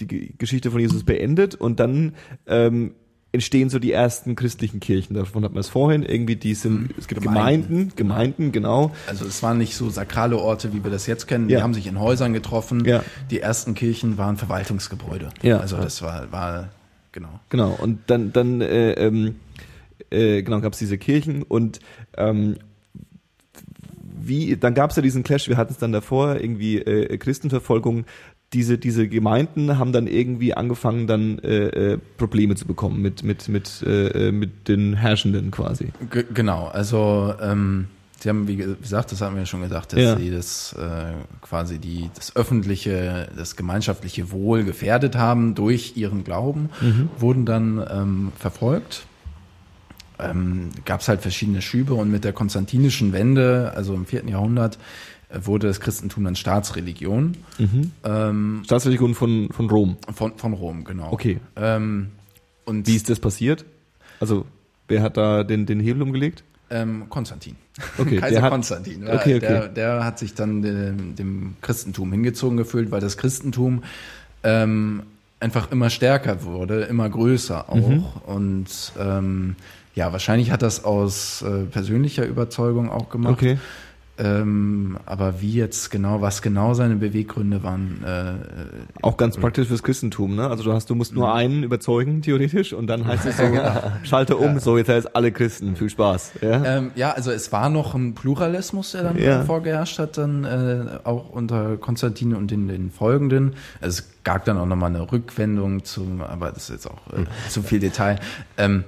[0.08, 2.14] die Geschichte von Jesus beendet und dann
[2.47, 2.93] ähm,
[3.32, 5.14] entstehen so die ersten christlichen Kirchen.
[5.14, 7.68] Davon hat man es vorhin irgendwie, die sind, es gibt Gemeinden.
[7.68, 8.91] Gemeinden, Gemeinden, genau.
[9.08, 11.49] Also es waren nicht so sakrale Orte, wie wir das jetzt kennen.
[11.49, 11.58] Ja.
[11.58, 12.84] Die haben sich in Häusern getroffen.
[12.86, 13.04] Ja.
[13.30, 15.30] Die ersten Kirchen waren Verwaltungsgebäude.
[15.41, 15.60] Ja.
[15.60, 16.70] Also das war, war
[17.12, 17.39] genau.
[17.49, 19.36] Genau, und dann, dann äh, ähm,
[20.10, 21.80] äh, genau, gab es diese Kirchen und
[22.18, 22.58] ähm,
[24.24, 28.06] wie, dann gab es ja diesen Clash, wir hatten es dann davor, irgendwie äh, Christenverfolgung,
[28.54, 33.47] diese, diese Gemeinden haben dann irgendwie angefangen, dann äh, äh, Probleme zu bekommen mit, mit,
[33.47, 35.91] mit, äh, äh, mit den Herrschenden quasi.
[36.10, 37.88] G genau, also ähm,
[38.20, 40.16] Sie haben, wie gesagt, das haben wir ja schon gesagt, dass Ja.
[40.16, 46.70] Sie das äh, quasi die, das öffentliche, das gemeinschaftliche Wohl gefährdet haben durch ihren Glauben,
[47.18, 49.08] wurden dann ähm, verfolgt.
[50.20, 54.78] Ähm, Gab es halt verschiedene Schübe und mit der konstantinischen Wende, also im vierten Jahrhundert,
[55.44, 57.38] wurde das Christentum dann Staatsreligion
[58.04, 59.98] ähm, Staatsreligion von, von Rom.
[60.14, 61.12] von, von Rom, genau.
[61.12, 61.40] Okay.
[61.56, 62.08] Ähm,
[62.66, 63.66] und Wie ist das passiert?
[64.20, 64.46] Also,
[64.88, 66.44] wer hat da den, den Hebel umgelegt?
[66.70, 67.56] Ähm, Konstantin.
[67.98, 69.04] Okay, Kaiser der hat- Konstantin.
[69.06, 69.40] Ja, Okay, okay.
[69.40, 73.84] Der, der hat sich dann dem, dem Christentum hingezogen gefühlt, weil das Christentum
[74.44, 75.04] ähm,
[75.40, 77.76] einfach immer stärker wurde, immer größer auch.
[77.90, 78.06] Mhm.
[78.26, 78.68] Und
[79.00, 79.56] ähm,
[79.96, 83.34] ja, wahrscheinlich hat das aus äh, persönlicher Überzeugung auch gemacht.
[83.34, 83.58] Okay.
[84.24, 88.34] Ähm, aber wie jetzt genau, was genau seine Beweggründe waren, äh,
[89.02, 90.48] Auch ganz praktisch fürs Christentum, ne?
[90.48, 91.18] Also du hast, du musst Mhm.
[91.20, 93.44] nur einen überzeugen, theoretisch, und dann heißt es so,
[94.04, 96.34] schalte um, so jetzt heißt alle Christen, viel Spaß.
[96.42, 96.64] Ja?
[96.64, 99.42] Ähm, ja, also es war noch ein Pluralismus, der dann Ja.
[99.44, 103.54] vorgeherrscht hat, dann äh, auch unter Konstantin und in den folgenden.
[103.82, 107.24] Also es gab dann auch nochmal eine Rückwendung zum, aber das ist jetzt auch Hm.
[107.24, 108.20] äh, zu viel Detail.
[108.58, 108.84] Ähm,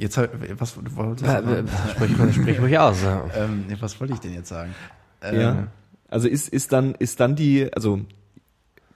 [0.00, 0.18] jetzt
[0.58, 3.02] was Äh, du äh, Sprich, sprich ruhig aus.
[3.02, 3.24] Ja.
[3.36, 4.74] ähm, was wollte ich denn jetzt sagen?
[5.22, 5.66] Ähm, ja.
[6.08, 8.00] Also ist, ist dann, ist dann die, also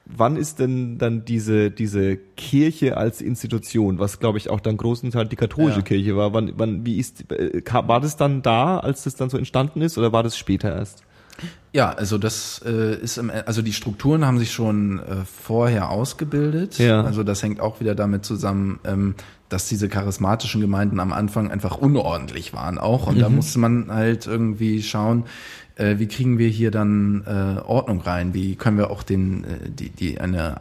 [0.06, 5.10] wann ist denn dann diese, diese Kirche als Institution, was glaube ich auch dann großen
[5.10, 5.84] Teil die katholische Ja.
[5.84, 9.38] Kirche war, wann, wann, wie ist, äh, war das dann da, als das dann so
[9.38, 11.04] entstanden ist, oder war das später erst?
[11.72, 16.78] Ja, also das äh, ist im, also die Strukturen haben sich schon äh, vorher ausgebildet.
[16.78, 17.02] Ja.
[17.02, 19.14] Also das hängt auch wieder damit zusammen, ähm,
[19.48, 23.06] dass diese charismatischen Gemeinden am Anfang einfach unordentlich waren auch.
[23.08, 25.24] Und da musste man halt irgendwie schauen,
[25.76, 28.34] äh, wie kriegen wir hier dann äh, Ordnung rein?
[28.34, 30.60] Wie können wir auch den äh, die die eine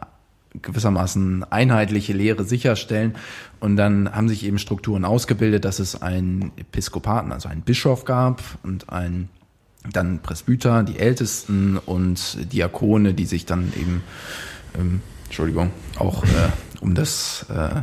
[0.62, 3.16] gewissermaßen einheitliche Lehre sicherstellen.
[3.60, 8.40] Und dann haben sich eben Strukturen ausgebildet, dass es einen Episkopaten, also einen Bischof gab
[8.62, 9.28] und ein
[9.92, 14.02] dann Presbyter, die Ältesten und Diakone, die sich dann eben,
[14.78, 16.28] ähm, Entschuldigung, auch äh,
[16.80, 17.82] um das, äh,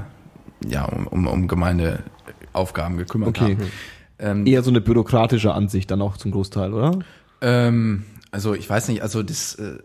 [0.68, 3.56] ja, um, um, um Gemeindeaufgaben gekümmert Okay.
[3.56, 3.72] haben.
[4.20, 6.99] Ähm, Eher so eine bürokratische Ansicht dann auch zum Großteil, oder?
[7.41, 9.78] ähm, also ich weiß nicht, also das, äh,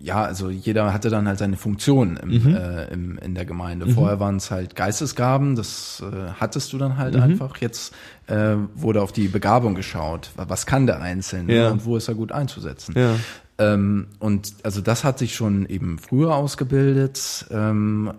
[0.00, 3.88] ja, also jeder hatte dann halt seine Funktion im, äh, im, in der Gemeinde.
[3.88, 7.56] Vorher waren es halt Geistesgaben, das äh, hattest du dann halt einfach.
[7.58, 7.92] Jetzt
[8.28, 10.30] äh, wurde auf die Begabung geschaut.
[10.36, 11.70] Wa- Was kann der Einzelne Ja.
[11.70, 12.94] und wo ist er gut einzusetzen?
[12.96, 13.16] Ja.
[13.58, 17.46] Ähm, und also das hat sich schon eben früher ausgebildet.
[17.50, 18.12] Ähm,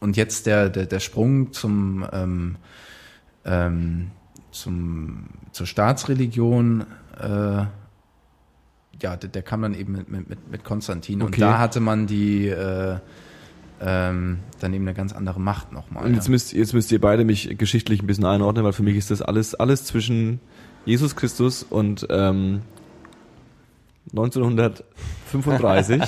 [0.00, 2.56] und jetzt der, der, der Sprung zum, ähm,
[3.44, 4.10] ähm,
[4.50, 6.84] zum, zur Staatsreligion,
[7.20, 7.64] äh,
[9.02, 11.20] ja, der, der kam dann eben mit, mit, mit- Konstantin.
[11.22, 11.40] Und Okay.
[11.40, 12.96] da hatte man die äh,
[13.80, 16.04] ähm, dann eben eine ganz andere Macht nochmal.
[16.06, 18.96] Und jetzt müsst, jetzt müsst ihr beide mich geschichtlich ein bisschen einordnen, weil für mich
[18.96, 20.40] ist das alles, alles zwischen
[20.84, 22.60] Jesus Christus und ähm,
[24.10, 26.02] 1935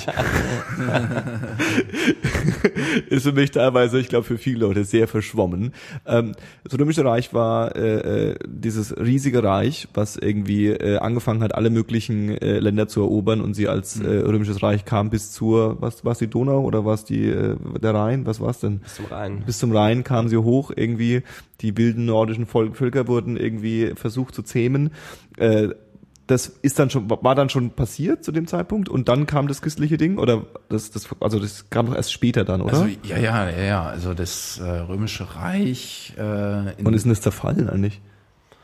[3.09, 5.73] ist für mich teilweise, ich glaube für viele Leute sehr verschwommen.
[6.05, 6.33] Ähm,
[6.63, 11.69] das Römische Reich war äh, äh, dieses riesige Reich, was irgendwie äh, angefangen hat, alle
[11.69, 16.03] möglichen äh, Länder zu erobern und sie als äh, Römisches Reich kam bis zur, was
[16.03, 18.25] war die Donau oder war es die äh, der Rhein?
[18.25, 18.79] Was war es denn?
[18.79, 19.43] Bis zum Rhein.
[19.45, 21.23] bis zum Rhein kamen sie hoch irgendwie.
[21.61, 24.91] Die wilden nordischen Volk Völker wurden irgendwie versucht zu zähmen.
[25.37, 25.69] Äh,
[26.27, 29.61] das ist dann schon, war dann schon passiert zu dem Zeitpunkt und dann kam das
[29.61, 32.73] christliche Ding oder das, das, also das kam doch erst später dann, oder?
[32.73, 33.83] Also ja, ja, ja, ja.
[33.83, 38.01] Also das äh, Römische Reich äh, in, und ist denn das zerfallen eigentlich?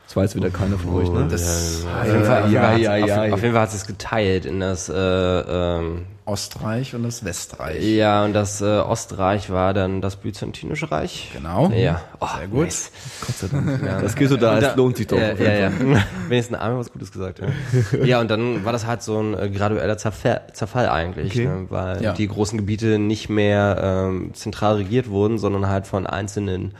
[0.06, 1.26] Das weiß wieder keiner von euch, ne?
[1.30, 3.32] das Auf jeden Fall, auf jeden ja, Fall, ja, ja.
[3.32, 7.82] auf jeden Fall hat es geteilt in das äh, ähm, Ostreich und das Westreich.
[7.84, 11.30] ja und das äh, Ostreich war dann das Byzantinische Reich.
[11.32, 11.70] Genau.
[11.70, 12.64] Ja, oh, Sehr gut.
[12.66, 12.92] nice.
[13.26, 14.00] Gott sei Dank.
[14.02, 15.18] Das geht so da, es lohnt sich doch.
[15.18, 15.88] Ja, auf jeden ja, Fall.
[15.96, 16.04] ja.
[16.28, 18.04] Wenigstens einmal was Gutes gesagt, ja.
[18.04, 21.46] ja, und dann war das halt so ein äh, gradueller Zerfall, Zerfall eigentlich, Okay.
[21.46, 22.12] ne, weil Ja.
[22.12, 26.74] die großen Gebiete nicht mehr ähm, zentral regiert wurden, sondern halt von einzelnen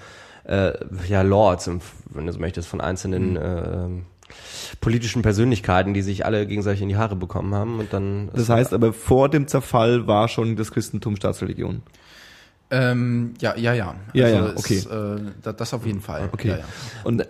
[0.45, 0.73] äh,
[1.09, 1.69] ja, Lords,
[2.11, 4.07] wenn du so möchtest, von einzelnen ähm,
[4.81, 8.73] politischen Persönlichkeiten, die sich alle gegenseitig in die Haare bekommen haben und dann Das heißt
[8.73, 11.83] aber, vor dem Zerfall war schon das Christentum Staatsreligion.
[12.71, 13.95] Ähm, ja, ja, ja.
[14.15, 14.79] Ja, ja, es, okay.
[14.79, 16.29] Äh, da- das auf jeden Fall.
[16.33, 16.49] Okay.
[16.49, 16.65] Ja, ja.
[17.05, 17.27] Und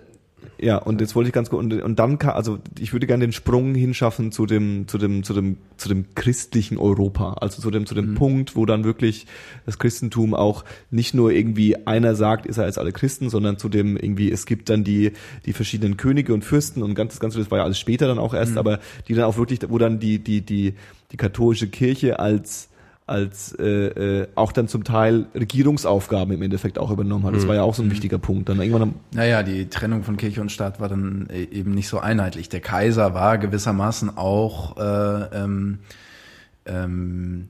[0.62, 3.24] ja, und jetzt wollte ich ganz kurz und, und dann ka- also ich würde gerne
[3.26, 7.70] den Sprung hinschaffen zu dem zu dem zu dem zu dem christlichen Europa, also zu
[7.72, 9.26] dem zu dem Punkt, wo dann wirklich
[9.66, 13.68] das Christentum auch nicht nur irgendwie einer sagt, ist er als alle Christen, sondern zu
[13.68, 15.12] dem irgendwie es gibt dann die
[15.46, 18.20] die verschiedenen Könige und Fürsten und ganz das ganze das war ja alles später dann
[18.20, 20.74] auch erst, aber die dann auch wirklich wo dann die die die
[21.10, 22.68] die katholische Kirche als
[23.06, 27.34] als äh, äh, auch dann zum Teil Regierungsaufgaben im Endeffekt auch übernommen hat.
[27.34, 28.48] Das war ja auch so ein wichtiger Punkt.
[28.48, 31.88] Dann irgendwann am, Naja, die Trennung von Kirche und Staat war dann äh, eben nicht
[31.88, 32.48] so einheitlich.
[32.48, 35.80] Der Kaiser war gewissermaßen auch äh, ähm,
[36.64, 37.48] ähm,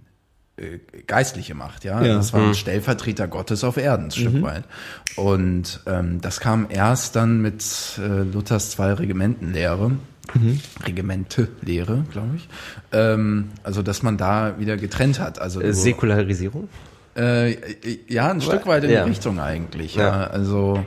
[0.57, 2.03] äh, geistliche Macht, ja.
[2.03, 2.14] Ja.
[2.14, 4.64] Das war ein Stellvertreter Gottes auf Erden, ein Stück weit.
[5.16, 7.64] Und ähm, das kam erst dann mit
[7.98, 9.92] äh, Luthers zwei Regimentenlehre.
[10.84, 12.48] Regimente-Lehre, glaube ich.
[12.92, 15.40] Ähm, also, dass man da wieder getrennt hat.
[15.40, 16.68] Also äh, Säkularisierung.
[17.16, 17.56] äh,
[18.08, 19.04] ja, ein Stück weit in Ja.
[19.04, 19.94] die Richtung eigentlich.
[19.96, 20.02] Ja.
[20.22, 20.26] Ja.
[20.28, 20.84] Also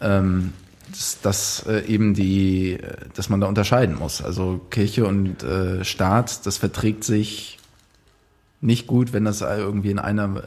[0.00, 0.52] ähm,
[0.90, 2.78] dass, dass äh, eben die, äh,
[3.14, 4.22] dass man da unterscheiden muss.
[4.22, 7.58] Also Kirche und äh, Staat, das verträgt sich
[8.64, 10.42] nicht gut, wenn das irgendwie in einer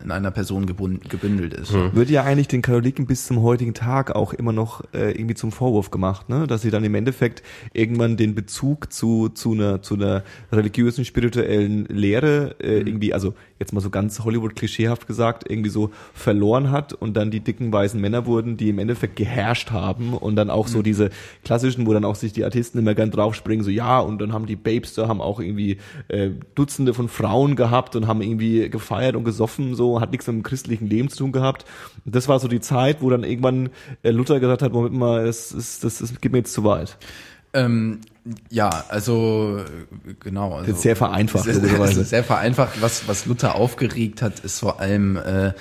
[0.00, 1.72] äh, in einer Person gebündelt ist.
[1.72, 5.52] wird ja eigentlich den Katholiken bis zum heutigen Tag auch immer noch äh, irgendwie zum
[5.52, 6.48] Vorwurf gemacht, ne?
[6.48, 7.42] dass sie dann im Endeffekt
[7.72, 13.72] irgendwann den Bezug zu zu einer zu einer religiösen spirituellen Lehre äh, irgendwie, also jetzt
[13.72, 18.26] mal so ganz Hollywood-klischeehaft gesagt, irgendwie so verloren hat und dann die dicken weißen Männer
[18.26, 21.10] wurden, die im Endeffekt geherrscht haben und dann auch so diese
[21.44, 24.46] klassischen, wo dann auch sich die Artisten immer gern draufspringen, so ja und dann haben
[24.46, 25.78] die Babes da haben auch irgendwie
[26.08, 30.36] äh, Dutzende von Frauen gehabt und haben irgendwie gefeiert und gesoffen, so hat nichts mit
[30.36, 31.64] dem christlichen Leben zu tun gehabt.
[32.04, 33.70] Und das war so die Zeit, wo dann irgendwann
[34.02, 36.96] äh, Luther gesagt hat, Moment mal, das, ist, das, das geht mir jetzt zu weit.
[37.52, 38.00] Ähm,
[38.50, 39.60] ja, also
[40.20, 40.54] genau.
[40.54, 42.80] Also, sehr vereinfacht, Sehr, sehr, sehr vereinfacht.
[42.80, 45.52] Was, was Luther aufgeregt hat, ist vor allem, äh,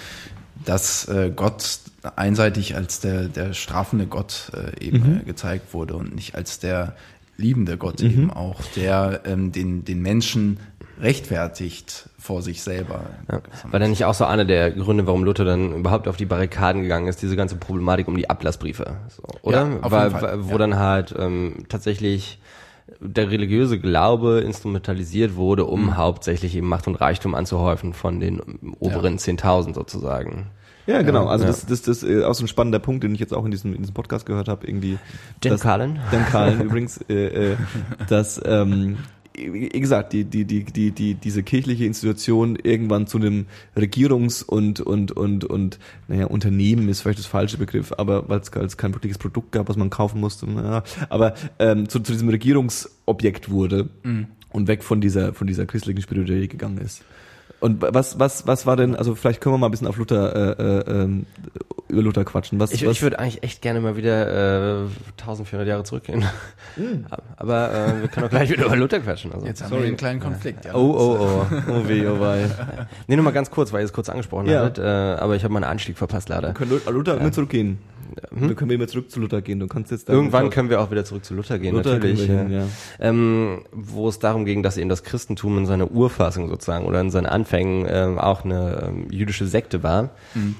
[0.66, 1.80] dass äh, Gott
[2.16, 5.20] einseitig als der, der strafende Gott äh, eben Mhm.
[5.22, 6.95] äh, gezeigt wurde und nicht als der
[7.38, 10.60] liebende Gott eben auch, der ähm, den, den Menschen
[11.01, 13.01] rechtfertigt vor sich selber.
[13.31, 13.41] Ja.
[13.71, 16.81] War dann nicht auch so einer der Gründe, warum Luther dann überhaupt auf die Barrikaden
[16.81, 19.67] gegangen ist, diese ganze Problematik um die Ablassbriefe, so, oder?
[19.67, 20.57] Ja, auf Weil, jeden Fall, wo ja.
[20.57, 22.39] dann halt ähm, tatsächlich
[22.99, 25.97] der religiöse Glaube instrumentalisiert wurde, um Mhm.
[25.97, 28.41] hauptsächlich eben Macht und Reichtum anzuhäufen von den
[28.80, 30.47] oberen 10.000 sozusagen.
[30.88, 31.27] Ja, genau.
[31.27, 31.51] Also Ja.
[31.51, 33.73] das, das, das ist auch so ein spannender Punkt, den ich jetzt auch in diesem,
[33.76, 34.65] in diesem Podcast gehört habe.
[34.65, 34.97] Irgendwie.
[35.41, 35.99] Dan Carlin?
[36.11, 37.57] Dan Carlin übrigens, äh, äh,
[38.09, 38.97] dass ähm,
[39.52, 43.45] wie gesagt, die, die, die, die, die, diese kirchliche Institution irgendwann zu einem
[43.76, 48.78] Regierungs- und, und, und, und, naja, Unternehmen ist vielleicht das falsche Begriff, aber weil es
[48.78, 53.49] kein wirkliches Produkt gab, was man kaufen musste, naja, aber ähm, zu, zu diesem Regierungsobjekt
[53.49, 53.90] wurde
[54.52, 57.03] und weg von dieser, von dieser christlichen Spiritualität gegangen ist.
[57.60, 60.57] Und was, was, was war denn, also vielleicht können wir mal ein bisschen auf Luther,
[60.60, 61.26] äh, äh, ähm,
[61.90, 62.60] über Luther quatschen.
[62.60, 64.88] Was, Ich, was, ich würde eigentlich echt gerne mal wieder äh,
[65.20, 66.24] 1400 Jahre zurückgehen.
[67.38, 69.34] Aber äh, wir können auch gleich wieder über Luther quatschen.
[69.34, 69.45] Also.
[69.45, 70.66] Jetzt haben wir einen kleinen Konflikt.
[70.66, 70.76] Ja.
[70.76, 71.45] Oh, oh, oh.
[71.70, 72.45] Oh weh, oh wei.
[73.07, 74.64] Nee, nur mal ganz kurz, weil ihr es kurz angesprochen Ja.
[74.64, 74.84] hattet.
[74.84, 76.53] Äh, aber ich habe meinen Anstieg verpasst leider.
[76.53, 77.80] können Luther, Luther immer zurückgehen.
[78.32, 79.60] Wir können immer zurück zu Luther gehen.
[79.60, 82.28] Du kannst jetzt dann- Irgendwann können wir auch wieder zurück zu Luther gehen, Luther natürlich.
[82.28, 82.41] wir ja.
[82.41, 82.64] hin, ja.
[82.99, 87.11] ähm, wo es darum ging, dass eben das Christentum in seiner Urfassung sozusagen oder in
[87.11, 90.10] seinen Anfängen ähm, auch eine ähm, jüdische Sekte war.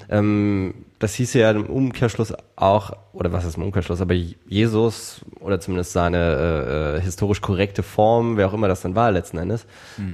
[0.10, 5.59] Ähm, das hieß ja im Umkehrschluss auch, oder was ist im Umkehrschluss, aber Jesus oder
[5.59, 9.65] zumindest seine äh, äh, historisch korrekte Form, wer auch immer das dann war letzten Endes,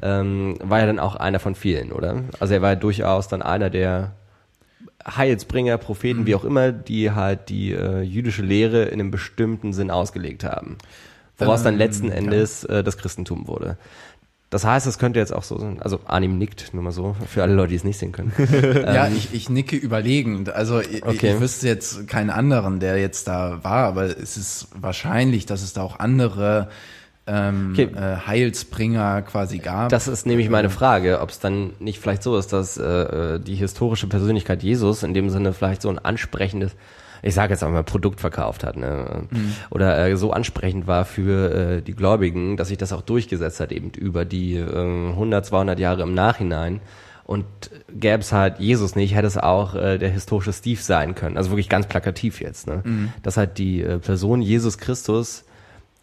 [0.04, 2.24] ähm, war ja dann auch einer von vielen, oder?
[2.40, 4.14] Also er war ja durchaus dann einer der
[5.08, 9.92] Heilsbringer, Propheten, wie auch immer, die halt die äh, jüdische Lehre in einem bestimmten Sinn
[9.92, 10.78] ausgelegt haben.
[11.38, 12.14] Woraus dann Ähm, letzten ja.
[12.14, 13.78] Endes äh, das Christentum wurde.
[14.56, 17.44] Das heißt, es könnte jetzt auch so sein, also Arnim nickt, nur mal so, für
[17.44, 18.32] alle Leute, die es nicht sehen können.
[18.86, 20.50] Ja, ich, ich nicke überlegend.
[20.50, 21.34] Also ich, Okay.
[21.34, 25.74] ich wüsste jetzt keinen anderen, der jetzt da war, aber es ist wahrscheinlich, dass es
[25.74, 26.70] da auch andere
[27.28, 27.90] ähm, Okay.
[27.98, 29.90] äh, Heilsbringer quasi gab.
[29.90, 32.84] Das ist nämlich meine Frage, ob es dann nicht vielleicht so ist, dass äh,
[33.36, 36.72] äh, die historische Persönlichkeit Jesus in dem Sinne vielleicht so ein ansprechendes,
[37.22, 39.28] ich sage jetzt auch mal Produkt verkauft hat, ne?
[39.70, 43.72] oder äh, so ansprechend war für äh, die Gläubigen, dass sich das auch durchgesetzt hat
[43.72, 46.82] eben über die äh, 100, 200 Jahre im Nachhinein.
[47.24, 47.46] Und
[47.90, 51.38] gäbe es halt Jesus nicht, hätte es auch äh, der historische Steve sein können.
[51.38, 52.68] Also wirklich ganz plakativ jetzt.
[52.68, 52.84] Ne?
[53.24, 55.45] Dass halt die äh, Person Jesus Christus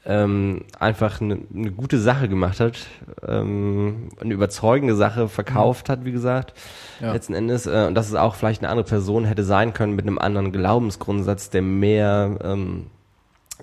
[0.04, 2.78] ähm, einfach eine, eine gute Sache gemacht hat,
[3.26, 6.54] ähm, eine überzeugende Sache verkauft hat, wie gesagt,
[7.00, 7.12] Ja.
[7.12, 7.66] letzten Endes.
[7.66, 10.50] Äh, und dass es auch vielleicht eine andere Person hätte sein können mit einem anderen
[10.50, 12.86] Glaubensgrundsatz, der mehr ähm,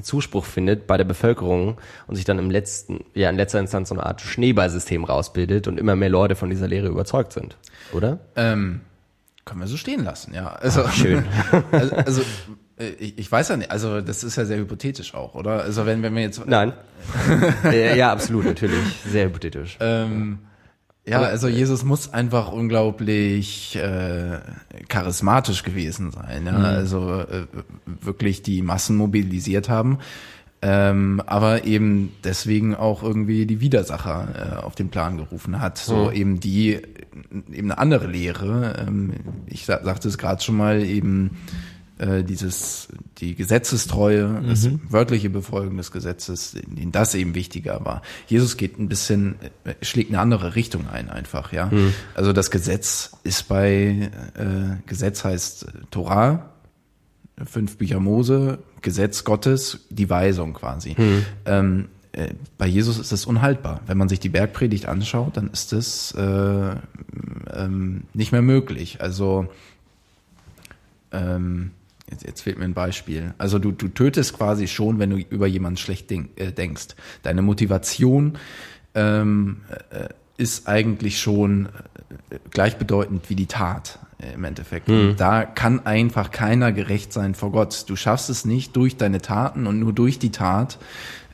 [0.01, 3.95] Zuspruch findet bei der Bevölkerung und sich dann im letzten, ja in letzter Instanz so
[3.95, 7.57] eine Art Schneeballsystem rausbildet und immer mehr Leute von dieser Lehre überzeugt sind,
[7.91, 8.19] oder?
[8.37, 8.81] ähm,
[9.43, 10.47] können wir so stehen lassen, ja.
[10.47, 11.25] Also, schön.
[11.71, 12.21] also, also
[12.79, 15.61] ich, ich weiß ja nicht, also das ist ja sehr hypothetisch auch, oder?
[15.63, 16.73] Also wenn, wenn wir jetzt Nein.
[17.65, 19.01] äh, ja, absolut, natürlich.
[19.05, 19.77] Sehr hypothetisch.
[19.79, 20.39] Ähm,
[21.05, 24.39] ja, also Jesus muss einfach unglaublich äh,
[24.89, 26.57] charismatisch gewesen sein, ja?
[26.57, 27.47] also äh,
[27.85, 29.99] wirklich die Massen mobilisiert haben,
[30.61, 36.11] ähm, aber eben deswegen auch irgendwie die Widersacher äh, auf den Plan gerufen hat, so
[36.11, 36.79] eben die
[37.51, 38.85] eben eine andere Lehre.
[38.87, 39.13] Ähm,
[39.47, 41.37] ich sa sagte es gerade schon mal eben
[41.99, 48.01] äh, dieses die Gesetzestreue, das wörtliche Befolgen des Gesetzes, in, in das eben wichtiger war.
[48.27, 49.35] Jesus geht ein bisschen,
[49.65, 51.69] äh, schlägt eine andere Richtung ein einfach, ja.
[52.15, 56.49] Also das Gesetz ist bei äh, Gesetz heißt äh, Torah,
[57.45, 60.95] fünf Bücher Mose, Gesetz Gottes, die Weisung quasi.
[61.45, 63.81] Ähm, äh, bei Jesus ist es unhaltbar.
[63.87, 66.75] Wenn man sich die Bergpredigt anschaut, dann ist es äh,
[67.53, 69.01] ähm, nicht mehr möglich.
[69.01, 69.47] Also
[71.11, 71.71] ähm,
[72.09, 73.33] jetzt, jetzt fehlt mir ein Beispiel.
[73.37, 76.87] Also du, du tötest quasi schon, wenn du über jemanden schlecht denk, äh, denkst.
[77.23, 78.37] Deine Motivation
[78.95, 81.67] ähm, äh, ist eigentlich schon
[82.29, 83.99] äh, gleichbedeutend wie die Tat
[84.33, 84.89] im Endeffekt.
[85.11, 87.85] Und da kann einfach keiner gerecht sein vor Gott.
[87.87, 90.77] Du schaffst es nicht durch deine Taten und nur durch die Tat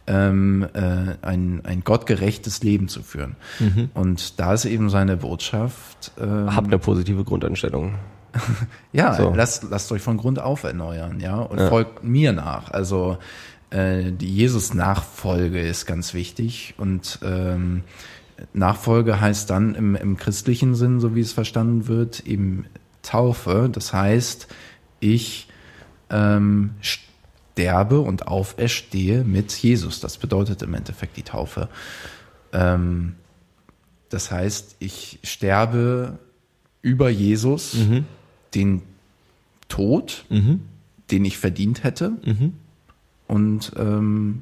[0.07, 3.37] ähm, äh, ein, ein gottgerechtes Leben zu führen.
[3.95, 6.11] Und da ist eben seine Botschaft.
[6.21, 7.95] ähm, Habt eine positive Grundeinstellung.
[8.91, 9.33] ja, So.
[9.35, 12.71] lasst, lasst euch von Grund auf erneuern, ja, und folgt mir nach.
[12.71, 13.17] Also
[13.69, 17.83] äh, die Jesus-Nachfolge ist ganz wichtig und ähm,
[18.53, 22.65] Nachfolge heißt dann im, im christlichen Sinn, so wie es verstanden wird, eben
[23.01, 23.69] Taufe.
[23.71, 24.47] Das heißt,
[24.99, 25.47] ich
[26.09, 30.01] ähm, sterbe und auferstehe mit Jesus.
[30.01, 31.69] Das bedeutet im Endeffekt die Taufe.
[32.51, 33.15] Ähm,
[34.09, 36.19] das heißt, ich sterbe
[36.81, 37.73] über Jesus,
[38.55, 38.81] den
[39.67, 40.25] Tod,
[41.11, 42.13] den ich verdient hätte,
[43.27, 44.41] und ähm,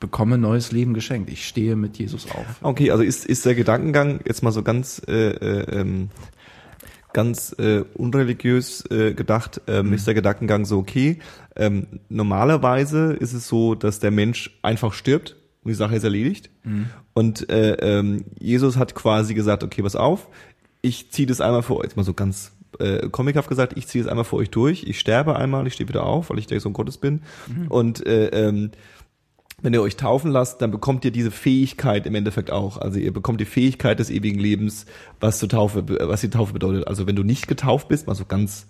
[0.00, 1.30] bekomme neues Leben geschenkt.
[1.30, 2.46] Ich stehe mit Jesus auf.
[2.62, 6.10] Okay, also ist, ist der Gedankengang jetzt mal so ganz äh, äh, ähm,
[7.12, 11.18] ganz äh, unreligiös äh, gedacht, ähm, ist der Gedankengang so, okay,
[11.56, 16.50] ähm, normalerweise ist es so, dass der Mensch einfach stirbt und die Sache ist erledigt.
[17.14, 20.28] Und äh, ähm, Jesus hat quasi gesagt, okay, pass auf,
[20.82, 24.10] ich ziehe das einmal vor, jetzt mal so ganz äh, comichaft gesagt, ich ziehe es
[24.10, 26.72] einmal für euch durch, ich sterbe einmal, ich stehe wieder auf, weil ich der Sohn
[26.72, 27.22] Gottes bin.
[27.68, 28.70] Und äh, ähm,
[29.60, 32.76] wenn ihr euch taufen lasst, dann bekommt ihr diese Fähigkeit im Endeffekt auch.
[32.78, 34.86] Also ihr bekommt die Fähigkeit des ewigen Lebens,
[35.18, 36.86] was zur Taufe, was die Taufe bedeutet.
[36.86, 38.68] Also wenn du nicht getauft bist, mal so ganz,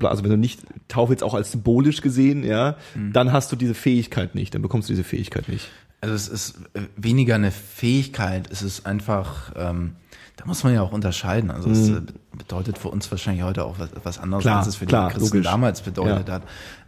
[0.00, 2.76] also wenn du nicht Taufe jetzt auch als symbolisch gesehen, ja,
[3.12, 5.70] dann hast du diese Fähigkeit nicht, dann bekommst du diese Fähigkeit nicht.
[6.00, 9.92] Also es ist äh, weniger eine Fähigkeit, es ist einfach, ähm,
[10.36, 11.50] da muss man ja auch unterscheiden.
[11.50, 12.00] Also es äh,
[12.36, 15.14] bedeutet für uns wahrscheinlich heute auch was, was anderes, Klar, als es für klar, die
[15.18, 15.50] Christen logisch.
[15.50, 16.34] damals bedeutet Ja.
[16.34, 16.42] hat.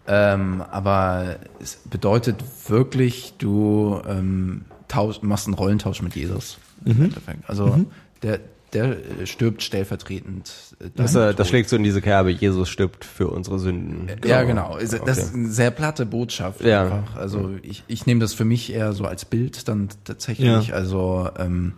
[0.06, 2.36] Ähm, aber es bedeutet
[2.68, 6.58] wirklich, du ähm, tausch, machst einen Rollentausch mit Jesus.
[6.84, 7.10] Mhm.
[7.46, 7.84] Also
[8.22, 8.40] der,
[8.74, 8.84] der
[9.20, 10.52] äh, stirbt stellvertretend.
[10.80, 14.08] äh, Das, äh, das schlägt so in diese Kerbe, Jesus stirbt für unsere Sünden.
[14.26, 14.72] Ja, genau.
[14.74, 15.38] Also, Das ist Okay.
[15.38, 16.82] eine sehr platte Botschaft Ja.
[16.84, 17.16] einfach.
[17.16, 20.68] Also ich, ich nehme das für mich eher so als Bild dann tatsächlich.
[20.68, 20.74] Ja.
[20.74, 21.74] Also ähm,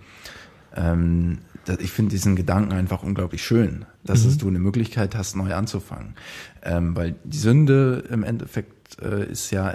[0.74, 1.38] ähm,
[1.68, 4.28] ich finde diesen Gedanken einfach unglaublich schön, dass Mhm.
[4.30, 6.14] es, du eine Möglichkeit hast, neu anzufangen.
[6.62, 9.74] Ähm, weil die Sünde im Endeffekt äh, ist ja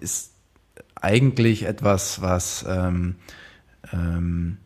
[0.00, 0.32] ist
[0.96, 3.16] eigentlich etwas, was ähm,
[3.92, 4.58] ähm,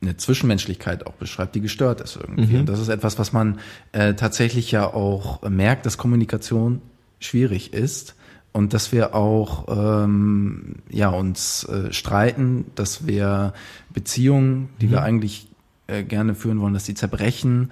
[0.00, 2.56] eine Zwischenmenschlichkeit auch beschreibt, die gestört ist irgendwie.
[2.56, 3.60] Und das ist etwas, was man
[3.92, 6.80] äh, tatsächlich ja auch merkt, dass Kommunikation
[7.20, 8.16] schwierig ist
[8.52, 9.66] und dass wir auch
[10.04, 13.52] ähm, ja uns äh, streiten, dass wir
[13.94, 15.48] Beziehungen, die wir eigentlich
[15.86, 17.70] äh, gerne führen wollen, dass die zerbrechen,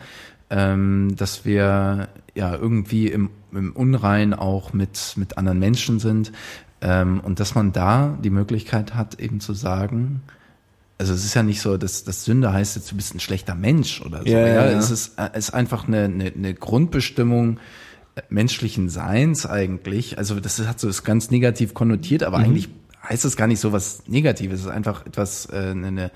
[0.50, 6.32] ähm, dass wir ja irgendwie im, im Unrein auch mit mit anderen Menschen sind
[6.80, 10.22] ähm, und dass man da die Möglichkeit hat, eben zu sagen,
[10.98, 13.54] also es ist ja nicht so, dass das Sünde heißt jetzt, du bist ein schlechter
[13.54, 14.26] Mensch oder so.
[14.26, 14.78] Ja, ja, ja.
[14.78, 17.58] Es ist, äh, es ist einfach eine, eine, eine Grundbestimmung
[18.16, 20.18] äh, menschlichen Seins eigentlich.
[20.18, 22.26] Also das hat so ist ganz negativ konnotiert, Mhm.
[22.26, 22.68] aber eigentlich
[23.08, 24.60] heißt es gar nicht so was Negatives.
[24.60, 26.10] Es ist einfach etwas, äh, eine,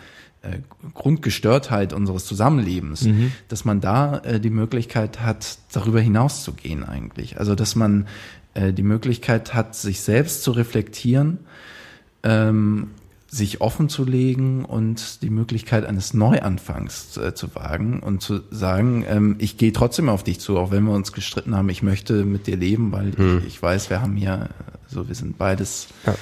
[0.95, 3.33] Grundgestörtheit unseres Zusammenlebens, Mhm.
[3.49, 7.39] dass man da äh, die Möglichkeit hat, darüber hinaus zu gehen eigentlich.
[7.39, 8.07] Also dass man
[8.55, 11.39] äh, die Möglichkeit hat, sich selbst zu reflektieren,
[12.23, 12.91] ähm,
[13.35, 19.05] sich offen zu legen und die Möglichkeit eines Neuanfangs äh, zu wagen und zu sagen,
[19.09, 22.25] ähm, ich gehe trotzdem auf dich zu, auch wenn wir uns gestritten haben, ich möchte
[22.25, 24.51] mit dir leben, weil ich, ich weiß, wir haben hier,
[24.87, 25.89] so wir sind beides.
[26.07, 26.15] Ja.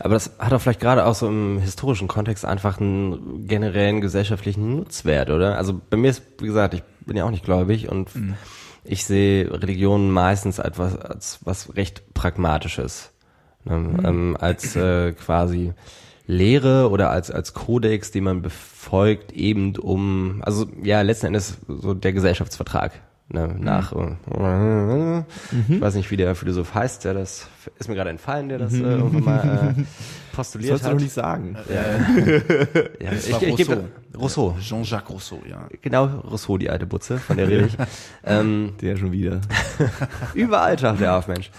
[0.00, 4.76] Aber das hat doch vielleicht gerade auch so im historischen Kontext einfach einen generellen gesellschaftlichen
[4.76, 5.58] Nutzwert, oder?
[5.58, 8.10] Also bei mir ist, wie gesagt, ich bin ja auch nicht gläubig und
[8.82, 13.12] ich sehe Religion meistens etwas als was recht Pragmatisches.
[13.64, 13.98] Ne?
[14.04, 15.72] Ähm, als äh, quasi
[16.26, 21.94] Lehre oder als, als Kodex, den man befolgt, eben um, also ja, letzten Endes so
[21.94, 22.92] der Gesellschaftsvertrag.
[23.28, 25.18] Ne, nach, äh,
[25.68, 28.72] ich weiß nicht, wie der Philosoph heißt, der das, ist mir gerade entfallen, der das
[28.72, 29.82] äh, irgendwann mal äh,
[30.36, 30.94] postuliert Sollst du hat.
[30.94, 31.56] doch nicht sagen.
[31.68, 33.84] ja, Das ich, ich, gebe-
[34.16, 34.50] Rousseau.
[34.50, 34.56] Rousseau.
[34.60, 35.66] Jean-Jacques Rousseau, ja.
[35.82, 37.76] Genau, Rousseau, die alte Butze, von der rede ich.
[38.24, 39.40] ähm, Der schon wieder.
[40.34, 41.50] überall taucht der auf, Mensch.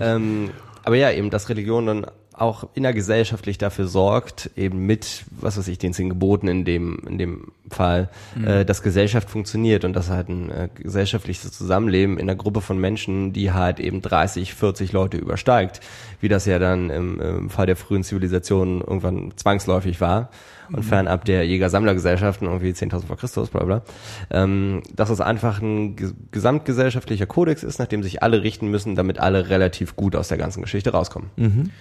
[0.00, 0.50] Ähm,
[0.82, 5.78] aber ja, eben, dass Religion dann auch innergesellschaftlich dafür sorgt, eben mit, was weiß ich,
[5.78, 8.08] den zehn Geboten in dem, in dem Fall,
[8.44, 12.78] äh, dass Gesellschaft funktioniert und dass halt ein äh, gesellschaftliches Zusammenleben in einer Gruppe von
[12.78, 15.80] Menschen, die halt eben 30, 40 Leute übersteigt,
[16.20, 20.30] wie das ja dann im, im Fall der frühen Zivilisation irgendwann zwangsläufig war
[20.70, 23.82] und fernab der Jäger-Sammler-Gesellschaften, irgendwie 10.000 vor Christus, bla bla,
[24.30, 28.94] ähm, dass es einfach ein ge- gesamtgesellschaftlicher Kodex ist, nach dem sich alle richten müssen,
[28.94, 31.30] damit alle relativ gut aus der ganzen Geschichte rauskommen.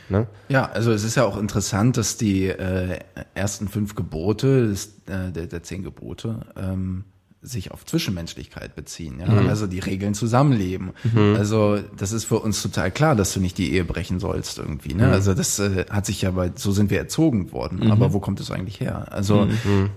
[0.09, 0.27] Ne?
[0.49, 2.99] Ja, also es ist ja auch interessant, dass die äh,
[3.33, 7.03] ersten fünf Gebote des, äh, der, der zehn Gebote ähm,
[7.43, 9.19] sich auf Zwischenmenschlichkeit beziehen.
[9.19, 9.25] Ja?
[9.47, 10.91] Also die Regeln Zusammenleben.
[11.35, 14.93] Also das ist für uns total klar, dass du nicht die Ehe brechen sollst irgendwie.
[14.93, 15.07] Ne?
[15.07, 17.91] Also das äh, hat sich ja bei, so sind wir erzogen worden.
[17.91, 19.11] Aber wo kommt es eigentlich her?
[19.11, 19.47] Also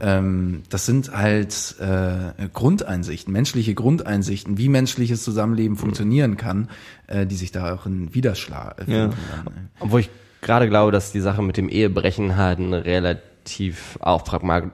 [0.01, 6.69] ähm, das sind halt äh, Grundeinsichten, menschliche Grundeinsichten, wie menschliches Zusammenleben funktionieren kann,
[7.07, 9.11] äh, die sich da auch in Widerschlag Ja.
[9.81, 10.11] Obwohl ich
[10.41, 13.34] gerade glaube, dass die Sache mit dem Ehebrechen halt einen relativ
[14.01, 14.71] auch pragma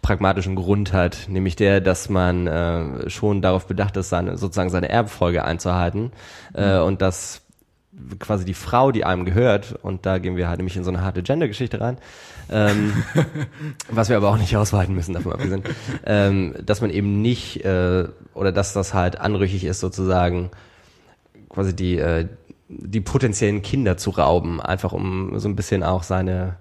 [0.00, 4.88] pragmatischen Grund hat, nämlich der, dass man äh, schon darauf bedacht ist, seine, sozusagen seine
[4.88, 6.12] Erbfolge einzuhalten
[6.54, 7.42] äh, und dass
[8.18, 11.02] quasi die Frau, die einem gehört, und da gehen wir halt nämlich in so eine
[11.02, 11.98] harte Gender-Geschichte rein,
[12.50, 12.92] ähm,
[13.90, 15.62] was wir aber auch nicht ausweiten müssen, davon abgesehen,
[16.04, 20.50] ähm, dass man eben nicht, äh, oder dass das halt anrüchig ist sozusagen,
[21.48, 22.28] quasi die, äh,
[22.68, 26.56] die potenziellen Kinder zu rauben, einfach um so ein bisschen auch seine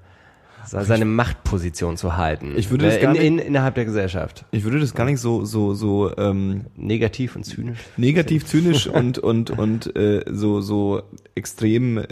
[0.65, 2.53] seine Machtposition zu halten.
[2.57, 4.45] Ich würde das Äh, gar in, nicht- in, innerhalb der Gesellschaft.
[4.51, 7.79] Ich würde das gar nicht so so so ähm, Negativ und zynisch.
[7.97, 11.03] negativ zynisch und und und äh, so so
[11.35, 12.03] extrem äh,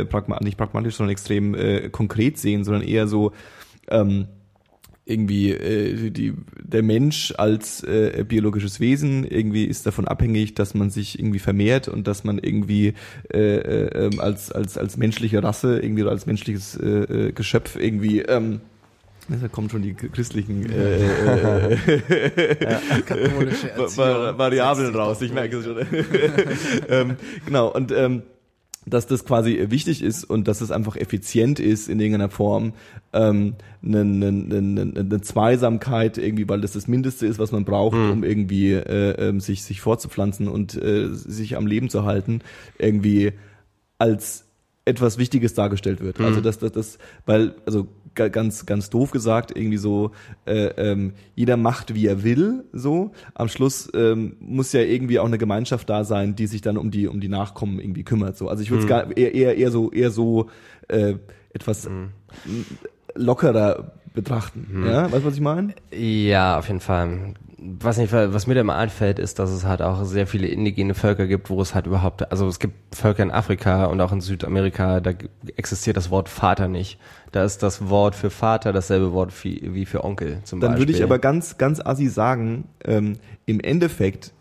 [0.00, 3.32] äh, pragma nicht pragmatisch, sondern extrem äh, konkret sehen, sondern eher so
[3.90, 4.26] ähm,
[5.08, 10.90] irgendwie äh, die, der Mensch als äh, biologisches Wesen irgendwie ist davon abhängig, dass man
[10.90, 12.94] sich irgendwie vermehrt und dass man irgendwie
[13.32, 16.86] äh, äh, ähm, als als als menschliche Rasse irgendwie oder als menschliches äh,
[17.28, 18.60] äh, Geschöpf irgendwie ähm,
[19.28, 20.96] da kommen schon die christlichen äh,
[21.76, 21.76] äh,
[23.06, 25.76] Katholische Va- Va- Variablen raus, ich merke es schon.
[26.88, 28.22] ähm, genau, und ähm,
[28.90, 32.72] dass das quasi wichtig ist und dass es einfach effizient ist in irgendeiner Form,
[33.12, 37.96] ähm, eine, eine, eine, eine Zweisamkeit irgendwie, weil das das Mindeste ist, was man braucht,
[37.96, 42.40] um irgendwie äh, ähm, sich sich fortzupflanzen und äh, sich am Leben zu halten,
[42.78, 43.32] irgendwie
[43.98, 44.44] als
[44.88, 46.20] etwas Wichtiges dargestellt wird.
[46.20, 50.10] Also dass das, das, weil also ganz ganz doof gesagt irgendwie so
[50.46, 52.64] äh, ähm, jeder macht wie er will.
[52.72, 56.76] So am Schluss ähm, muss ja irgendwie auch eine Gemeinschaft da sein, die sich dann
[56.76, 58.36] um die um die Nachkommen irgendwie kümmert.
[58.36, 60.48] So also ich würde es gar eher, eher eher so eher so
[60.88, 61.14] äh,
[61.52, 62.64] etwas m-
[63.18, 64.84] lockerer betrachten.
[64.86, 65.74] Ja, weißt du was ich meine?
[65.92, 67.34] Ja, auf jeden Fall.
[67.60, 70.94] Was nicht, was mir da immer einfällt, ist, dass es halt auch sehr viele indigene
[70.94, 74.20] Völker gibt, wo es halt überhaupt, also es gibt Völker in Afrika und auch in
[74.20, 75.12] Südamerika, da
[75.56, 77.00] existiert das Wort Vater nicht.
[77.32, 80.86] Da ist das Wort für Vater dasselbe Wort wie, wie für Onkel zum Dann Beispiel.
[80.86, 83.14] würde ich aber ganz, ganz assi sagen, ähm,
[83.44, 84.32] im Endeffekt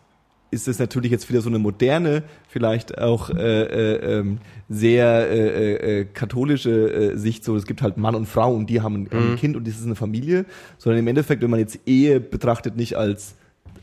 [0.51, 5.99] ist es natürlich jetzt wieder so eine moderne, vielleicht auch äh, äh, ähm, sehr äh,
[5.99, 6.71] äh, katholische
[7.13, 9.37] äh, Sicht, so es gibt halt Mann und Frau und die haben ein, haben ein
[9.37, 10.45] Kind und das ist eine Familie,
[10.77, 13.35] sondern im Endeffekt, wenn man jetzt Ehe betrachtet, nicht als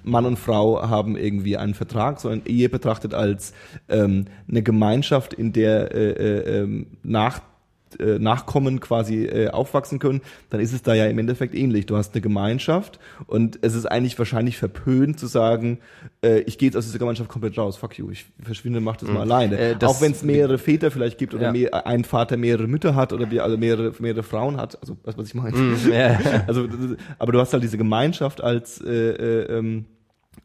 [0.04, 3.54] Mann und Frau haben irgendwie einen Vertrag, sondern Ehe betrachtet als
[3.88, 7.40] ähm, eine Gemeinschaft, in der äh, äh, ähm, nach
[8.00, 11.86] äh, Nachkommen quasi äh, aufwachsen können, dann ist es da ja im Endeffekt ähnlich.
[11.86, 15.78] Du hast eine Gemeinschaft und es ist eigentlich wahrscheinlich verpönt zu sagen,
[16.24, 19.08] äh, ich gehe jetzt aus dieser Gemeinschaft komplett raus, fuck you, ich verschwinde, mach das
[19.08, 19.58] mal alleine.
[19.58, 21.52] Äh, das- Auch wenn es mehrere Väter vielleicht gibt oder Ja.
[21.52, 25.16] mehr, ein Vater mehrere Mütter hat oder wir alle mehrere, mehrere Frauen hat, also du,
[25.16, 25.56] was ich meine?
[25.90, 26.18] ja.
[26.46, 26.66] Also,
[27.18, 29.84] aber du hast halt diese Gemeinschaft als äh, äh, ähm,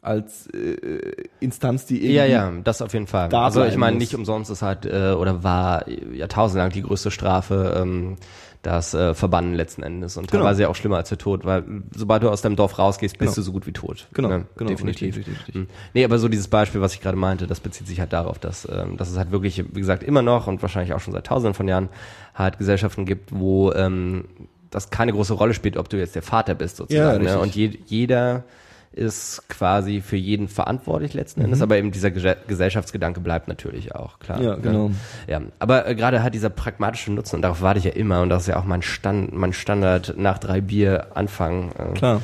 [0.02, 3.34] als äh, Instanz, die irgendwie Ja, ja, das auf jeden Fall.
[3.34, 8.16] Also ich meine, nicht umsonst ist halt, äh, oder war jahrtausendlang die größte Strafe, ähm,
[8.62, 10.42] das äh, Verbannen letzten Endes und Genau.
[10.42, 11.64] teilweise ja auch schlimmer als der Tod, weil
[11.94, 13.34] sobald du aus deinem Dorf rausgehst, bist Genau.
[13.36, 14.06] du so gut wie tot.
[14.12, 14.46] Genau, Ne?
[14.56, 15.16] genau, definitiv.
[15.16, 15.54] richtig, richtig, richtig.
[15.54, 15.66] Mhm.
[15.94, 18.68] Nee, aber so dieses Beispiel, was ich gerade meinte, das bezieht sich halt darauf, dass,
[18.70, 21.54] ähm, dass es halt wirklich, wie gesagt, immer noch und wahrscheinlich auch schon seit tausenden
[21.54, 21.88] von Jahren
[22.34, 24.24] halt Gesellschaften gibt, wo ähm,
[24.70, 27.24] das keine große Rolle spielt, ob du jetzt der Vater bist Ja, sozusagen.
[27.24, 27.30] ne?
[27.30, 27.42] richtig.
[27.42, 28.44] Und je, jeder
[28.92, 31.44] ist quasi für jeden verantwortlich letzten Mhm.
[31.46, 34.40] Endes, aber eben dieser Ge Gesellschaftsgedanke bleibt natürlich auch, klar.
[34.42, 34.90] Ja, genau.
[35.28, 38.30] Ja, aber äh, gerade halt dieser pragmatische Nutzen, und darauf warte ich ja immer, und
[38.30, 41.70] das ist ja auch mein, Stand, mein Standard nach drei Bier anfangen.
[41.78, 42.22] Äh, Klar.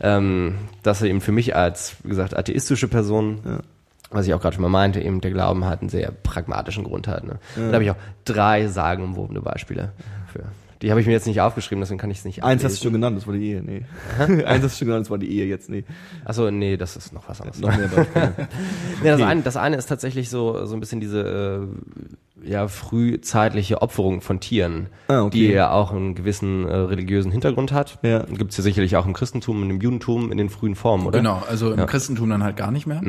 [0.00, 3.60] ähm, dass er eben für mich als, wie gesagt, atheistische Person,
[4.10, 7.06] was ich auch gerade schon mal meinte, eben der Glauben hat einen sehr pragmatischen Grund
[7.06, 7.24] hat.
[7.24, 7.38] Ne?
[7.56, 9.92] Und da habe ich auch drei sagenumwobene Beispiele
[10.32, 10.44] für.
[10.82, 12.84] Die habe ich mir jetzt nicht aufgeschrieben, deswegen kann ich es nicht Eins hast du
[12.84, 13.84] schon genannt, das war die Ehe, nee.
[14.44, 15.84] Eins hast du schon genannt, das war die Ehe jetzt, nee.
[16.24, 17.60] Achso, nee, das ist noch was anderes.
[17.60, 18.34] Noch mehr Beispiele.
[19.02, 21.68] Nee, das, eine, das eine ist tatsächlich so, so ein bisschen diese
[22.44, 25.38] äh, ja, frühzeitliche Opferung von Tieren, Ah, okay.
[25.38, 27.98] die ja auch einen gewissen äh, religiösen Hintergrund hat.
[28.02, 28.24] Ja.
[28.24, 31.18] Gibt es ja sicherlich auch im Christentum und im Judentum in den frühen Formen, oder?
[31.18, 33.02] Genau, also im Christentum dann halt gar nicht mehr.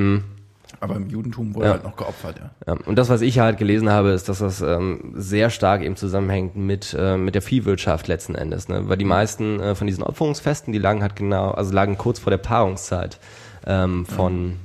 [0.81, 1.71] Aber im Judentum wurde Ja.
[1.73, 2.51] halt noch geopfert, ja.
[2.65, 5.95] Ja, und das, was ich halt gelesen habe, ist, dass das ähm, sehr stark eben
[5.97, 8.69] zusammenhängt mit, äh, mit der Viehwirtschaft letzten Endes.
[8.69, 8.87] Ne?
[8.87, 12.31] Weil die meisten äh, von diesen Opferungsfesten, die lagen halt genau, also lagen kurz vor
[12.31, 13.19] der Paarungszeit
[13.67, 14.55] ähm, von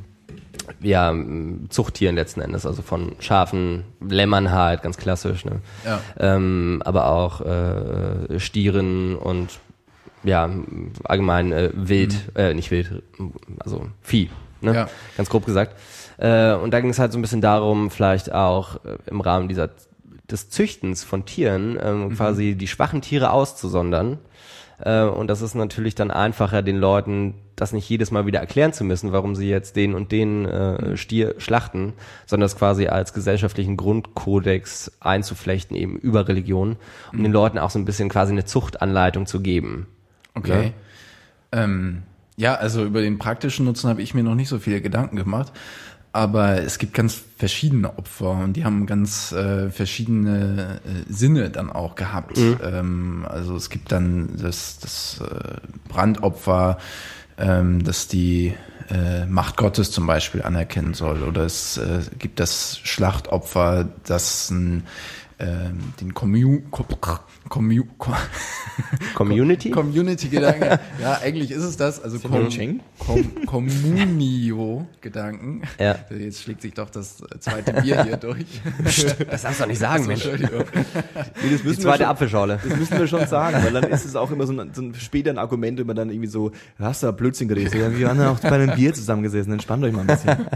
[0.81, 5.61] ja, m, Zuchttieren letzten Endes, also von Schafen, Lämmern halt, ganz klassisch, ne?
[5.85, 6.01] Ja.
[6.19, 9.59] ähm, aber auch äh, Stieren und
[10.23, 10.49] ja,
[11.05, 13.03] allgemein äh, Wild, äh, nicht Wild,
[13.59, 14.31] also Vieh,
[14.63, 14.75] ne?
[14.75, 14.89] Ja.
[15.19, 15.75] ganz grob gesagt.
[16.19, 19.49] Äh, und da ging es halt so ein bisschen darum, vielleicht auch äh, im Rahmen
[19.49, 19.71] dieser
[20.31, 24.19] des Züchtens von Tieren ähm, quasi die schwachen Tiere auszusondern.
[24.79, 28.73] Äh, und das ist natürlich dann einfacher, den Leuten das nicht jedes Mal wieder erklären
[28.73, 31.93] zu müssen, warum sie jetzt den und den äh, Stier schlachten,
[32.27, 36.77] sondern das quasi als gesellschaftlichen Grundkodex einzuflechten, eben über Religion,
[37.13, 39.87] um den Leuten auch so ein bisschen quasi eine Zuchtanleitung zu geben.
[40.35, 40.73] Okay.
[41.53, 42.03] Ähm,
[42.37, 45.53] ja, also über den praktischen Nutzen habe ich mir noch nicht so viele Gedanken gemacht.
[46.15, 51.73] Aber es gibt ganz verschiedene Opfer und die haben ganz äh, verschiedene äh, Sinne dann
[51.73, 52.39] auch gehabt.
[52.39, 55.57] Ähm, also es gibt dann das, das äh,
[55.89, 56.79] Brandopfer,
[57.37, 58.55] ähm, dass die
[58.91, 61.25] äh, Macht Gottes zum Beispiel anerkennen soll.
[61.25, 64.85] Oder es äh, gibt das Schlachtopfer, das ein,
[65.39, 65.47] äh,
[66.01, 66.61] den Commu
[67.49, 67.83] Commu
[69.15, 69.71] Community?
[69.71, 70.79] Community-Gedanken.
[71.01, 72.03] ja, eigentlich ist es das.
[72.03, 72.49] Also Com?
[72.99, 75.63] Com Communio-Gedanken.
[75.79, 75.97] Ja.
[76.11, 78.45] Jetzt schlägt sich doch das zweite Bier hier durch.
[79.31, 80.25] Das darfst du doch nicht sagen, Mensch.
[80.27, 80.65] Entschuldigung.
[80.75, 82.61] Nee, das Die müssen zweite wir schon, Apfelschorle.
[82.69, 84.95] das müssen wir schon sagen, weil dann ist es auch immer so ein, so ein
[84.95, 87.75] später ein Argument, wenn man dann irgendwie so, du hast da Blödsinn geredet.
[87.75, 90.47] Ja, wir waren ja auch bei einem Bier zusammengesessen, entspannt euch mal ein bisschen.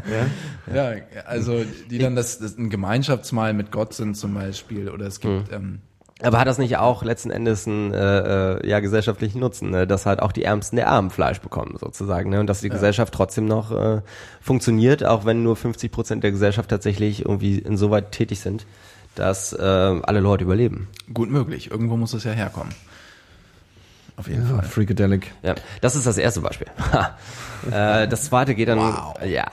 [0.74, 0.74] Ja?
[0.74, 0.92] Ja,
[1.26, 4.88] also die dann das, das ein Gemeinschaftsmahl mit Gott sind zum Beispiel.
[4.88, 5.80] Oder es gibt ähm,
[6.20, 9.86] Aber hat das nicht auch letzten Endes einen äh, äh, ja, gesellschaftlichen Nutzen, ne?
[9.86, 12.40] dass halt auch die Ärmsten der Armen Fleisch bekommen sozusagen ne?
[12.40, 14.00] und dass die Gesellschaft trotzdem noch äh,
[14.40, 18.66] funktioniert, auch wenn nur 50 Prozent der Gesellschaft tatsächlich irgendwie insoweit tätig sind,
[19.14, 20.88] dass äh, alle Leute überleben.
[21.14, 21.70] gut möglich.
[21.70, 22.74] Irgendwo muss es ja herkommen.
[24.16, 24.64] Auf jeden Fall.
[24.64, 25.32] Freakadelic.
[25.44, 26.66] Ja, das ist das erste Beispiel.
[27.66, 28.78] Äh, das zweite geht dann,
[29.26, 29.46] ja,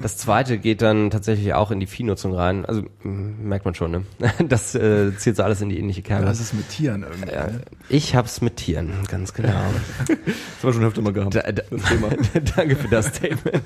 [0.00, 2.64] das zweite geht dann tatsächlich auch in die Viehnutzung rein.
[2.64, 4.04] Also merkt man schon, ne?
[4.48, 6.24] Das äh, zählt so alles in die ähnliche Kerbe.
[6.24, 7.30] Das ist mit Tieren irgendwie.
[7.30, 7.60] ne?
[7.88, 9.50] Ich hab's mit Tieren, ganz genau.
[10.06, 11.34] Das haben wir schon öfter mal gehabt.
[11.34, 11.62] Da, da,
[12.56, 13.62] Danke für das Statement.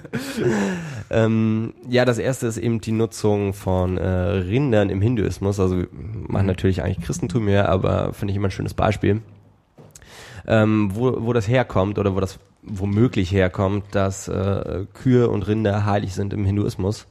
[1.11, 5.59] ähm, ja, das erste ist eben die Nutzung von äh, Rindern im Hinduismus.
[5.59, 9.23] Also machen natürlich eigentlich Christentum mehr, aber finde ich immer ein schönes Beispiel.
[10.47, 15.85] Ähm, wo, wo das herkommt oder wo das womöglich herkommt, dass äh, Kühe und Rinder
[15.85, 17.07] heilig sind im Hinduismus.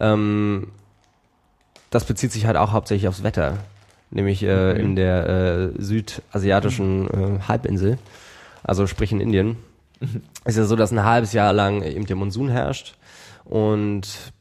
[0.00, 0.68] Ähm,
[1.90, 3.58] das bezieht sich halt auch hauptsächlich aufs Wetter,
[4.10, 7.98] nämlich äh, in der äh, südasiatischen äh, Halbinsel,
[8.62, 9.56] also sprich in Indien.
[10.44, 12.94] ist ja so, dass ein halbes Jahr lang eben der Monsun herrscht
[13.44, 14.32] und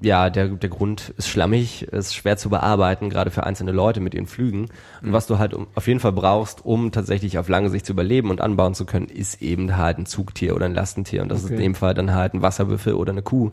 [0.00, 4.14] ja, der, der Grund ist schlammig, ist schwer zu bearbeiten, gerade für einzelne Leute mit
[4.14, 4.68] ihren Flügen.
[5.02, 7.92] Und was du halt um, auf jeden Fall brauchst, um tatsächlich auf lange Sicht zu
[7.92, 11.22] überleben und anbauen zu können, ist eben halt ein Zugtier oder ein Lastentier.
[11.22, 11.62] Und das ist in Okay.
[11.62, 13.50] dem Fall dann halt ein Wasserbüffel oder eine Kuh.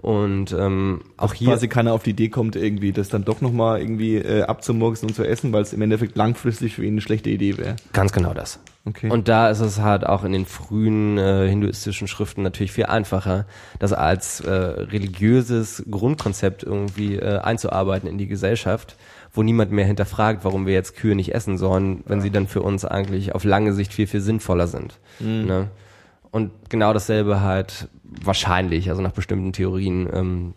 [0.00, 3.80] Und ähm, auch hier Quasi keiner auf die Idee kommt, irgendwie das dann doch nochmal
[3.80, 7.28] irgendwie äh, abzumurksen und zu essen, weil es im Endeffekt langfristig für ihn eine schlechte
[7.28, 7.76] Idee wäre.
[7.92, 8.60] ganz genau das.
[8.86, 9.10] Okay.
[9.10, 13.44] Und da ist es halt auch in den frühen äh, hinduistischen Schriften natürlich viel einfacher,
[13.78, 18.96] das als äh, religiöses Grundkonzept irgendwie äh, einzuarbeiten in die Gesellschaft,
[19.34, 22.62] wo niemand mehr hinterfragt, warum wir jetzt Kühe nicht essen sollen, wenn sie dann für
[22.62, 24.98] uns eigentlich auf lange Sicht viel, viel sinnvoller sind.
[25.20, 25.68] Ne?
[26.30, 30.54] Und genau dasselbe halt wahrscheinlich, also nach bestimmten Theorien, ähm,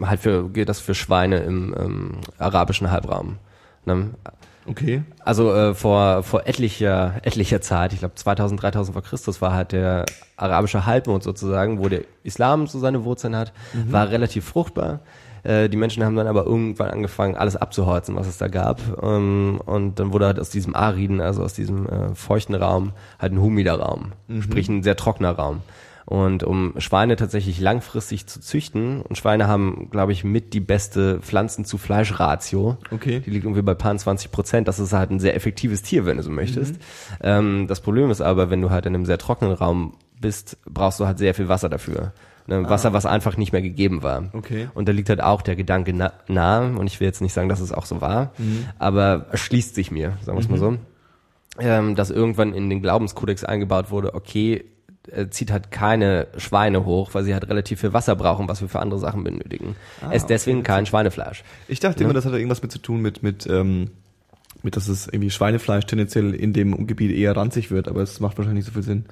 [0.00, 3.38] halt für, gilt das für Schweine im ähm, arabischen Halbraum.
[3.84, 4.10] Ne?
[4.66, 5.02] okay.
[5.24, 9.72] Also äh, vor vor etlicher etlicher Zeit, ich glaube 2000 3000 vor Christus war halt
[9.72, 13.52] der arabische Halbmond sozusagen, wo der Islam so seine Wurzeln hat,
[13.88, 15.00] war relativ fruchtbar.
[15.42, 18.80] Äh, die Menschen haben dann aber irgendwann angefangen, alles abzuholzen, was es da gab.
[19.02, 23.32] Ähm, und dann wurde halt aus diesem ariden, also aus diesem äh, feuchten Raum, halt
[23.32, 25.62] ein humider Raum, sprich ein sehr trockener Raum.
[26.04, 31.20] Und um Schweine tatsächlich langfristig zu züchten, und Schweine haben, glaube ich, mit die beste
[31.20, 32.76] Pflanzen-zu-Fleisch-Ratio.
[32.90, 33.20] Okay.
[33.20, 34.68] Die liegt irgendwie bei paar 20 Prozent.
[34.68, 36.76] Das ist halt ein sehr effektives Tier, wenn du so möchtest.
[37.22, 41.00] Ähm, das Problem ist aber, wenn du halt in einem sehr trockenen Raum bist, brauchst
[41.00, 42.12] du halt sehr viel Wasser dafür.
[42.46, 44.24] Ne, Wasser, was einfach nicht mehr gegeben war.
[44.32, 44.68] Okay.
[44.74, 47.48] Und da liegt halt auch der Gedanke na nahe, und ich will jetzt nicht sagen,
[47.48, 48.32] dass es auch so war,
[48.78, 50.76] aber erschließt sich mir, sagen wir es mal so,
[51.60, 54.64] ähm, dass irgendwann in den Glaubenskodex eingebaut wurde, okay,
[55.10, 58.68] äh, zieht halt keine Schweine hoch, weil sie halt relativ viel Wasser brauchen, was wir
[58.68, 59.76] für andere Sachen benötigen.
[60.10, 61.42] es deswegen kein Schweinefleisch.
[61.68, 63.90] Ich dachte immer, das hatte irgendwas mit zu tun mit, mit, ähm,
[64.62, 68.38] mit, dass es irgendwie Schweinefleisch tendenziell in dem Gebiet eher ranzig wird, aber es macht
[68.38, 69.04] wahrscheinlich nicht so viel Sinn.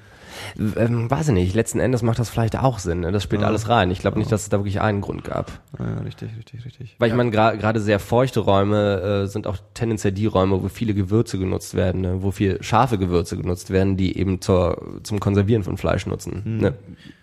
[0.77, 3.01] Ähm, weiß ich nicht, letzten Endes macht das vielleicht auch Sinn.
[3.01, 3.13] Ne?
[3.13, 3.91] Das spielt alles rein.
[3.91, 5.51] Ich glaube nicht, dass es da wirklich einen Grund gab.
[5.79, 6.97] Ja, richtig, richtig, richtig.
[6.99, 10.69] Weil ich meine, gra- gerade sehr feuchte Räume äh, sind auch tendenziell die Räume, wo
[10.69, 12.23] viele Gewürze genutzt werden, ne?
[12.23, 16.59] wo viel scharfe Gewürze genutzt werden, die eben zur, zum Konservieren von Fleisch nutzen.
[16.61, 16.75] Ne?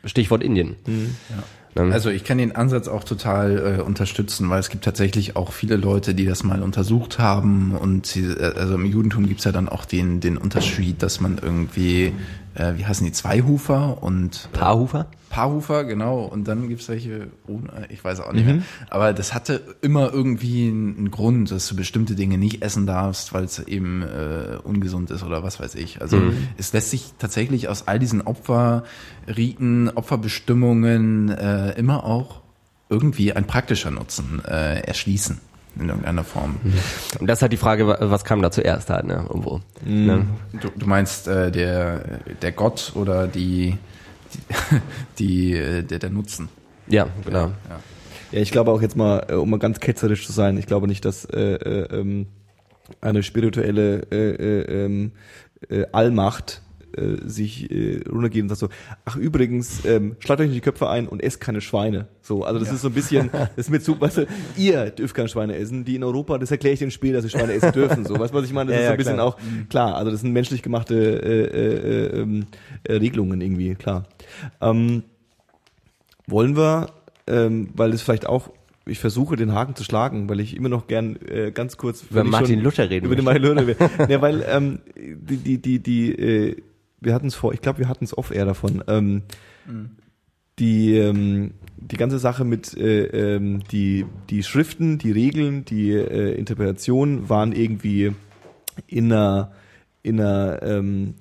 [0.05, 0.75] Stichwort Indien.
[1.75, 1.93] Ne?
[1.93, 5.75] Also ich kann den Ansatz auch total äh, unterstützen, weil es gibt tatsächlich auch viele
[5.75, 9.69] Leute, die das mal untersucht haben und sie, äh, also im Judentum gibt's ja dann
[9.69, 12.13] auch den, den Unterschied, dass man irgendwie,
[12.57, 15.07] äh, wie heißen die, Zweihufer und Paarhufer?
[15.29, 18.63] Paarhufer, genau, und dann gibt's welche ohne, ich weiß auch nicht mehr.
[18.89, 23.43] Aber das hatte immer irgendwie einen Grund, dass du bestimmte Dinge nicht essen darfst, weil
[23.43, 26.01] es eben äh, ungesund ist oder was weiß ich.
[26.01, 26.21] Also
[26.57, 32.41] es lässt sich tatsächlich aus all diesen Opferriten, Opferbestimmungen äh, immer auch
[32.89, 35.41] irgendwie ein praktischer Nutzen äh, erschließen
[35.79, 36.57] in irgendeiner Form.
[37.19, 39.25] Und das ist halt die Frage, wa- was kam da zuerst halt, ne?
[39.27, 39.61] Irgendwo.
[39.85, 40.25] Ne?
[40.59, 43.77] Du, du meinst äh, der, der Gott oder die,
[44.33, 44.79] die,
[45.19, 46.49] die äh, der, der Nutzen?
[46.87, 47.47] Ja, genau.
[47.69, 47.79] Ja.
[48.31, 50.87] Ja, ich glaube auch jetzt mal, äh, um mal ganz ketzerisch zu sein, ich glaube
[50.87, 52.27] nicht, dass äh, äh, ähm,
[53.01, 54.31] eine spirituelle äh,
[54.61, 55.11] äh, ähm,
[55.69, 56.61] äh, Allmacht
[56.95, 58.69] äh, sich äh, runtergeht und sagt so,
[59.05, 62.07] ach übrigens, ähm, schlagt euch nicht die Köpfe ein und esst keine Schweine.
[62.21, 65.15] So, also das ist so ein bisschen, das ist mir zu, weißt du, ihr dürft
[65.15, 67.71] keine Schweine essen, die in Europa, das erkläre ich dem Spiel, dass sie Schweine essen
[67.71, 68.05] dürfen.
[68.05, 68.71] So, weißt du, was ich meine?
[68.71, 69.27] Das Ja, ist so ja, ein bisschen klar.
[69.27, 69.37] auch
[69.69, 69.95] klar.
[69.95, 72.43] Also das sind menschlich gemachte äh, äh, äh,
[72.83, 74.05] äh, Regelungen irgendwie, klar.
[74.61, 75.03] Ähm,
[76.27, 76.87] wollen wir,
[77.27, 78.49] ähm, weil es vielleicht auch,
[78.85, 82.23] ich versuche den Haken zu schlagen, weil ich immer noch gern äh, ganz kurz Über
[82.23, 83.25] Martin Luther reden über den.
[83.25, 83.89] Martin Luther.
[84.09, 86.55] ja, weil ähm, die die die die äh,
[86.99, 88.83] wir hatten es vor, ich glaube wir hatten es off air davon.
[88.87, 89.23] Ähm,
[90.59, 96.33] die ähm, die ganze Sache mit äh, ähm, die die Schriften, die Regeln, die äh,
[96.33, 98.13] Interpretationen waren irgendwie
[98.87, 99.51] in einer
[100.01, 101.15] in einer ähm,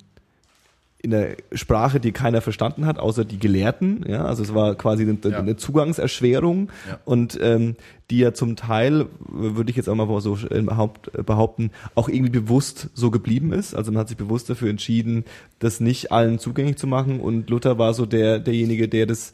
[0.99, 4.03] in der Sprache, die keiner verstanden hat, außer die Gelehrten.
[4.07, 5.39] Ja, also es war quasi eine, Ja.
[5.39, 6.99] eine Zugangserschwerung Ja.
[7.05, 7.75] und ähm,
[8.09, 12.31] die ja zum Teil, würde ich jetzt auch mal so äh, äh, behaupten, auch irgendwie
[12.31, 13.75] bewusst so geblieben ist.
[13.75, 15.23] Also man hat sich bewusst dafür entschieden,
[15.59, 17.19] das nicht allen zugänglich zu machen.
[17.19, 19.33] Und Luther war so der derjenige, der das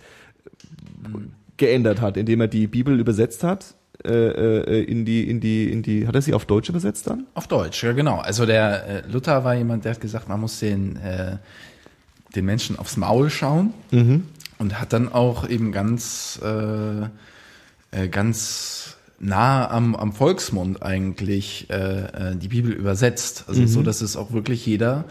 [1.57, 3.75] geändert hat, indem er die Bibel übersetzt hat
[4.05, 7.25] äh, äh, in die in die in die hat er sie auf Deutsch übersetzt dann?
[7.33, 8.17] Auf Deutsch, ja genau.
[8.17, 11.37] Also der äh, Luther war jemand, der hat gesagt, man muss den, äh,
[12.35, 13.73] den Menschen aufs Maul schauen
[14.57, 17.03] und hat dann auch eben ganz, äh,
[17.91, 23.45] äh, ganz nah am, am Volksmund eigentlich äh, äh, die Bibel übersetzt.
[23.47, 25.05] Also so, dass es auch wirklich jeder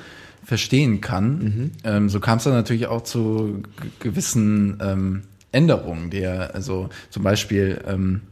[0.45, 1.71] verstehen kann.
[1.85, 3.63] Ähm, so kam es dann natürlich auch zu
[4.01, 8.23] gewissen ähm, Änderungen, der, also zum Beispiel ähm,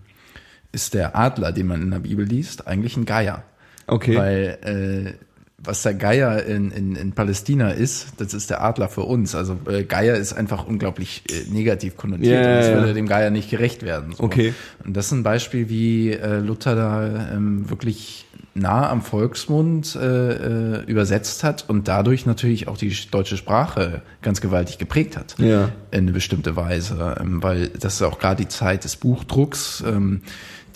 [0.73, 3.43] ist der Adler, den man in der Bibel liest, eigentlich ein Geier.
[3.87, 4.17] Okay.
[4.17, 5.25] Weil äh,
[5.63, 9.35] was der Geier in, in, in Palästina ist, das ist der Adler für uns.
[9.35, 12.75] Also äh, Geier ist einfach unglaublich äh, negativ konnotiert Ja, und ja.
[12.77, 14.15] würde dem Geier nicht gerecht werden.
[14.17, 14.25] So.
[14.25, 14.55] Okay.
[14.85, 20.79] Und das ist ein Beispiel, wie äh, Luther da ähm, wirklich nah am Volksmund äh,
[20.79, 25.37] äh, übersetzt hat und dadurch natürlich auch die deutsche Sprache ganz gewaltig geprägt hat.
[25.39, 25.71] Ja.
[25.91, 29.85] In eine bestimmte Weise, ähm, weil das ist auch gerade die Zeit des Buchdrucks.
[29.87, 30.23] Ähm,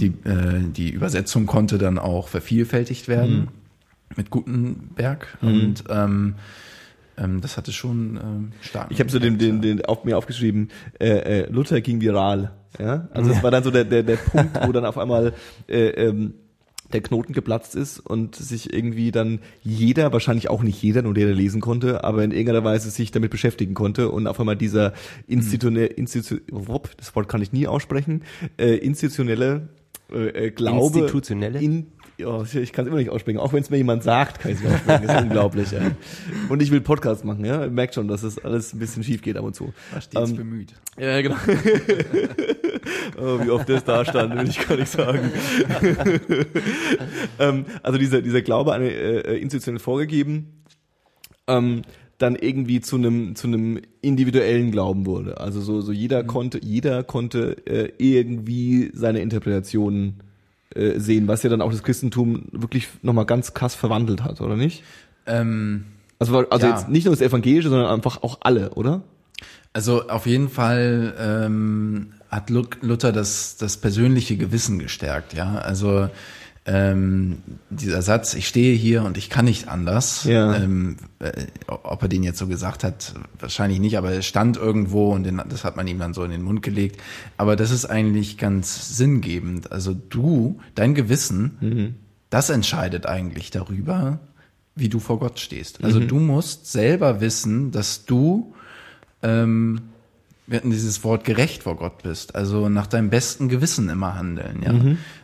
[0.00, 3.48] die, äh, die Übersetzung konnte dann auch vervielfältigt werden
[4.16, 6.34] mit Gutenberg und ähm,
[7.16, 8.88] ähm, das hatte schon ähm, stark.
[8.90, 12.52] Ich habe so den, den, den auf mir aufgeschrieben, äh, äh, Luther ging viral.
[12.78, 13.08] Ja?
[13.12, 15.32] Also das war dann so der, der, der Punkt, wo dann auf einmal
[15.68, 16.34] äh, ähm,
[16.92, 21.26] der Knoten geplatzt ist und sich irgendwie dann jeder, wahrscheinlich auch nicht jeder, nur der,
[21.26, 24.92] der lesen konnte, aber in irgendeiner Weise sich damit beschäftigen konnte und auf einmal dieser
[25.26, 28.22] institutionelle, Institu wupp, das Wort kann ich nie aussprechen,
[28.58, 29.68] äh, institutionelle
[30.15, 30.99] äh, äh, Glaube.
[30.99, 31.61] Institutionelle?
[31.61, 34.53] In, ja, ich kann es immer nicht aussprechen, auch wenn es mir jemand sagt, kann
[34.53, 35.07] ich es nicht aussprechen.
[35.07, 35.70] Das ist unglaublich.
[35.73, 35.81] Ja.
[36.49, 37.65] Und ich will Podcast machen, ja.
[37.65, 39.73] Ihr merkt schon, dass das alles ein bisschen schief geht ab und zu.
[39.93, 40.74] war stets Ähm, bemüht.
[40.97, 41.35] ja, genau.
[43.19, 45.32] oh, wie oft das da stand, will ich gar nicht sagen.
[47.41, 50.62] ähm, also dieser, dieser Glaube an äh, institutionell vorgegeben,
[51.49, 51.82] ähm,
[52.19, 55.39] dann irgendwie zu einem zu einem individuellen Glauben wurde.
[55.41, 60.20] Also so so jeder konnte jeder konnte äh, irgendwie seine Interpretationen
[60.74, 64.57] äh, sehen, was ja dann auch das Christentum wirklich nochmal ganz krass verwandelt hat, oder
[64.57, 64.82] nicht?
[65.27, 65.85] Ähm,
[66.19, 66.73] Also also Ja.
[66.74, 69.03] jetzt nicht nur das Evangelische, sondern einfach auch alle, oder?
[69.73, 75.57] Also auf jeden Fall ähm, hat Lu- Luther das, das persönliche Gewissen gestärkt, ja.
[75.57, 76.09] Also
[76.66, 77.39] ähm,
[77.69, 80.55] dieser Satz, ich stehe hier und ich kann nicht anders, Ja.
[80.57, 85.12] ähm, äh, ob er den jetzt so gesagt hat, wahrscheinlich nicht, aber er stand irgendwo
[85.12, 87.01] und den, das hat man ihm dann so in den Mund gelegt.
[87.36, 89.73] Aber das ist eigentlich ganz sinngebend.
[89.73, 91.97] Also du, dein Gewissen,
[92.31, 94.20] das entscheidet eigentlich darüber,
[94.74, 95.85] wie du vor Gott stehst.
[95.85, 98.55] Also du musst selber wissen, dass du
[99.23, 99.82] ähm,
[100.46, 104.62] wir hatten dieses Wort gerecht vor Gott bist, also nach deinem besten Gewissen immer handeln,
[104.62, 104.72] ja,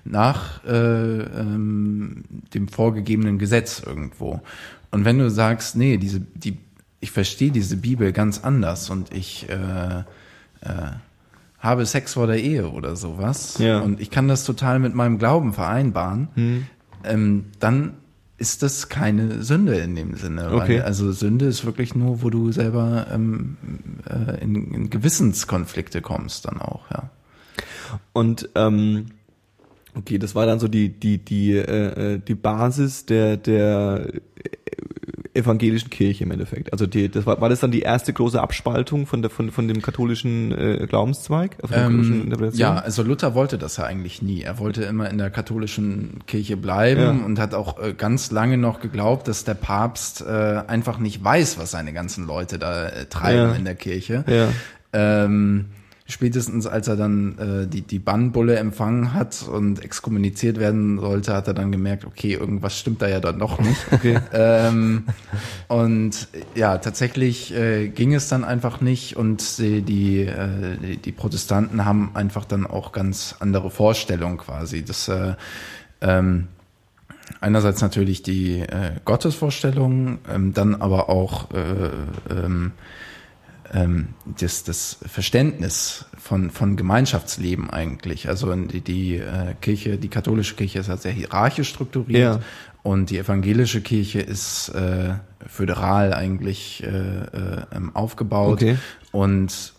[0.04, 2.24] nach äh, ähm,
[2.54, 4.40] dem vorgegebenen Gesetz irgendwo.
[4.90, 6.58] Und wenn du sagst, nee, diese die
[7.02, 10.02] ich verstehe diese Bibel ganz anders und ich äh, äh,
[11.58, 13.80] habe Sex vor der Ehe oder sowas Ja.
[13.80, 16.66] und ich kann das total mit meinem Glauben vereinbaren,
[17.04, 17.94] ähm, dann
[18.40, 20.50] ist das keine Sünde in dem Sinne.
[20.54, 20.78] Okay.
[20.78, 23.58] Weil, also Sünde ist wirklich nur, wo du selber ähm,
[24.08, 27.10] äh, in, in Gewissenskonflikte kommst dann auch, ja.
[28.14, 29.06] Und ähm,
[29.94, 34.10] okay, das war dann so die die die äh, äh, die Basis der der
[35.34, 36.72] evangelischen Kirche im Endeffekt.
[36.72, 39.68] Also die, das war, war das dann die erste große Abspaltung von der von von
[39.68, 44.42] dem katholischen äh, Glaubenszweig, katholischen Ähm, ja, also Luther wollte das ja eigentlich nie.
[44.42, 47.10] Er wollte immer in der katholischen Kirche bleiben Ja.
[47.24, 51.58] und hat auch äh, ganz lange noch geglaubt, dass der Papst äh, einfach nicht weiß,
[51.58, 53.54] was seine ganzen Leute da äh, treiben Ja.
[53.54, 54.24] in der Kirche.
[54.26, 54.48] Ja.
[54.92, 55.66] Ähm,
[56.10, 61.48] spätestens als er dann äh, die, die Bannbulle empfangen hat und exkommuniziert werden sollte, hat
[61.48, 63.80] er dann gemerkt, okay, irgendwas stimmt da ja dann doch nicht.
[64.00, 64.18] Okay.
[64.32, 65.04] Ähm,
[65.68, 71.12] und ja, tatsächlich äh, ging es dann einfach nicht und die, die, äh, die, die
[71.12, 74.84] Protestanten haben einfach dann auch ganz andere Vorstellungen quasi.
[74.84, 75.34] Das äh,
[76.00, 76.48] ähm,
[77.40, 81.90] einerseits natürlich die äh, Gottesvorstellung, ähm, dann aber auch äh,
[82.30, 82.72] ähm,
[83.72, 88.28] ähm, das, das Verständnis von, von Gemeinschaftsleben eigentlich.
[88.28, 92.40] Also die, die äh, Kirche, die katholische Kirche ist halt sehr hierarchisch strukturiert Ja.
[92.82, 95.14] und die evangelische Kirche ist äh,
[95.46, 98.76] föderal eigentlich äh, äh, ähm, aufgebaut Okay.
[99.12, 99.72] und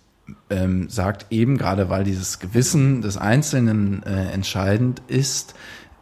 [0.50, 5.56] ähm, sagt eben, gerade weil dieses Gewissen des Einzelnen äh, entscheidend ist,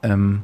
[0.03, 0.43] ähm,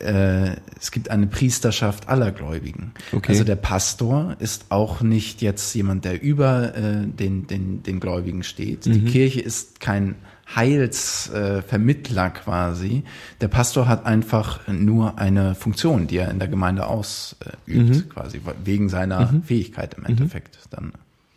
[0.00, 2.92] äh, es gibt eine Priesterschaft aller Gläubigen.
[3.12, 3.32] Okay.
[3.32, 8.42] Also der Pastor ist auch nicht jetzt jemand, der über äh, den, den, den Gläubigen
[8.42, 8.86] steht.
[8.86, 10.14] Die Kirche ist kein
[10.54, 13.04] Heilsvermittler äh, quasi.
[13.40, 18.88] Der Pastor hat einfach nur eine Funktion, die er in der Gemeinde ausübt, quasi wegen
[18.88, 20.92] seiner Fähigkeit im Endeffekt, dann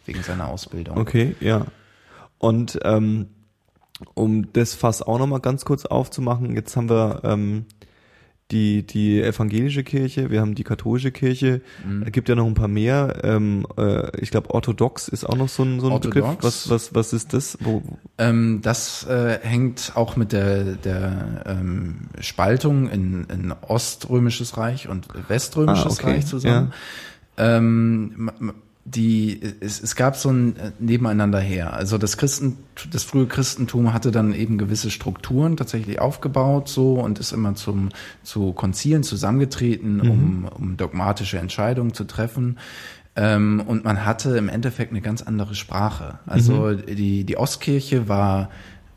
[0.05, 0.97] wegen seiner Ausbildung.
[0.97, 1.65] Okay, ja.
[2.37, 3.27] Und ähm,
[4.13, 7.65] um das Fass auch nochmal ganz kurz aufzumachen, jetzt haben wir ähm,
[8.51, 12.03] die, die evangelische Kirche, wir haben die katholische Kirche, Mhm.
[12.03, 13.19] es gibt ja noch ein paar mehr.
[13.23, 16.23] Ähm, äh, ich glaube, orthodox ist auch noch so ein, so ein Begriff.
[16.25, 16.69] Orthodox.
[16.69, 17.57] Was, was, was ist das?
[17.61, 17.81] Wo,
[18.17, 25.07] Ähm, das äh, hängt auch mit der, der ähm, Spaltung in, in Oströmisches Reich und
[25.29, 26.73] Weströmisches Ah, okay, Reich zusammen.
[27.37, 28.53] Ähm, ma- ma-
[28.83, 31.73] die, es, es gab so ein äh, Nebeneinander her.
[31.73, 32.57] Also das Christen,
[32.91, 37.89] das frühe Christentum hatte dann eben gewisse Strukturen tatsächlich aufgebaut so und ist immer zum
[38.23, 42.57] zu Konzilen zusammengetreten, um, um dogmatische Entscheidungen zu treffen.
[43.15, 46.19] Ähm, und man hatte im Endeffekt eine ganz andere Sprache.
[46.25, 48.49] Also die, die Ostkirche war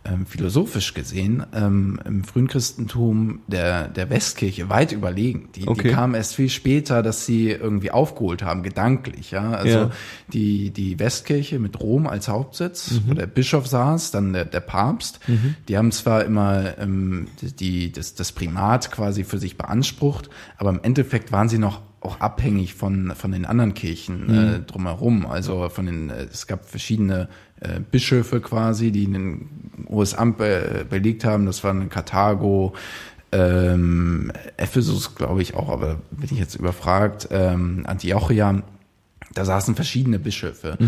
[0.05, 5.49] ähm, philosophisch gesehen ähm, im frühen Christentum der, der Westkirche weit überlegen.
[5.55, 5.89] Die, Okay.
[5.89, 9.31] die kam erst viel später, dass sie irgendwie aufgeholt haben, gedanklich.
[9.31, 9.53] Ja?
[9.53, 9.91] Also Ja.
[10.33, 15.21] die, die Westkirche mit Rom als Hauptsitz, wo der Bischof saß, dann der, der Papst,
[15.69, 20.29] die haben zwar immer ähm, die, das, das Primat quasi für sich beansprucht,
[20.59, 25.27] aber im Endeffekt waren sie noch auch abhängig von, von den anderen Kirchen äh, drumherum.
[25.27, 27.29] Also von den, äh, es gab verschiedene
[27.61, 29.49] äh, Bischöfe quasi, die ein
[29.89, 31.47] hohes Amt be belegt haben.
[31.47, 32.75] Das waren Karthago,
[33.33, 38.63] ähm, Ephesus, glaube ich auch, aber bin ich jetzt überfragt, ähm, Antiochia,
[39.35, 40.79] da saßen verschiedene Bischöfe.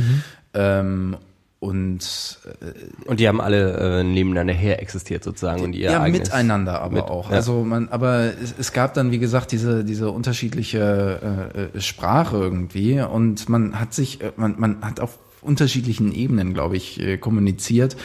[0.54, 1.16] Ähm,
[1.58, 6.80] und äh, Und die haben alle äh, nebeneinander her existiert sozusagen und ihr ja, miteinander
[6.82, 7.30] aber mit- auch.
[7.30, 7.36] ja.
[7.36, 12.36] Also man, aber es, es gab dann, wie gesagt, diese, diese unterschiedliche äh, äh, Sprache
[12.36, 17.16] irgendwie und man hat sich, äh, man, man hat auf unterschiedlichen Ebenen, glaube ich, äh,
[17.18, 17.96] kommuniziert.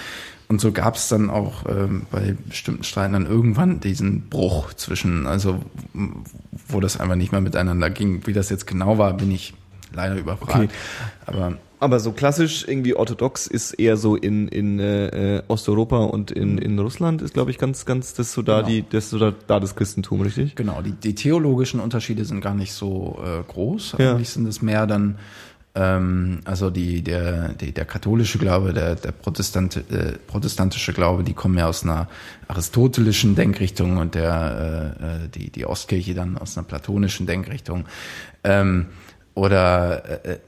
[0.48, 5.26] Und so gab es dann auch ähm, bei bestimmten Streiten dann irgendwann diesen Bruch zwischen,
[5.26, 5.60] also
[6.68, 8.28] wo das einfach nicht mehr miteinander ging.
[8.28, 9.54] Wie das jetzt genau war, bin ich
[9.94, 10.56] leider überfragt.
[10.56, 10.70] Okay.
[11.26, 16.30] Aber aber so klassisch irgendwie orthodox ist eher so in, in äh, äh, Osteuropa und
[16.30, 18.68] in, in Russland ist, glaube ich, ganz, ganz, das so da Genau.
[18.70, 20.56] die, das so da, da das Christentum, richtig?
[20.56, 23.96] Genau, die, die theologischen Unterschiede sind gar nicht so äh, groß.
[23.98, 24.12] Ja.
[24.12, 25.18] Eigentlich sind es mehr dann,
[25.74, 31.34] ähm, also die, der, die, der katholische Glaube, der, der Protestant, äh, protestantische Glaube, die
[31.34, 32.08] kommen ja aus einer
[32.48, 37.86] aristotelischen Denkrichtung und der, äh, äh, die, die Ostkirche dann aus einer platonischen Denkrichtung.
[38.44, 38.86] Ähm,
[39.34, 40.40] oder äh, äh,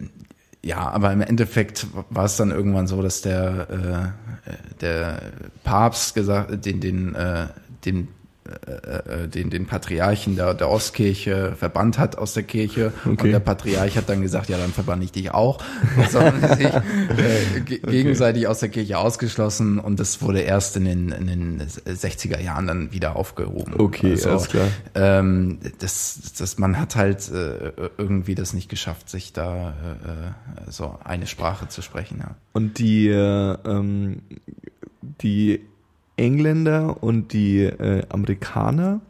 [0.64, 5.22] ja, aber im Endeffekt war es dann irgendwann so, dass der, äh, äh, der
[5.64, 7.48] Papst gesagt, den, den, äh,
[7.86, 8.08] den,
[8.68, 12.92] äh, äh, den, den Patriarchen der, der Ostkirche verbannt hat aus der Kirche.
[13.06, 13.10] Okay.
[13.10, 15.64] Und der Patriarch hat dann gesagt, ja, dann verbann ich dich auch.
[15.98, 20.42] Und so haben sie sich äh, ge- gegenseitig aus der Kirche ausgeschlossen und das wurde
[20.42, 23.76] erst in den, in den 60er Jahren dann wieder aufgehoben.
[23.78, 24.68] Okay, Also, alles klar.
[24.96, 30.72] ähm, das, das, man hat halt äh, irgendwie das nicht geschafft, sich da äh, äh,
[30.72, 32.18] so eine Sprache zu sprechen.
[32.20, 32.36] Ja.
[32.52, 34.22] Und die, äh, ähm,
[35.22, 35.62] die
[36.18, 39.02] Engländer und die äh, Amerikaner,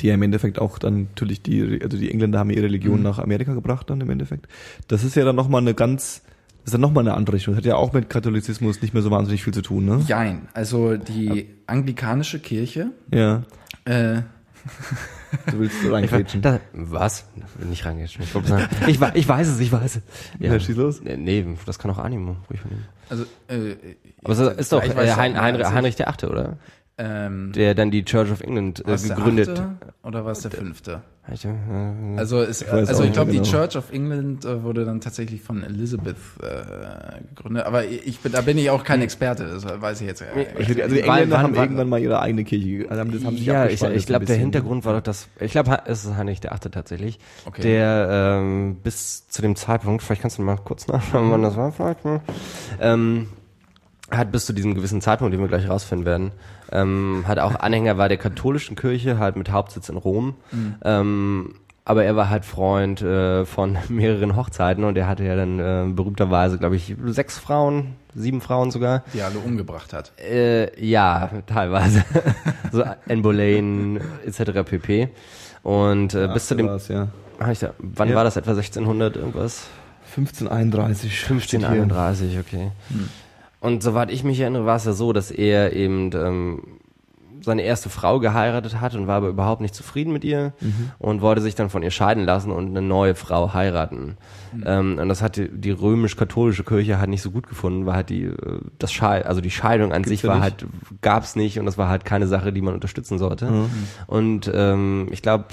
[0.00, 3.02] die ja im Endeffekt auch dann natürlich die, also die Engländer haben ihre Religion Mhm.
[3.04, 4.48] nach Amerika gebracht dann im Endeffekt.
[4.88, 6.22] Das ist ja dann nochmal eine ganz,
[6.58, 7.54] das ist dann nochmal eine andere Richtung.
[7.54, 10.04] Das hat ja auch mit Katholizismus nicht mehr so wahnsinnig viel zu tun, ne?
[10.08, 13.44] Jein, also die anglikanische Kirche, Ja.
[13.84, 14.22] äh,
[15.50, 16.42] Du willst Ich, reingrätschen.
[16.42, 17.26] da, was?
[17.68, 18.06] Nicht reingehen.
[18.06, 18.18] Ich,
[18.86, 20.02] ich, ich weiß es, ich weiß es.
[20.38, 21.00] Ja, schieß los.
[21.02, 22.84] Nee, Nee, das kann auch Animo ruhig von ihm.
[23.08, 23.76] also äh,
[24.24, 25.66] Aber es ist doch äh, Heinrich.
[25.66, 26.56] Heinrich der Achte, oder?
[26.98, 29.50] Ähm, der dann die Church of England äh, war es der gegründet.
[29.50, 29.68] achte
[30.02, 31.02] oder war es der fünfte?
[31.30, 31.48] Ich, äh,
[32.16, 33.64] Also, es, weiß also ich glaube, nicht die genau.
[33.64, 37.66] Church of England äh, wurde dann tatsächlich von Elizabeth äh, gegründet.
[37.66, 40.22] Aber ich bin, da bin ich auch kein Experte, das weiß ich jetzt.
[40.22, 43.12] Äh, Ich also die Engländer wann- haben wann- irgendwann mal ihre eigene Kirche, also haben,
[43.12, 44.36] das haben sich ja, ich, ich glaube, der.
[44.36, 47.60] Hintergrund war doch das, ich glaube, es ist Heinrich der Achte tatsächlich, Okay.
[47.60, 51.72] der ähm, bis zu dem Zeitpunkt, vielleicht kannst du mal kurz nachschauen, wann das war,
[51.72, 52.22] vielleicht, ne?
[52.80, 53.26] ähm,
[54.10, 56.30] hat bis zu diesem gewissen Zeitpunkt, den wir gleich rausfinden werden,
[56.72, 60.34] ähm, hat auch Anhänger war der katholischen Kirche, halt mit Hauptsitz in Rom,
[60.84, 65.58] ähm, aber er war halt Freund äh, von mehreren Hochzeiten und er hatte ja dann
[65.60, 69.04] äh, berühmterweise, glaube ich, sechs Frauen, sieben Frauen sogar.
[69.14, 70.12] die alle umgebracht hat.
[70.18, 72.02] Äh, ja, teilweise.
[72.72, 74.62] so Anne Boleyn etc.
[74.68, 75.10] pp.
[75.62, 77.08] Und äh, bis zu dem, war's, ja.
[77.38, 78.14] Ah, ich da, wann Ja.
[78.16, 79.66] war das etwa 1600 irgendwas?
[80.16, 81.12] 1531.
[81.20, 81.68] steht hier.
[81.68, 82.70] 1531, okay.
[83.60, 86.62] Und soweit ich mich erinnere, war es ja so, dass er eben ähm,
[87.46, 90.52] seine erste Frau geheiratet hat und war aber überhaupt nicht zufrieden mit ihr
[90.98, 94.16] und wollte sich dann von ihr scheiden lassen und eine neue Frau heiraten.
[94.64, 98.10] Ähm, und das hat die, die römisch-katholische Kirche halt nicht so gut gefunden, weil halt
[98.10, 100.66] die äh, das Schei also die Scheidung an sich ja war halt
[101.02, 103.46] gab's nicht und das war halt keine Sache, die man unterstützen sollte.
[104.06, 105.46] Und ähm, ich glaube,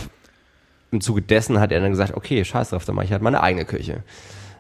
[0.91, 3.41] im Zuge dessen hat er dann gesagt, okay, scheiß drauf, dann mache ich halt meine
[3.41, 4.03] eigene Kirche.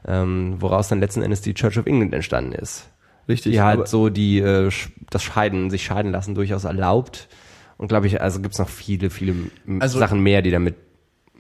[0.05, 2.89] Ähm, woraus dann letzten Endes die Church of England entstanden ist.
[3.27, 3.53] Richtig.
[3.53, 4.69] Die halt so die äh,
[5.09, 7.27] das Scheiden, sich scheiden lassen durchaus erlaubt.
[7.77, 9.35] Und glaube ich, also gibt's noch viele, viele
[9.79, 10.75] Also- Sachen mehr, die damit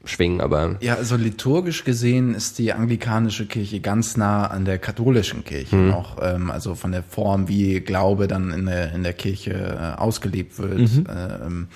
[0.05, 5.45] schwingen, aber Ja, also liturgisch gesehen ist die anglikanische Kirche ganz nah an der katholischen
[5.45, 5.87] Kirche Mhm.
[5.87, 9.97] noch, ähm, also von der Form, wie Glaube dann in der in der Kirche äh,
[9.99, 10.79] ausgelebt wird.
[10.79, 11.07] Mhm.
[11.09, 11.67] Ähm,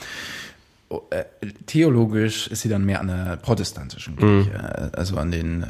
[1.10, 1.24] äh,
[1.68, 4.44] theologisch ist sie dann mehr an der protestantischen Mhm.
[4.44, 5.66] Kirche, äh, also an den äh,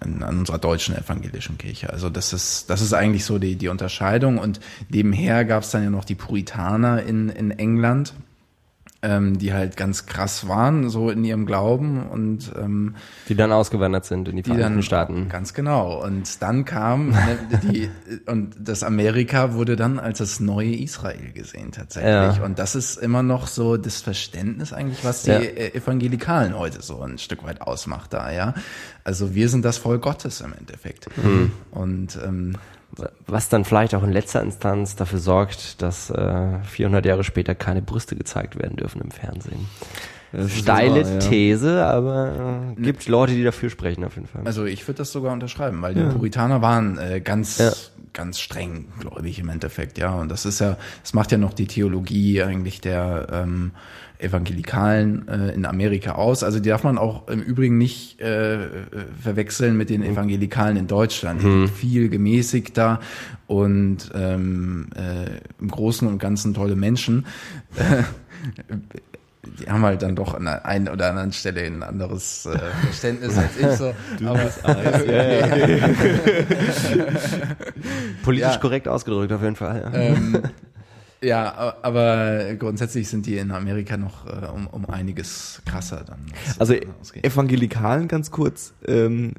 [0.00, 1.90] an, an unserer deutschen evangelischen Kirche.
[1.90, 5.82] Also das ist das ist eigentlich so die die Unterscheidung und nebenher gab es dann
[5.82, 8.14] ja noch die Puritaner in in England
[9.02, 12.96] ähm, die halt ganz krass waren, so in ihrem Glauben und ähm,
[13.30, 15.28] die dann ausgewandert sind in die, Vereinigten dann Staaten.
[15.30, 16.04] ganz genau.
[16.04, 17.90] Und dann kam ne, die
[18.26, 22.10] und das Amerika wurde dann als das neue Israel gesehen tatsächlich.
[22.36, 22.44] Ja.
[22.44, 25.38] Und das ist immer noch so das Verständnis eigentlich, was die Ja.
[25.40, 28.54] äh, Evangelikalen heute so ein Stück weit ausmacht da, ja.
[29.02, 31.06] Also wir sind das Volk Gottes im Endeffekt.
[31.22, 31.52] Hm.
[31.70, 32.56] Und ähm,
[33.26, 37.82] Was dann vielleicht auch in letzter Instanz dafür sorgt, dass äh, 400 Jahre später keine
[37.82, 39.68] Brüste gezeigt werden dürfen im Fernsehen.
[40.32, 41.18] Das Steile wahr, ja.
[41.18, 44.42] These, aber äh, gibt Leute, die dafür sprechen auf jeden Fall.
[44.44, 47.72] Also ich würde das sogar unterschreiben, weil die Puritaner waren äh, ganz Ja.
[48.12, 50.14] ganz streng gläubig im Endeffekt, ja.
[50.14, 53.72] Und das ist ja, das macht ja noch die Theologie eigentlich der ähm,
[54.22, 56.42] Evangelikalen äh, in Amerika aus.
[56.42, 58.58] Also die darf man auch im Übrigen nicht äh,
[59.20, 61.40] verwechseln mit den Evangelikalen in Deutschland.
[61.40, 63.00] Die sind viel gemäßigter
[63.46, 67.26] und ähm, äh, im Großen und Ganzen tolle Menschen.
[69.58, 73.36] die haben halt dann doch an der einen oder anderen Stelle ein anderes äh, Verständnis
[73.36, 73.94] als ich so.
[74.26, 74.38] Aber,
[78.22, 78.58] Politisch ja.
[78.58, 79.90] korrekt ausgedrückt auf jeden Fall.
[79.92, 79.98] Ja.
[79.98, 80.42] ähm,
[81.22, 86.26] ja, aber grundsätzlich sind die in Amerika noch äh, um, um einiges krasser dann.
[86.46, 87.24] was Also das ausgeht.
[87.24, 89.34] Evangelikalen ganz kurz, ähm,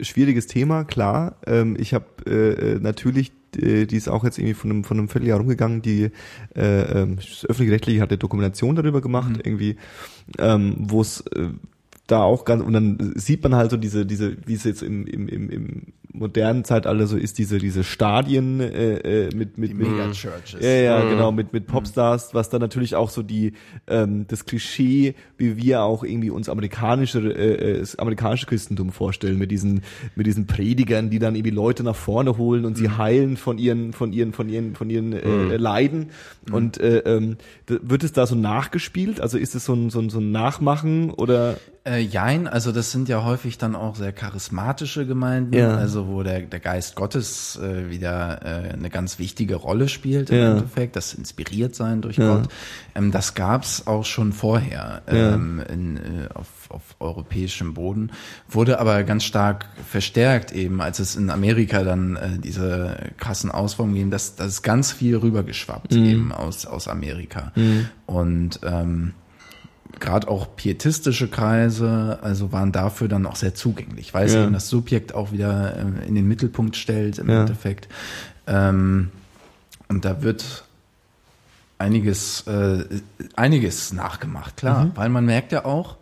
[0.00, 1.36] schwieriges Thema, klar.
[1.46, 4.98] Ähm, ich habe äh, äh, natürlich, äh, die ist auch jetzt irgendwie von einem, von
[4.98, 6.10] einem Vierteljahr rumgegangen, die
[6.56, 9.76] äh, ähm, öffentlich-rechtliche hat eine Dokumentation darüber gemacht, irgendwie,
[10.38, 11.50] ähm, wo es äh,
[12.10, 15.06] da auch ganz, und dann sieht man halt so diese, diese, wie es jetzt im,
[15.06, 15.82] im, im, im
[16.12, 20.60] modernen Zeitalter so ist, diese, diese Stadien äh, äh, mit, mit, die mit Megachurches.
[20.60, 23.52] ja, ja, genau, mit, mit Popstars, was dann natürlich auch so die,
[23.86, 29.38] ähm, das Klischee, wie wir auch irgendwie uns amerikanische, äh, äh, das amerikanische Christentum vorstellen,
[29.38, 29.82] mit diesen,
[30.16, 33.92] mit diesen Predigern, die dann irgendwie Leute nach vorne holen und sie heilen von ihren,
[33.92, 36.10] von ihren, von ihren, von ihren äh, Leiden.
[36.50, 39.20] Und äh, ähm, wird es da so nachgespielt?
[39.20, 41.56] Also ist es so ein, so ein, so ein Nachmachen oder?
[41.82, 45.76] Äh, jein, also das sind ja häufig dann auch sehr charismatische Gemeinden, Ja.
[45.76, 50.36] also wo der, der Geist Gottes äh, wieder äh, eine ganz wichtige Rolle spielt im
[50.36, 50.50] Ja.
[50.52, 52.36] Endeffekt, das inspiriert sein durch Ja.
[52.36, 52.48] Gott.
[52.94, 56.00] Ähm, das gab's auch schon vorher ähm, in, äh,
[56.34, 58.10] auf, auf europäischem Boden,
[58.46, 63.94] wurde aber ganz stark verstärkt eben, als es in Amerika dann äh, diese krassen Ausformungen
[63.94, 66.04] gegeben, dass das ganz viel rübergeschwappt Mhm.
[66.04, 67.52] eben aus, aus Amerika.
[68.04, 69.14] Und ähm,
[70.00, 74.42] gerade auch pietistische Kreise, also waren dafür dann auch sehr zugänglich, weil es Ja.
[74.44, 77.40] eben das Subjekt auch wieder äh, in den Mittelpunkt stellt im Ja.
[77.42, 77.88] Endeffekt.
[78.46, 79.10] Ähm,
[79.88, 80.64] und da wird
[81.78, 82.84] einiges, äh,
[83.36, 84.92] einiges nachgemacht, klar, Mhm.
[84.96, 85.96] weil man merkt ja auch,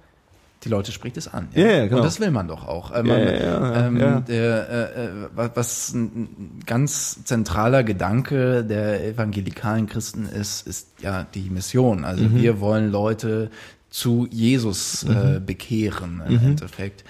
[0.65, 1.47] die Leute spricht es an.
[1.55, 1.99] Ja, ja, genau.
[1.99, 2.91] Und das will man doch auch.
[2.91, 4.25] Äh, man, ja, ja, ähm.
[4.27, 11.25] Der, äh, äh, wa- was ein ganz zentraler Gedanke der evangelikalen Christen ist, ist ja
[11.33, 12.05] die Mission.
[12.05, 12.35] Also Mhm.
[12.35, 13.51] wir wollen Leute
[13.91, 16.41] zu Jesus äh, bekehren im Mhm.
[16.51, 17.05] Endeffekt.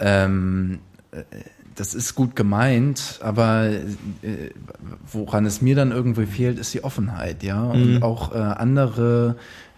[0.00, 0.80] Ähm,
[1.12, 1.22] äh,
[1.74, 4.50] das ist gut gemeint, aber äh,
[5.12, 7.62] woran es mir dann irgendwie fehlt, ist die Offenheit, ja.
[7.62, 8.02] Und Mhm.
[8.02, 9.36] auch äh, andere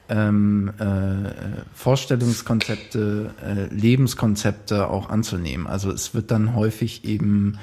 [0.08, 1.30] ähm, äh,
[1.74, 5.66] Vorstellungskonzepte, äh, Lebenskonzepte auch anzunehmen.
[5.66, 7.58] Also es wird dann häufig eben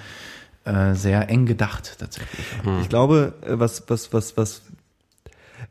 [0.66, 2.46] äh, sehr eng gedacht tatsächlich.
[2.82, 4.62] Ich glaube, äh, was, was, was, was,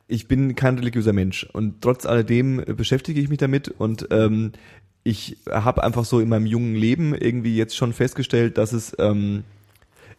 [0.08, 4.52] ich bin kein religiöser Mensch und trotz alledem äh, beschäftige ich mich damit und ähm,
[5.02, 9.44] ich habe einfach so in meinem jungen Leben irgendwie jetzt schon festgestellt, dass es, ähm,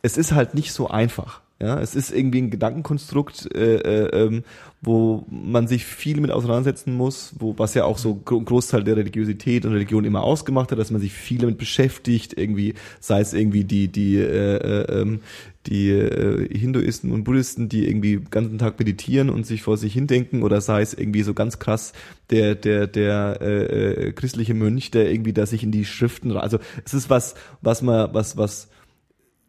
[0.02, 1.42] es ist halt nicht so einfach.
[1.60, 4.44] Ja, es ist irgendwie ein Gedankenkonstrukt, äh, äh, ähm,
[4.80, 8.96] wo man sich viel mit auseinandersetzen muss, wo was ja auch so ein Großteil der
[8.96, 13.34] Religiosität und Religion immer ausgemacht hat, dass man sich viel damit beschäftigt, irgendwie, sei es
[13.34, 15.22] irgendwie die die äh, äh, ähm,
[15.66, 19.94] die äh, Hinduisten und Buddhisten, die irgendwie den ganzen Tag meditieren und sich vor sich
[19.94, 21.94] hindenken, oder sei es irgendwie so ganz krass
[22.30, 26.60] der der der äh, äh, christliche Mönch, der irgendwie da sich in die Schriften, also
[26.86, 28.70] es ist was was man was was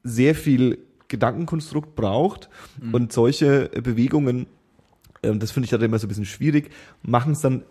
[0.04, 0.78] sehr viel
[1.08, 2.48] Gedankenkonstrukt braucht
[2.92, 4.46] und solche Bewegungen,
[5.22, 6.70] ähm, das finde ich dann immer so ein bisschen schwierig,
[7.02, 7.62] machen es dann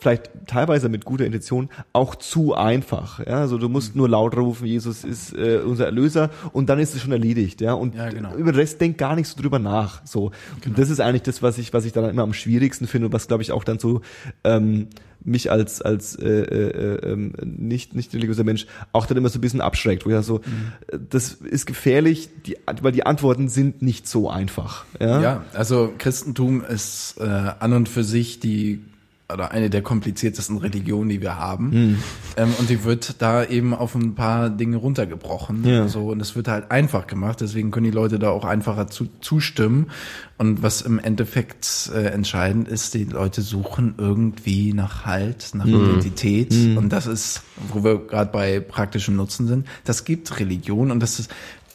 [0.00, 3.18] vielleicht teilweise mit guter Intention auch zu einfach.
[3.18, 6.94] Ja, also du musst nur laut rufen, Jesus ist äh, unser Erlöser und dann ist
[6.94, 7.60] es schon erledigt.
[7.60, 8.34] Ja, und Ja, genau.
[8.34, 10.04] über den Rest denk gar nicht so drüber nach.
[10.06, 10.30] So,
[10.64, 13.12] und das ist eigentlich das, was ich, was ich dann immer am schwierigsten finde und
[13.12, 14.00] was glaube ich auch dann so
[14.44, 14.88] ähm,
[15.22, 19.40] mich als als äh, äh, ähm, nicht nicht religiöser Mensch auch dann immer so ein
[19.40, 20.40] bisschen abschreckt, wo ich so,
[20.88, 24.84] äh, das ist gefährlich, die, weil die Antworten sind nicht so einfach.
[25.00, 28.84] Ja, Ja, also Christentum ist äh, an und für sich die
[29.32, 31.70] oder eine der kompliziertesten Religionen, die wir haben.
[31.72, 32.02] Hm.
[32.38, 35.66] Ähm, und die wird da eben auf ein paar Dinge runtergebrochen.
[35.66, 35.86] Ja.
[35.86, 39.08] So, und es wird halt einfach gemacht, deswegen können die Leute da auch einfacher zu,
[39.20, 39.90] zustimmen.
[40.38, 45.74] Und was im Endeffekt äh, entscheidend ist, die Leute suchen irgendwie nach Halt, nach Hm.
[45.84, 46.52] Identität.
[46.76, 47.42] Und das ist,
[47.72, 51.30] wo wir gerade bei praktischem Nutzen sind, das gibt Religion und das ist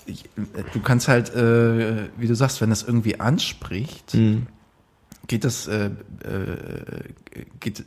[0.06, 0.26] ich,
[0.74, 4.48] du kannst halt, äh, wie du sagst, wenn das irgendwie anspricht, Hm.
[5.28, 5.92] Geht das, äh, äh,
[7.60, 7.84] geht,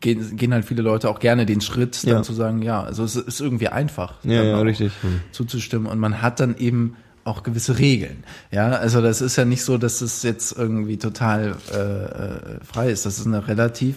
[0.00, 2.22] gehen, gehen halt viele Leute auch gerne den Schritt, dann Ja.
[2.22, 4.92] zu sagen, ja, also es ist irgendwie einfach, Ja, ja, richtig.
[5.32, 8.22] zuzustimmen und man hat dann eben auch gewisse Regeln.
[8.50, 12.90] Ja, also das ist ja nicht so, dass es jetzt irgendwie total äh, äh, frei
[12.90, 13.06] ist.
[13.06, 13.94] Das ist eine relativ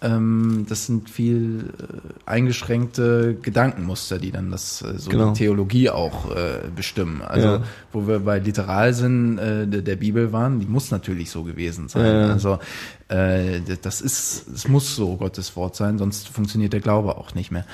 [0.00, 5.32] das sind viel äh, eingeschränkte Gedankenmuster, die dann das äh, so Genau.
[5.32, 7.20] die Theologie auch äh, bestimmen.
[7.22, 7.62] Also Ja.
[7.92, 12.14] wo wir bei Literalsinn äh, der, der Bibel waren, die muss natürlich so gewesen sein.
[12.14, 12.28] Ja.
[12.30, 12.60] Also
[13.08, 17.50] äh, das ist, es muss so Gottes Wort sein, sonst funktioniert der Glaube auch nicht
[17.50, 17.64] mehr.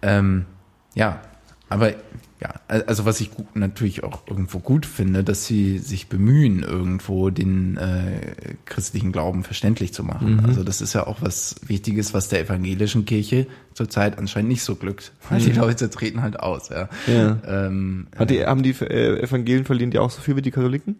[0.00, 0.46] Ähm,
[0.94, 1.20] ja,
[1.68, 1.94] aber
[2.40, 7.30] ja, also was ich gut, natürlich auch irgendwo gut finde, dass sie sich bemühen, irgendwo
[7.30, 10.36] den äh, christlichen Glauben verständlich zu machen.
[10.36, 10.44] Mhm.
[10.44, 14.76] Also das ist ja auch was Wichtiges, was der evangelischen Kirche zurzeit anscheinend nicht so
[14.76, 16.68] glückt, weil die Leute treten halt aus.
[16.68, 16.88] Ja.
[17.08, 17.12] Mhm.
[17.12, 17.38] Ja.
[17.66, 20.94] Ähm, Hat die, haben die äh, Evangelien verlieren die auch so viel wie die Katholiken?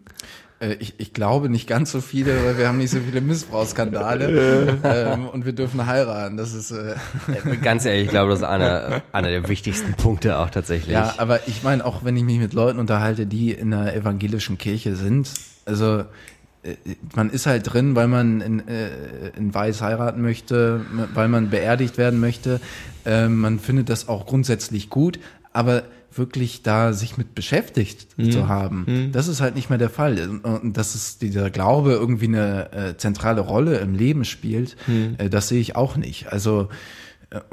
[0.59, 4.77] Äh, ich, ich glaube nicht ganz so viele, weil wir haben nicht so viele Missbrauchsskandale
[4.83, 6.37] ähm, und wir dürfen heiraten.
[6.37, 6.95] Das ist äh,
[7.61, 10.93] Ganz ehrlich, ich glaube, das ist einer, einer der wichtigsten Punkte auch tatsächlich.
[10.93, 14.57] Ja, aber ich meine, auch wenn ich mich mit Leuten unterhalte, die in der evangelischen
[14.57, 15.31] Kirche sind,
[15.65, 16.03] also
[16.63, 16.75] äh,
[17.15, 18.89] man ist halt drin, weil man in, äh,
[19.37, 22.59] in Weiß heiraten möchte, weil man beerdigt werden möchte.
[23.05, 25.19] Äh, man findet das auch grundsätzlich gut,
[25.53, 25.83] aber
[26.13, 30.41] wirklich da sich mit beschäftigt zu haben, das ist halt nicht mehr der Fall.
[30.43, 34.75] Und, dass es dieser Glaube irgendwie eine äh, zentrale Rolle im Leben spielt,
[35.17, 36.31] äh, das sehe ich auch nicht.
[36.31, 36.69] Also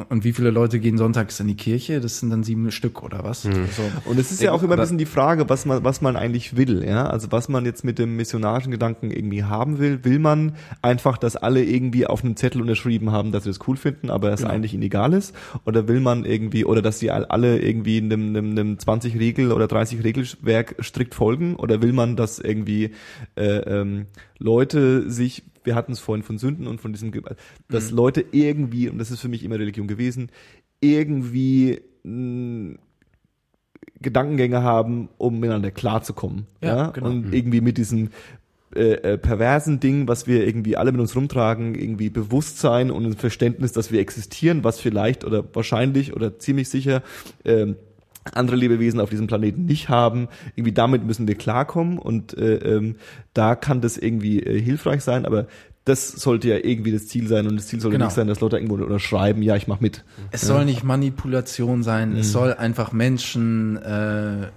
[0.08, 2.00] und wie viele Leute gehen sonntags in die Kirche?
[2.00, 3.44] Das sind dann sieben Stück oder was?
[3.44, 6.16] Also, Und es ist ja auch immer ein bisschen die Frage, was man, was man
[6.16, 7.04] eigentlich will, ja.
[7.06, 10.02] Also was man jetzt mit dem missionarischen Gedanken irgendwie haben will.
[10.02, 13.76] Will man einfach, dass alle irgendwie auf einem Zettel unterschrieben haben, dass sie das cool
[13.76, 15.34] finden, aber es eigentlich ihnen egal ist?
[15.66, 19.52] Oder will man irgendwie, oder dass sie all- alle irgendwie einem, einem, einem 20 Regel
[19.52, 21.54] oder 30 Regelwerk strikt folgen?
[21.56, 22.92] Oder will man, dass irgendwie
[23.36, 24.06] äh, ähm,
[24.38, 27.12] Leute sich, wir hatten es vorhin von Sünden und von diesem,
[27.68, 30.30] dass Leute irgendwie, und das ist für mich immer Religion gewesen,
[30.80, 32.76] irgendwie mh,
[34.00, 36.46] Gedankengänge haben, um miteinander klarzukommen.
[36.62, 37.08] Ja, Ja, genau.
[37.08, 38.10] Und irgendwie mit diesem
[38.74, 43.14] äh, äh, perversen Ding, was wir irgendwie alle mit uns rumtragen, irgendwie Bewusstsein und ein
[43.14, 47.02] Verständnis, dass wir existieren, was vielleicht oder wahrscheinlich oder ziemlich sicher
[47.44, 47.76] ähm,
[48.34, 50.28] andere Lebewesen auf diesem Planeten nicht haben.
[50.54, 52.96] Irgendwie damit müssen wir klarkommen und äh, ähm,
[53.34, 55.46] da kann das irgendwie äh, hilfreich sein, aber
[55.84, 58.06] das sollte ja irgendwie das Ziel sein und das Ziel sollte Genau.
[58.06, 60.04] nicht sein, dass Leute irgendwo unterschreiben, ja, ich mach mit.
[60.32, 62.16] Es soll nicht Manipulation sein, Mhm.
[62.18, 64.48] es soll einfach Menschen äh,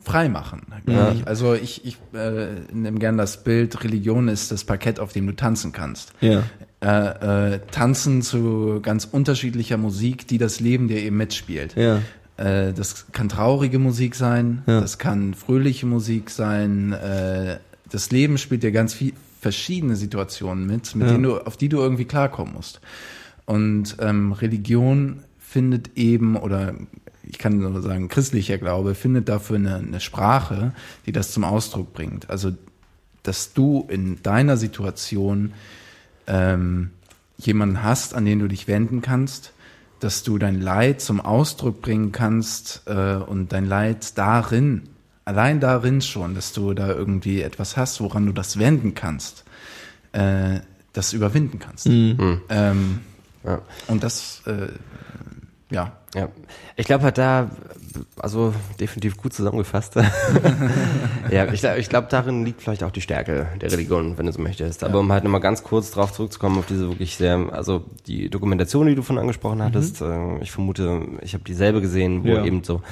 [0.00, 0.62] frei machen.
[0.86, 1.26] ich.
[1.26, 5.32] Also ich, ich äh, nehme gern das Bild, Religion ist das Parkett, auf dem du
[5.34, 6.12] tanzen kannst.
[6.20, 6.44] Ja.
[6.80, 11.74] Äh, äh, tanzen zu ganz unterschiedlicher Musik, die das Leben dir eben mitspielt.
[11.74, 12.00] Ja.
[12.36, 14.80] Äh, das kann traurige Musik sein, Ja.
[14.80, 16.92] das kann fröhliche Musik sein.
[16.92, 17.58] Äh,
[17.90, 21.12] das Leben spielt dir ganz viel verschiedene Situationen mit, mit Ja.
[21.12, 22.80] denen du, auf die du irgendwie klarkommen musst.
[23.44, 26.74] Und ähm, Religion findet eben, oder
[27.22, 30.72] ich kann nur sagen, christlicher Glaube findet dafür eine, eine Sprache,
[31.06, 32.28] die das zum Ausdruck bringt.
[32.28, 32.52] Also,
[33.22, 35.52] dass du in deiner Situation
[36.26, 36.90] ähm,
[37.38, 39.52] jemanden hast, an den du dich wenden kannst,
[40.00, 44.82] dass du dein Leid zum Ausdruck bringen kannst äh, und dein Leid darin,
[45.24, 49.44] allein darin schon, dass du da irgendwie etwas hast, woran du das wenden kannst,
[50.12, 50.60] äh,
[50.92, 51.86] das überwinden kannst.
[52.48, 53.00] Ähm,
[53.44, 53.62] Ja.
[53.86, 54.68] Und das, äh,
[55.70, 56.28] ja, Ja,
[56.76, 57.50] ich glaube halt da,
[58.18, 59.96] also definitiv gut zusammengefasst.
[61.30, 64.40] ja, ich, ich glaube, darin liegt vielleicht auch die Stärke der Religion, wenn du so
[64.40, 64.84] möchtest.
[64.84, 68.86] Aber um halt nochmal ganz kurz drauf zurückzukommen, auf diese wirklich sehr, also die Dokumentation,
[68.86, 72.44] die du von angesprochen hattest, äh, ich vermute, ich habe dieselbe gesehen, wo Ja.
[72.44, 72.82] eben so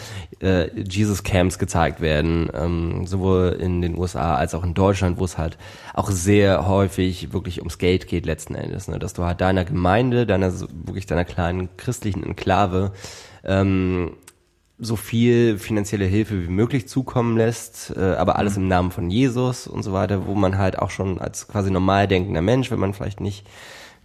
[0.41, 5.39] äh, Jesus-Camps gezeigt werden, ähm, sowohl in den USA als auch in Deutschland, wo es
[5.39, 5.57] halt
[5.95, 8.99] auch sehr häufig wirklich ums Geld geht letzten Endes, ne?
[8.99, 10.53] dass du halt deiner Gemeinde, deiner
[10.85, 12.93] wirklich deiner kleinen christlichen Enklave
[13.45, 14.13] ähm,
[14.79, 19.67] so viel finanzielle Hilfe wie möglich zukommen lässt, äh, aber alles im Namen von Jesus
[19.67, 22.93] und so weiter, wo man halt auch schon als quasi normal denkender Mensch, wenn man
[22.93, 23.47] vielleicht nicht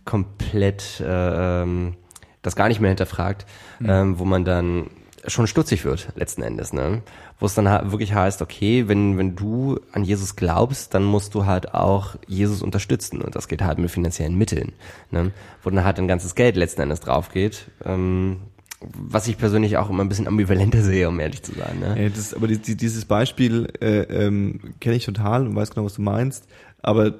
[0.05, 1.95] komplett äh, ähm,
[2.41, 3.45] das gar nicht mehr hinterfragt,
[3.83, 4.89] ähm, wo man dann
[5.27, 7.01] schon stutzig wird letzten Endes, ne?
[7.39, 11.45] Wo es dann wirklich heißt, okay, wenn wenn du an Jesus glaubst, dann musst du
[11.45, 14.71] halt auch Jesus unterstützen und das geht halt mit finanziellen Mitteln,
[15.11, 15.31] ne?
[15.63, 17.69] Wo dann halt ein ganzes Geld letzten Endes drauf geht.
[17.83, 18.37] Ähm,
[18.81, 21.79] was ich persönlich auch immer ein bisschen ambivalenter sehe, um ehrlich zu sein.
[21.79, 22.01] Ne?
[22.01, 25.85] Ja, das, aber die, die, dieses Beispiel äh, ähm, kenne ich total und weiß genau,
[25.85, 26.45] was du meinst.
[26.81, 27.15] Aber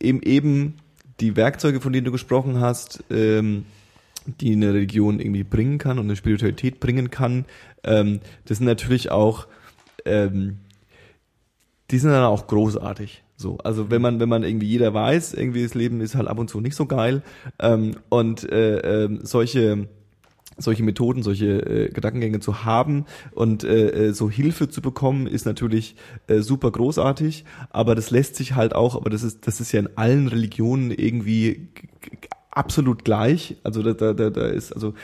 [0.00, 0.74] eben eben
[1.20, 3.64] die Werkzeuge, von denen du gesprochen hast, ähm,
[4.26, 7.44] die eine Religion irgendwie bringen kann und eine Spiritualität bringen kann,
[7.84, 9.46] ähm, das sind natürlich auch,
[10.04, 10.58] ähm,
[11.90, 13.22] die sind dann auch großartig.
[13.36, 16.38] So, also wenn man, wenn man irgendwie jeder weiß, irgendwie das Leben ist halt ab
[16.38, 17.22] und zu nicht so geil
[17.60, 19.88] ähm, und äh, ähm, solche
[20.56, 25.46] solche Methoden, solche äh, Gedankengänge zu haben und äh, äh, so Hilfe zu bekommen, ist
[25.46, 29.72] natürlich äh, super großartig, aber das lässt sich halt auch, aber das ist das ist
[29.72, 31.68] ja in allen Religionen irgendwie
[32.50, 34.94] absolut gleich, also da, da, da, da ist also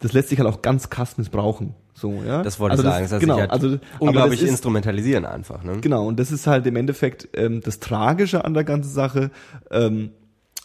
[0.00, 2.42] das lässt sich halt auch ganz krass missbrauchen, so ja.
[2.42, 3.08] Das wollte also ich sagen.
[3.10, 5.62] Das genau, sich halt also unglaublich das ist, instrumentalisieren einfach.
[5.62, 5.78] Ne?
[5.80, 9.30] Genau, und das ist halt im Endeffekt ähm, das Tragische an der ganzen Sache,
[9.70, 10.10] ähm,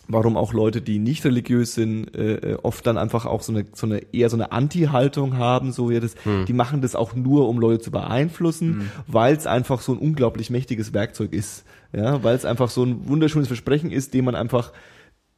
[0.08, 3.66] warum auch Leute, die nicht religiös sind, äh, äh, oft dann einfach auch so eine,
[3.74, 6.16] so eine eher so eine Anti-Haltung haben, so ja, das,
[6.48, 10.50] die machen das auch nur, um Leute zu beeinflussen, weil es einfach so ein unglaublich
[10.50, 14.72] mächtiges Werkzeug ist, ja, weil es einfach so ein wunderschönes Versprechen ist, dem man einfach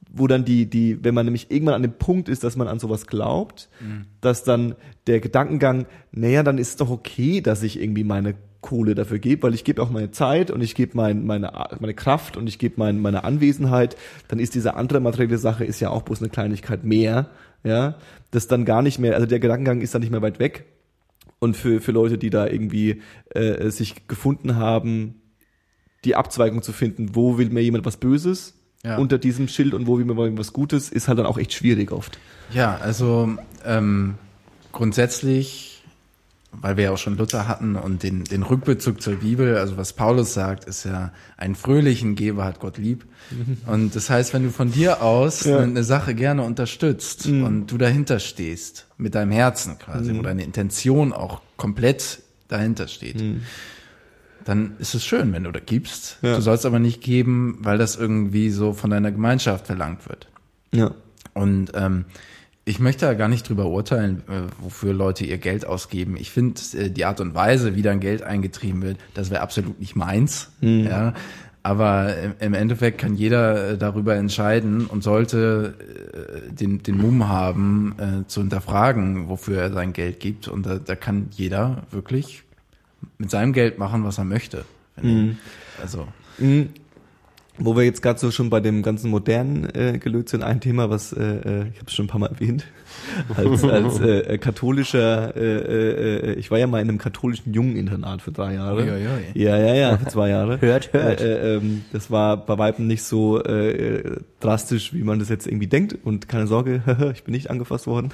[0.10, 2.80] wo dann die, die, wenn man nämlich irgendwann an dem Punkt ist, dass man an
[2.80, 3.70] sowas glaubt,
[4.22, 4.76] dass dann
[5.06, 8.36] der Gedankengang, naja, dann ist es doch okay, dass ich irgendwie meine
[8.68, 11.94] Kohle dafür gebe, weil ich gebe auch meine Zeit und ich gebe mein, meine, meine
[11.94, 13.96] Kraft und ich gebe mein, meine Anwesenheit,
[14.28, 17.30] dann ist diese andere materielle Sache ist ja auch bloß eine Kleinigkeit mehr,
[17.64, 17.96] ja,
[18.32, 20.66] das dann gar nicht mehr, also der Gedankengang ist dann nicht mehr weit weg
[21.40, 25.16] und für, für Leute, die da irgendwie äh, sich gefunden haben,
[26.04, 28.54] die Abzweigung zu finden, wo will mir jemand was Böses
[28.84, 28.98] Ja.
[28.98, 31.54] unter diesem Schild und wo will mir jemand was Gutes, ist halt dann auch echt
[31.54, 32.20] schwierig oft.
[32.54, 33.30] Ja, also
[33.66, 34.16] ähm,
[34.72, 35.77] grundsätzlich,
[36.52, 39.94] weil wir ja auch schon Luther hatten und den, den Rückbezug zur Bibel, also was
[39.94, 43.06] Paulus sagt, ist ja, einen fröhlichen Geber hat Gott lieb.
[43.68, 45.60] Und das heißt, wenn du von dir aus Ja.
[45.60, 51.14] eine Sache gerne unterstützt und du dahinter stehst, mit deinem Herzen quasi, wo deine Intention
[51.14, 53.22] auch komplett dahinter steht,
[54.46, 56.18] dann ist es schön, wenn du da gibst.
[56.22, 56.36] Ja.
[56.36, 60.30] Du sollst aber nicht geben, weil das irgendwie so von deiner Gemeinschaft verlangt wird.
[60.74, 60.92] Ja.
[61.34, 62.06] Und ähm,
[62.68, 66.18] ich möchte da gar nicht drüber urteilen, äh, wofür Leute ihr Geld ausgeben.
[66.18, 69.80] Ich finde äh, die Art und Weise, wie dann Geld eingetrieben wird, das wäre absolut
[69.80, 70.50] nicht meins.
[70.62, 71.14] Ja.
[71.64, 75.76] Aber im- im Endeffekt kann jeder äh, darüber entscheiden und sollte
[76.50, 80.48] äh, den, den Mumm haben, äh, zu hinterfragen, wofür er sein Geld gibt.
[80.48, 82.44] Und da, da kann jeder wirklich
[83.18, 84.66] mit seinem Geld machen, was er möchte.
[85.02, 85.36] ich.
[85.82, 86.08] Also,
[87.58, 90.90] wo wir jetzt gerade so schon bei dem ganzen modernen äh, gelöst sind, ein Thema,
[90.90, 92.66] was äh, äh, ich habe schon ein paar Mal erwähnt,
[93.36, 98.32] als, als äh, katholischer, äh, äh, ich war ja mal in einem katholischen Jungeninternat für
[98.32, 98.84] drei Jahre.
[98.84, 99.42] Ui, ui, ui.
[99.42, 100.60] Ja, ja, ja, für zwei Jahre.
[100.62, 101.22] Hört, hört.
[101.22, 105.48] Äh, äh, ähm, das war bei Weitem nicht so äh, drastisch, wie man das jetzt
[105.48, 105.98] irgendwie denkt.
[106.04, 106.82] Und keine Sorge,
[107.14, 108.12] ich bin nicht angefasst worden.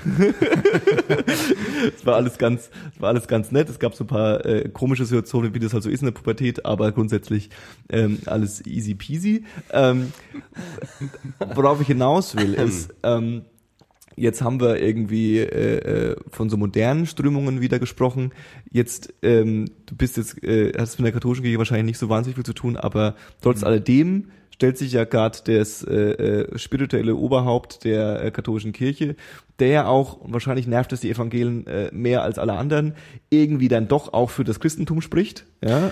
[1.96, 3.70] Es war alles ganz, es war alles ganz nett.
[3.70, 6.14] Es gab so ein paar äh, komische Situationen, wie das halt so ist in der
[6.14, 7.50] Pubertät, aber grundsätzlich
[7.90, 9.44] ähm, alles easy peasy.
[9.72, 10.12] Ähm,
[11.56, 13.44] worauf ich hinaus will, ist, ähm,
[14.16, 18.32] jetzt haben wir irgendwie äh, äh, von so modernen Strömungen wieder gesprochen.
[18.72, 22.36] Jetzt, ähm, du bist jetzt, äh, hast mit der katholischen Kirche wahrscheinlich nicht so wahnsinnig
[22.36, 27.84] viel zu tun, aber trotz alledem stellt sich ja gerade das äh, äh, spirituelle Oberhaupt
[27.84, 29.16] der äh, katholischen Kirche,
[29.60, 32.94] der ja auch, wahrscheinlich nervt es die Evangelien äh, mehr als alle anderen,
[33.30, 35.46] irgendwie dann doch auch für das Christentum spricht.
[35.64, 35.92] Ja,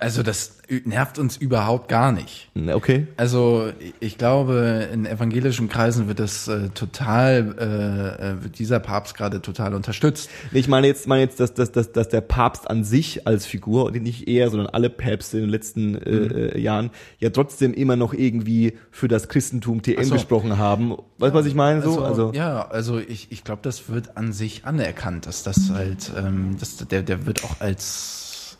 [0.00, 2.50] also das nervt uns überhaupt gar nicht.
[2.74, 3.06] okay.
[3.16, 9.16] Also ich glaube, in evangelischen Kreisen wird das äh, total, äh, äh, wird dieser Papst
[9.16, 10.28] gerade total unterstützt.
[10.52, 13.86] Ich meine jetzt, meine jetzt, dass, dass, dass, dass der Papst an sich als Figur,
[13.86, 16.30] und nicht er, sondern alle Päpste in den letzten äh, Mhm.
[16.36, 20.14] äh, Jahren, ja trotzdem immer noch irgendwie für das Christentum TM so.
[20.14, 20.90] gesprochen haben.
[21.18, 21.82] Weißt du, was ich meine?
[21.82, 26.10] So, also, ja, also ich, ich glaube, das wird an sich anerkannt, dass das halt,
[26.16, 28.17] ähm, das, der, der wird auch als,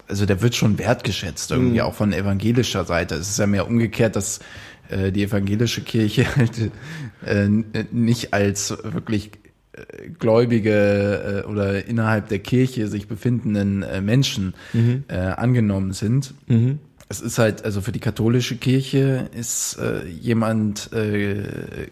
[0.08, 3.14] also der wird schon wertgeschätzt irgendwie auch von evangelischer Seite.
[3.16, 4.40] Es ist ja mehr umgekehrt, dass
[4.88, 6.70] äh, die evangelische Kirche halt
[7.26, 9.30] äh, n- nicht als wirklich
[9.72, 14.54] äh, gläubige äh, oder innerhalb der Kirche sich befindenden äh, Menschen
[15.08, 16.34] äh, angenommen sind.
[17.10, 21.42] Es ist halt, also für die katholische Kirche ist äh, jemand äh,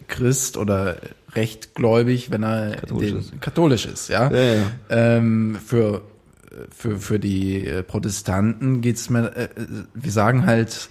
[0.07, 0.97] Christ oder
[1.33, 3.41] rechtgläubig, wenn er Katholisch ist.
[3.41, 4.31] katholisch ist, ja.
[4.31, 4.71] Ja, ja.
[4.89, 6.01] Ähm, für,
[6.75, 10.89] für, für die äh, Protestanten geht's mir, äh, äh, wir sagen halt,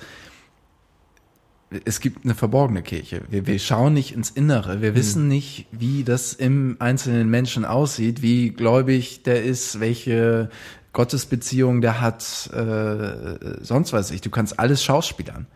[1.84, 3.22] es gibt eine verborgene Kirche.
[3.28, 4.80] Wir, wir schauen nicht ins Innere.
[4.82, 10.48] Wir wissen nicht, wie das im einzelnen Menschen aussieht, wie gläubig der ist, welche
[10.93, 14.20] Gottesbeziehung der hat, äh, sonst weiß ich.
[14.20, 15.47] Du kannst alles schauspielern.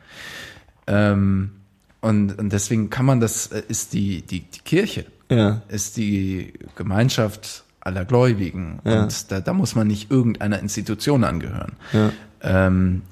[0.87, 1.53] Ähm,
[2.01, 5.63] und, und deswegen kann man das, ist die, die, die Kirche, ja.
[5.69, 8.81] ist die Gemeinschaft aller Gläubigen.
[8.85, 9.03] Ja.
[9.03, 11.73] Und da, da muss man nicht irgendeiner Institution angehören.
[11.93, 12.13] Ja.
[12.43, 13.03] Ähm,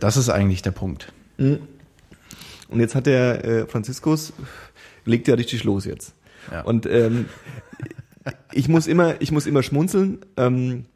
[0.00, 1.12] das ist eigentlich der Punkt.
[1.36, 4.32] Und jetzt hat der äh, Franziskus,
[5.04, 6.14] legt ja richtig los jetzt.
[6.50, 6.62] Ja.
[6.62, 7.26] Und ähm,
[8.52, 10.86] ich muss immer, ich muss immer schmunzeln, ähm,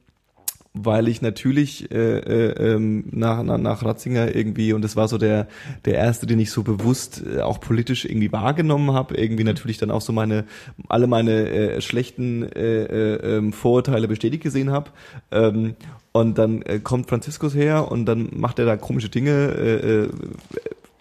[0.74, 5.18] weil ich natürlich äh, äh, ähm, nach, nach, nach Ratzinger irgendwie, und das war so
[5.18, 5.46] der,
[5.84, 9.90] der erste, den ich so bewusst äh, auch politisch irgendwie wahrgenommen habe, irgendwie natürlich dann
[9.90, 10.44] auch so meine,
[10.88, 14.90] alle meine äh, schlechten äh, äh, ähm, Vorurteile bestätigt gesehen habe.
[15.30, 15.74] Ähm,
[16.12, 20.08] und dann äh, kommt Franziskus her und dann macht er da komische Dinge, äh, äh,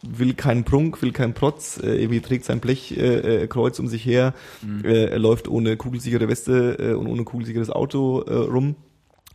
[0.03, 4.05] will keinen Prunk, will keinen Protz, äh, irgendwie trägt sein Blechkreuz äh, Kreuz um sich
[4.05, 4.33] her,
[4.83, 8.75] äh, er läuft ohne kugelsichere Weste äh, und ohne kugelsicheres Auto äh, rum.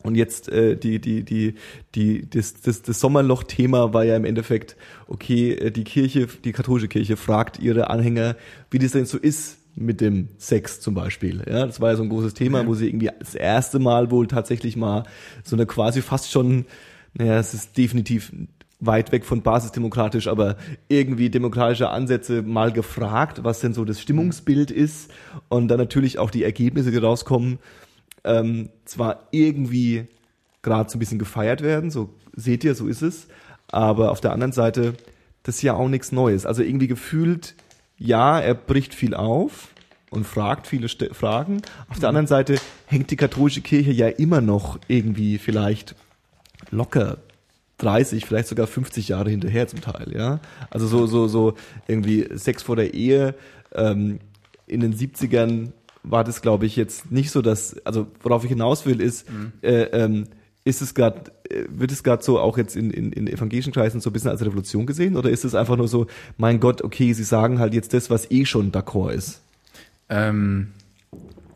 [0.07, 1.55] Und jetzt äh, die die die
[1.95, 4.77] die das das, das Sommerloch-Thema war ja im Endeffekt
[5.09, 8.37] okay äh, die Kirche die katholische Kirche fragt ihre Anhänger
[8.71, 11.43] wie das denn so ist mit dem Sex zum Beispiel.
[11.47, 14.27] Ja das war ja so ein großes Thema wo sie irgendwie das erste Mal wohl
[14.27, 15.05] tatsächlich mal
[15.45, 16.67] so eine quasi fast schon
[17.15, 18.33] naja es ist definitiv
[18.79, 20.57] weit weg von basisdemokratisch, aber
[20.89, 25.11] irgendwie demokratische Ansätze mal gefragt, was denn so das Stimmungsbild ist.
[25.49, 27.59] Und dann natürlich auch die Ergebnisse, die rauskommen,
[28.27, 30.07] ähm, zwar irgendwie
[30.63, 33.29] gerade so ein bisschen gefeiert werden, so seht ihr, so ist es,
[33.69, 34.95] aber auf der anderen Seite,
[35.43, 36.45] das ist ja auch nichts Neues.
[36.45, 37.55] Also irgendwie gefühlt,
[37.99, 39.69] ja, er bricht viel auf
[40.11, 41.63] und fragt viele St Fragen.
[41.89, 45.95] Auf der anderen Seite hängt die katholische Kirche ja immer noch irgendwie vielleicht
[46.71, 47.19] locker
[47.79, 50.41] 30, vielleicht sogar 50 Jahre hinterher zum Teil, ja.
[50.71, 51.55] Also so, so, so
[51.87, 53.35] irgendwie Sex vor der Ehe.
[53.75, 54.21] Ähm,
[54.67, 55.73] in den 70ern
[56.07, 59.27] war das, glaube ich, jetzt nicht so, dass, also worauf ich hinaus will, ist,
[59.63, 60.27] äh, ähm,
[60.65, 61.33] ist es gerade,
[61.69, 64.45] wird es gerade so auch jetzt in, in, in evangelischen Kreisen so ein bisschen als
[64.45, 65.17] Revolution gesehen?
[65.17, 66.07] Oder ist es einfach nur so,
[66.37, 69.43] mein Gott, okay, sie sagen halt jetzt das, was eh schon d'accord ist?
[70.09, 70.69] Ähm,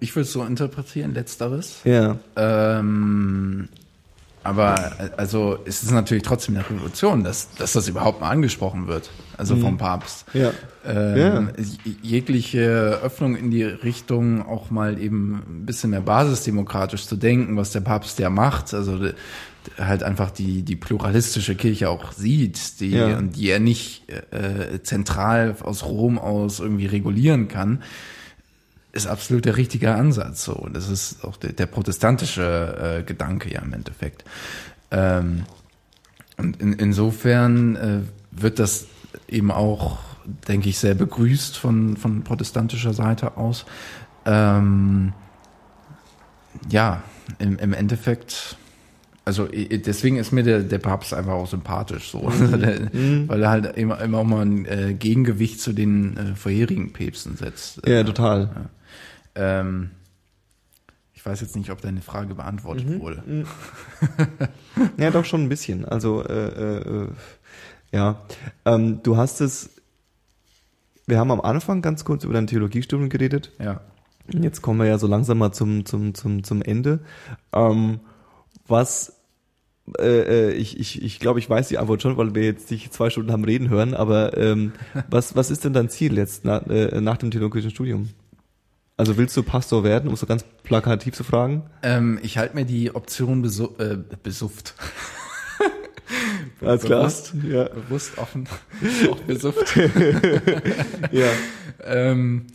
[0.01, 1.81] ich würde es so interpretieren, letzteres.
[1.85, 2.19] Ja.
[2.37, 3.69] Ähm,
[4.43, 8.87] aber äh, also es ist natürlich trotzdem eine Revolution, dass, dass das überhaupt mal angesprochen
[8.87, 10.25] wird, also vom Papst.
[10.33, 10.53] Ja.
[10.87, 11.51] Ähm,
[11.85, 17.57] j- Jegliche Öffnung in die Richtung, auch mal eben ein bisschen mehr basisdemokratisch zu denken,
[17.57, 18.99] was der Papst ja macht, also
[19.79, 23.19] halt einfach die, die pluralistische Kirche auch sieht, die, Ja.
[23.19, 27.83] und die er nicht äh, zentral aus Rom aus irgendwie regulieren kann
[28.93, 30.45] ist absolut der richtige Ansatz.
[30.45, 34.25] So, das ist auch der, der protestantische äh, Gedanke ja im Endeffekt.
[34.91, 35.45] Ähm,
[36.37, 37.99] und in, insofern äh,
[38.31, 38.87] wird das
[39.29, 39.99] eben auch,
[40.49, 43.65] denke ich, sehr begrüßt von, von protestantischer Seite aus.
[44.25, 45.13] Ähm,
[46.69, 47.03] ja,
[47.39, 48.57] im, im Endeffekt,
[49.25, 53.51] also deswegen ist mir der, der Papst einfach auch sympathisch, so, weil, er, weil er
[53.51, 57.87] halt immer, immer auch mal ein äh, Gegengewicht zu den äh, vorherigen Päpsten setzt.
[57.87, 58.69] Ja, total.
[59.35, 59.91] Ähm,
[61.15, 63.23] ich weiß jetzt nicht, ob deine Frage beantwortet wurde.
[64.97, 65.85] Ja, doch schon ein bisschen.
[65.85, 67.09] Also, äh, äh,
[67.93, 68.23] ja.
[68.65, 69.71] Ähm, du hast es,
[71.07, 73.53] wir haben am Anfang ganz kurz über dein Theologiestudium geredet.
[73.59, 73.83] Ja.
[74.33, 77.01] Jetzt kommen wir ja so langsam mal zum, zum, zum, zum Ende.
[77.53, 78.01] Ähm,
[78.67, 79.21] was
[79.99, 82.91] äh, äh, ich, ich, ich glaube, ich weiß die Antwort schon, weil wir jetzt dich
[82.91, 84.73] zwei Stunden haben reden hören, aber ähm,
[85.11, 88.11] was, was ist denn dein Ziel jetzt nach, äh, nach dem theologischen Studium?
[89.01, 91.63] Also willst du Pastor werden, um so ganz plakativ zu fragen?
[91.83, 94.75] Ähm, ich halte mir die Option besu äh, besufft.
[96.61, 97.01] Alles klar.
[97.01, 97.65] Bewusst, Ja.
[97.65, 98.47] bewusst offen,
[99.11, 99.75] auch besufft.
[101.13, 101.29] ja.
[101.83, 102.49] ähm,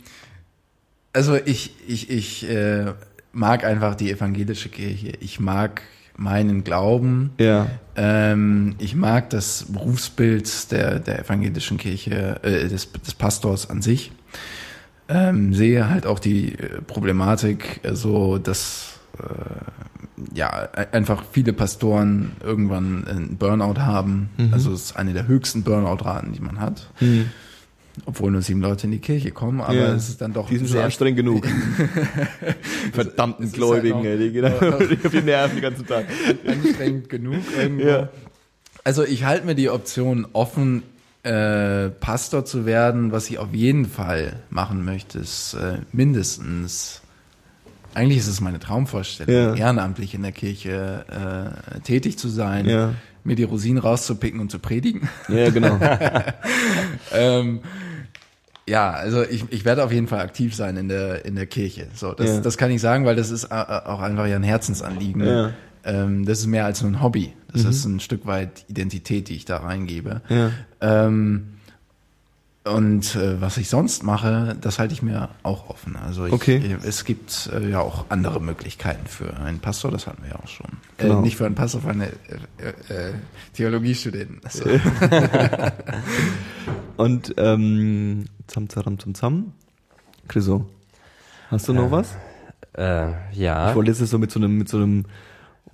[1.12, 2.92] also ich, ich, ich äh,
[3.32, 5.14] mag einfach die evangelische Kirche.
[5.18, 5.82] Ich mag
[6.16, 7.32] meinen Glauben.
[7.40, 7.66] Ja.
[7.96, 14.12] Ähm, ich mag das Berufsbild der, der evangelischen Kirche, äh, des, des Pastors an sich.
[15.08, 21.52] Ähm, sehe halt auch die äh, Problematik, äh, so dass äh, ja e- einfach viele
[21.52, 24.30] Pastoren irgendwann einen Burnout haben.
[24.52, 26.90] Also es ist eine der höchsten Burnout-Raten, die man hat.
[28.04, 29.94] Obwohl nur sieben Leute in die Kirche kommen, aber Ja.
[29.94, 31.46] es ist dann doch Die sind schon sehr anstrengend genug.
[32.92, 36.06] Verdammten ist Gläubigen, halt ey, die gehen auf die Nerven den ganzen Tag.
[36.46, 37.86] anstrengend genug irgendwo.
[37.86, 38.08] Ja.
[38.84, 40.82] Also ich halte mir die Option offen,
[41.26, 43.12] äh, Pastor zu werden.
[43.12, 47.02] Was ich auf jeden Fall machen möchte, ist äh, mindestens,
[47.94, 49.54] eigentlich ist es meine Traumvorstellung, Ja.
[49.54, 51.04] ehrenamtlich in der Kirche
[51.76, 52.94] äh, tätig zu sein, Ja.
[53.24, 55.08] mir die Rosinen rauszupicken und zu predigen.
[55.28, 55.78] Ja, genau.
[57.12, 57.60] ähm,
[58.68, 61.86] ja, also ich, ich werde auf jeden Fall aktiv sein in der in der Kirche.
[61.94, 62.40] So, das, Ja.
[62.40, 65.24] das kann ich sagen, weil das ist äh, auch einfach ja ein Herzensanliegen.
[65.24, 65.52] Ja.
[65.86, 67.32] Ähm, das ist mehr als nur ein Hobby.
[67.52, 70.20] Das ist ein Stück weit Identität, die ich da reingebe.
[70.28, 70.50] Ja.
[70.82, 71.52] Ähm,
[72.64, 75.94] und äh, was ich sonst mache, das halte ich mir auch offen.
[75.96, 76.76] Also ich, Okay.
[76.84, 80.48] es gibt äh, ja auch andere Möglichkeiten für einen Pastor, das hatten wir ja auch
[80.48, 80.66] schon.
[80.98, 81.20] Genau.
[81.20, 83.12] Äh, nicht für einen Pastor, für eine äh, äh,
[83.54, 84.40] Theologiestudenten.
[84.42, 84.64] Also,
[86.96, 89.52] Und ähm, zam, zaram, zum Zam.
[90.28, 90.66] Chriso,
[91.50, 92.16] hast du noch was?
[92.76, 93.70] Äh, ja.
[93.70, 95.04] Ich wollte jetzt so mit so einem, mit so einem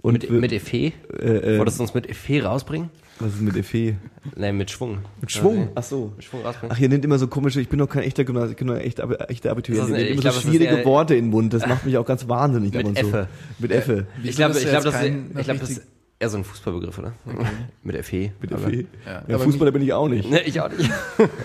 [0.02, 0.92] und mit, mit Effet?
[1.20, 2.90] äh, äh, Wolltest du uns mit Effet rausbringen?
[3.22, 3.96] was ist mit Effet?
[4.36, 4.98] Nein, mit Schwung.
[5.20, 5.68] Mit Schwung?
[5.74, 6.12] Ach so.
[6.16, 6.74] Mit Schwung rausbringen.
[6.74, 8.76] Ach, ihr nennt immer so komische, ich bin doch kein echter Gymnasium, ich bin doch
[8.76, 8.98] echt,
[9.30, 9.90] echter Abiturient.
[9.90, 12.28] Ihr ich immer glaub, so schwierige Worte in den Mund, das macht mich auch ganz
[12.28, 12.72] wahnsinnig.
[12.72, 13.06] Mit und so.
[13.06, 13.28] Effe.
[13.58, 14.06] Mit Effe.
[14.22, 15.80] ich glaube, ich glaube, das, ich glaub, das
[16.22, 17.12] eher so ein Fußballbegriff, oder?
[17.82, 18.32] mit Effet.
[18.40, 18.84] Mit Aber- Effe.
[19.04, 20.30] Ja, Ja, Fußballer bin ich auch nicht.
[20.30, 20.88] Ne, ich auch nicht.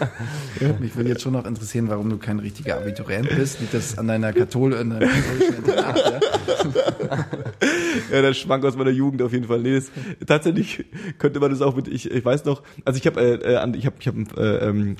[0.80, 3.60] Mich würde jetzt schon noch interessieren, warum du kein richtiger Abiturient bist.
[3.60, 5.98] Liegt das an deiner Kathol in deinem katholischen Internat?
[5.98, 6.20] Ja?
[8.12, 9.60] Ja, der Schwank aus meiner Jugend auf jeden Fall.
[9.60, 9.92] Nee, das,
[10.26, 10.86] tatsächlich
[11.18, 13.74] könnte man das auch mit, ich, ich weiß noch, also ich habe, äh, äh, an-
[13.74, 14.96] ich habe, ich habe, äh, ähm,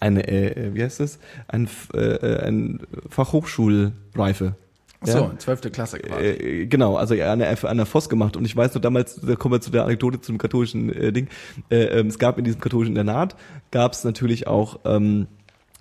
[0.00, 1.18] eine, äh, äh, wie heißt das?
[1.48, 4.54] Ein, äh, äh, ein Fachhochschulreife.
[5.02, 6.24] Ach So, zwölfte Klasse quasi.
[6.24, 8.36] Äh, genau, also ja, an der, an der Voss gemacht.
[8.36, 11.28] Und ich weiß noch damals, da kommen wir zu der Anekdote zum katholischen äh, Ding.
[11.70, 13.34] Äh, ähm, es gab in diesem katholischen Internat,
[13.70, 15.26] gab es natürlich auch, ähm,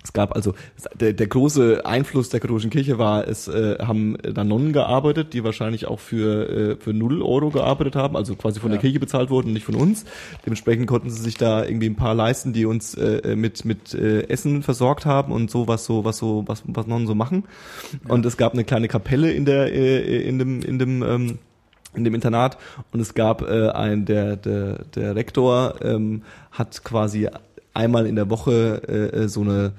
[0.04, 0.54] es gab also
[1.00, 5.44] der, der große Einfluss der katholischen Kirche war, es äh, haben da Nonnen gearbeitet, die
[5.44, 8.82] wahrscheinlich auch für äh, für null Euro gearbeitet haben, also quasi von der Ja.
[8.82, 10.06] Kirche bezahlt wurden, nicht von uns.
[10.46, 14.22] Dementsprechend konnten sie sich da irgendwie ein paar leisten, die uns äh, mit mit äh,
[14.30, 17.44] Essen versorgt haben und so was so was so was was Nonnen so machen.
[18.08, 21.40] Und es gab eine kleine Kapelle in der äh, in dem in dem ähm,
[21.96, 22.58] in dem Internat
[22.94, 26.22] und es gab äh, ein der der der Rektor ähm,
[26.52, 27.28] hat quasi
[27.80, 29.74] einmal in der Woche äh, äh, so eine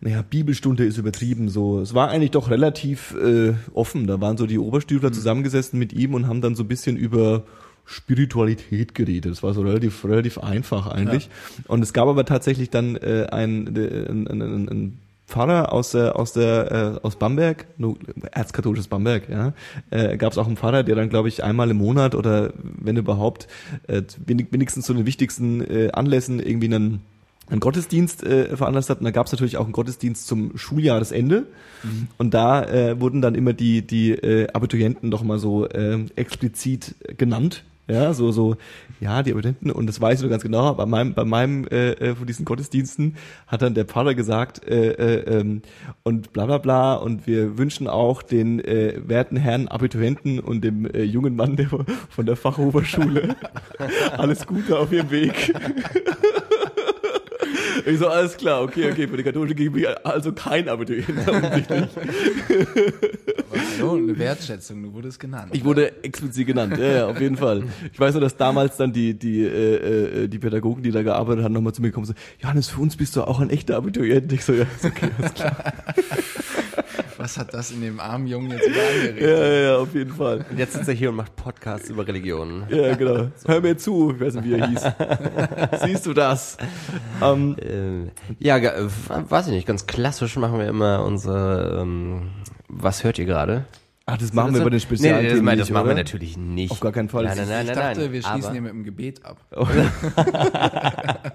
[0.00, 1.80] naja, Bibelstunde ist übertrieben so.
[1.80, 4.08] Es war eigentlich doch relativ äh, offen.
[4.08, 7.44] Da waren so die Oberstüfler zusammengesessen mit ihm und haben dann so ein bisschen über
[7.84, 9.30] Spiritualität geredet.
[9.30, 11.30] Das war so relativ relativ einfach eigentlich.
[11.68, 15.92] Und es gab aber tatsächlich dann äh, ein, äh, ein, ein, ein, ein Pfarrer aus
[15.92, 17.66] der aus der äh, aus Bamberg,
[18.32, 19.54] erzkatholisches Bamberg, ja,
[19.90, 22.96] äh, gab es auch einen Pfarrer, der dann glaube ich einmal im Monat oder wenn
[22.96, 23.48] überhaupt
[23.86, 27.00] äh, wenig, wenigstens zu den wichtigsten äh, Anlässen irgendwie einen
[27.52, 28.98] einen Gottesdienst äh, veranlasst hat.
[28.98, 31.46] Und da gab es natürlich auch einen Gottesdienst zum Schuljahresende.
[32.18, 36.94] Und da äh, wurden dann immer die die äh, Abiturienten doch mal so äh, explizit
[37.18, 37.64] genannt.
[37.88, 38.56] Ja, so, so,
[39.00, 41.90] ja, die Abiturienten, und das weiß ich nur ganz genau, bei meinem, bei meinem äh,
[41.90, 43.16] äh, von diesen Gottesdiensten
[43.48, 45.62] hat dann der Pfarrer gesagt, äh, äh, ähm,
[46.04, 50.86] und bla bla bla, und wir wünschen auch den äh, werten Herrn Abiturienten und dem
[50.86, 51.68] äh, jungen Mann der,
[52.08, 53.34] von der Fachoberschule
[54.16, 55.52] alles Gute auf ihrem Weg.
[57.86, 61.08] Ich so, alles klar, okay, okay, für die katholische Kirche bin ich also kein Abiturient
[61.28, 61.88] offensichtlich.
[63.78, 65.50] So, eine Wertschätzung, du wurdest genannt.
[65.52, 67.64] Ich wurde explizit genannt, ja, ja, auf jeden Fall.
[67.92, 71.44] Ich weiß nur, dass damals dann die, die, äh, äh, die Pädagogen, die da gearbeitet
[71.44, 74.32] haben, nochmal zu mir gekommen sind, Johannes, für uns bist du auch ein echter Abiturient.
[74.32, 75.56] Ich so, ja, ist okay, alles klar.
[77.22, 79.20] Was hat das in dem armen Jungen jetzt wieder angeregt?
[79.20, 80.44] Ja, ja, auf jeden Fall.
[80.50, 82.64] Und jetzt sitzt er hier und macht Podcasts über Religionen.
[82.68, 83.28] Ja, genau.
[83.46, 84.82] Hör mir zu, ich weiß nicht, wie er hieß.
[85.84, 86.56] Siehst du das?
[87.22, 88.10] Ähm, Äh,
[88.44, 88.72] ja, ge-
[89.08, 92.30] weiß ich nicht, ganz klassisch machen wir immer unsere, ähm,
[92.66, 93.66] was hört ihr gerade?
[94.06, 96.70] Ach, das machen wir bei den Spezialthemen nee, das, das nicht, machen wir natürlich nicht.
[96.70, 97.24] Auf gar keinen Fall.
[97.24, 98.12] Nein, nein, nein, Ich nein, dachte, nein.
[98.12, 99.38] wir schließen Aber- hier mit dem Gebet ab.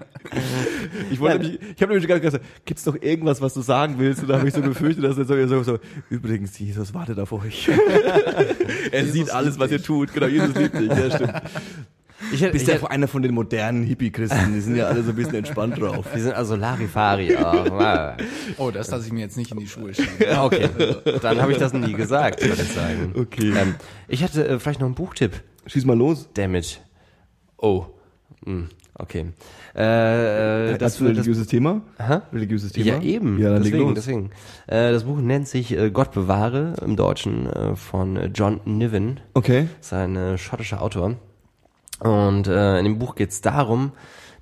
[1.10, 4.22] Ich wollte nämlich, ich habe nämlich gerade gesagt, gibt's noch irgendwas, was du sagen willst?
[4.22, 5.78] Und da habe ich so befürchtet, dass er so, so, so,
[6.10, 7.68] übrigens, Jesus wartet auf euch.
[8.92, 10.12] er Jesus sieht alles, was ihr tut.
[10.12, 11.32] Genau, Jesus liebt dich, ja, stimmt.
[12.32, 15.02] Ich, hätte- Bist ich, ja hätte- einer von den modernen Hippie-Christen, die sind ja alle
[15.02, 16.06] so ein bisschen entspannt drauf.
[16.12, 17.30] wir sind also Larifari.
[17.38, 18.14] Wow.
[18.58, 20.10] Oh, das lasse ich mir jetzt nicht in die Schuhe schieben.
[20.38, 20.68] Okay.
[21.22, 23.14] Dann habe ich das nie gesagt, würde ich sagen.
[23.16, 23.52] Okay.
[23.56, 23.74] Ähm,
[24.08, 25.40] ich hätte äh, vielleicht noch einen Buchtipp.
[25.66, 26.28] Schieß mal los.
[26.34, 26.78] Damage.
[27.56, 27.86] Oh.
[28.44, 29.26] Hm, okay.
[29.76, 31.82] Äh, äh, Das ist ein das, das, religiöses Thema?
[31.98, 32.18] Hä?
[32.32, 32.86] Religiöses Thema?
[32.86, 33.38] Ja, eben.
[33.38, 33.94] Ja, dann leg deswegen, los.
[33.94, 34.30] deswegen.
[34.66, 39.20] Äh, das Buch nennt sich äh, Gott bewahre im Deutschen äh, von John Niven.
[39.34, 39.68] Okay.
[39.80, 41.16] ist ein schottischer Autor.
[42.00, 43.92] Und äh, in dem Buch geht es darum,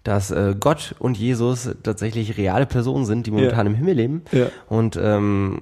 [0.05, 3.73] dass äh, Gott und Jesus tatsächlich reale Personen sind, die momentan Ja.
[3.73, 4.23] im Himmel leben.
[4.33, 4.47] Ja.
[4.69, 5.61] Und ähm,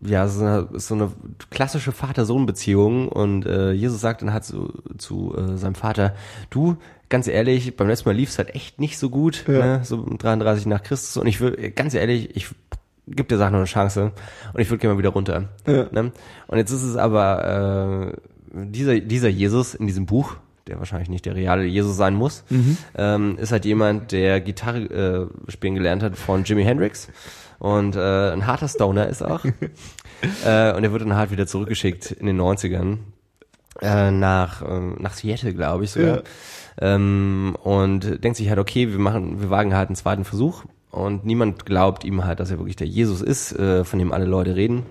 [0.00, 1.12] ja, es ist, eine, so eine
[1.50, 3.08] klassische Vater-Sohn-Beziehung.
[3.08, 6.14] Und äh, Jesus sagt dann halt zu, zu äh, seinem Vater,
[6.48, 6.76] du,
[7.10, 9.80] ganz ehrlich, beim letzten Mal lief es halt echt nicht so gut, ne?
[9.84, 11.16] so 33 nach Christus.
[11.18, 12.48] Und ich will, ganz ehrlich, ich
[13.06, 14.12] gib der Sache noch eine Chance
[14.54, 15.48] und ich würde gerne mal wieder runter.
[15.66, 15.86] Ja.
[15.90, 16.12] Ne?
[16.46, 18.14] Und jetzt ist es aber
[18.54, 20.36] äh, dieser, dieser Jesus in diesem Buch,
[20.70, 22.44] der wahrscheinlich nicht der reale Jesus sein muss,
[22.96, 27.08] ähm, ist halt jemand, der Gitarre äh, spielen gelernt hat von Jimi Hendrix
[27.58, 29.44] und äh, ein harter Stoner ist auch.
[30.44, 32.98] äh, und er wird dann halt wieder zurückgeschickt in den 90ern
[33.82, 36.16] äh, nach, ähm, nach Seattle, glaube ich sogar.
[36.16, 36.22] Ja.
[36.80, 41.24] Ähm, und denkt sich halt, okay, wir machen, wir wagen halt einen zweiten Versuch und
[41.24, 44.56] niemand glaubt ihm halt, dass er wirklich der Jesus ist, äh, von dem alle Leute
[44.56, 44.84] reden.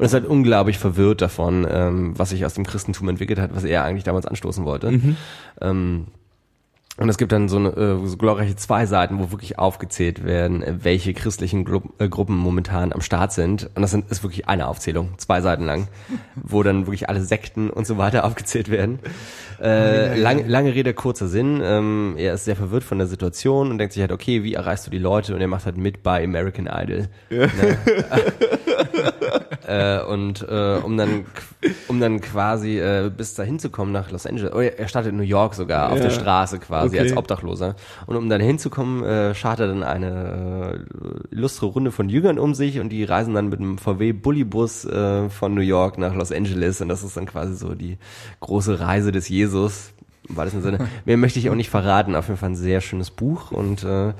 [0.00, 3.64] Und ist halt unglaublich verwirrt davon, ähm, was sich aus dem Christentum entwickelt hat, was
[3.64, 4.88] er eigentlich damals anstoßen wollte.
[5.60, 6.06] Ähm,
[6.96, 10.62] und es gibt dann so, eine, äh, so glorreiche zwei Seiten, wo wirklich aufgezählt werden,
[10.62, 13.70] äh, welche christlichen Gru äh, Gruppen momentan am Start sind.
[13.74, 15.88] Und das sind, ist wirklich eine Aufzählung, zwei Seiten lang,
[16.34, 18.98] wo dann wirklich alle Sekten und so weiter aufgezählt werden.
[19.62, 21.60] Äh, lang, lange Rede, kurzer Sinn.
[21.62, 24.86] Ähm, er ist sehr verwirrt von der Situation und denkt sich halt, okay, wie erreichst
[24.86, 25.34] du die Leute?
[25.34, 27.08] Und er macht halt mit bei American Idol.
[27.30, 27.48] Ne?
[29.66, 31.24] äh, und äh, um dann
[31.88, 34.52] um dann quasi äh, bis dahin zu kommen nach Los Angeles.
[34.54, 36.04] Oh, er startet in New York sogar auf Ja.
[36.04, 37.00] der Straße quasi Okay.
[37.10, 37.76] als Obdachloser.
[38.06, 40.84] Und um dann hinzukommen, äh, schart er dann eine
[41.30, 44.84] äh, illustre Runde von Jüngern um sich und die reisen dann mit einem VW Bullybus
[44.86, 47.98] äh, von New York nach Los Angeles und das ist dann quasi so die
[48.40, 49.92] große Reise des Jesus.
[50.28, 50.78] Im weitesten Sinne.
[51.04, 52.14] Mehr möchte ich auch nicht verraten.
[52.14, 54.12] Auf jeden Fall ein sehr schönes Buch und äh,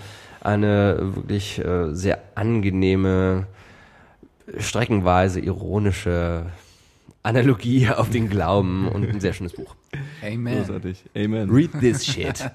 [0.43, 3.47] eine wirklich äh, sehr angenehme
[4.59, 6.47] streckenweise ironische
[7.23, 9.75] Analogie auf den Glauben und ein sehr schönes Buch.
[10.25, 10.59] Amen.
[10.59, 11.05] Großartig.
[11.17, 11.51] Amen.
[11.51, 12.51] Read this shit.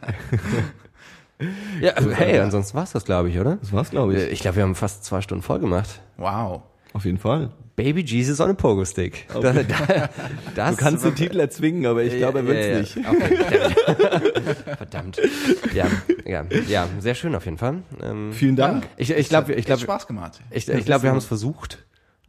[1.81, 3.57] ja, also, hey, ansonsten war's das, glaube ich, oder?
[3.57, 4.33] Das war's, glaube Äh, ich.
[4.33, 6.01] Ich glaube, wir haben fast zwei Stunden voll gemacht.
[6.17, 6.61] Wow.
[6.93, 7.51] Auf jeden Fall.
[7.75, 9.27] Baby Jesus on a Pogo Stick.
[9.33, 10.09] Da, da,
[10.55, 13.05] das Du kannst den Titel erzwingen, aber ich glaube, er wird's nicht.
[13.05, 13.37] Okay.
[14.77, 15.19] Verdammt.
[15.73, 15.87] Ja,
[16.25, 17.83] ja, ja, sehr schön auf jeden Fall.
[18.01, 18.87] Ähm, Vielen Dank.
[18.95, 20.39] ich ich glaube, ich Hat glaube, Spaß gemacht.
[20.51, 21.84] ich, ich glaube, wir haben es versucht.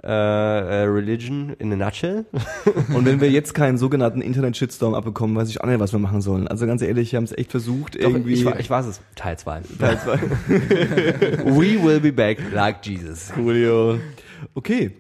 [0.07, 2.27] Äh, äh, Religion in a nutshell.
[2.95, 6.21] Und wenn wir jetzt keinen sogenannten Internet-Shitstorm abbekommen, weiß ich auch nicht, was wir machen
[6.21, 6.47] sollen.
[6.47, 8.35] Also ganz ehrlich, wir haben es echt versucht, Doch, irgendwie.
[8.35, 9.01] ich, ich weiß es.
[9.17, 9.63] Teil 2.
[9.81, 10.21] Teil zwei.
[11.45, 13.33] We will be back like Jesus.
[13.35, 13.99] Coolio.
[14.55, 14.93] Okay.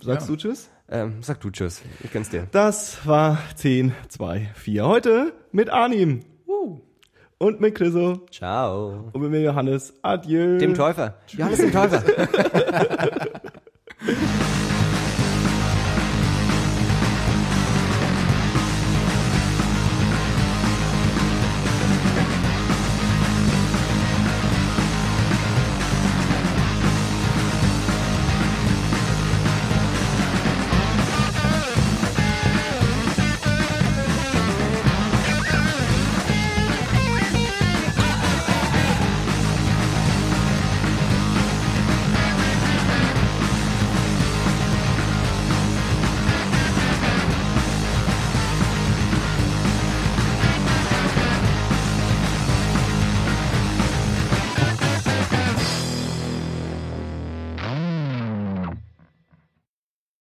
[0.00, 0.34] Sagst Ja.
[0.34, 0.70] du Tschüss?
[0.90, 1.82] Ähm, sag du Tschüss.
[2.02, 2.46] Ich gönn's dir.
[2.50, 4.86] Das war 10, 2, 4.
[4.86, 6.20] Heute mit Arnim.
[7.40, 8.26] Und mit Chriso.
[8.32, 9.10] Ciao.
[9.12, 9.94] Und mit mir Johannes.
[10.02, 10.58] Adieu.
[10.58, 11.14] Dem Täufer.
[11.28, 12.02] Johannes dem Täufer.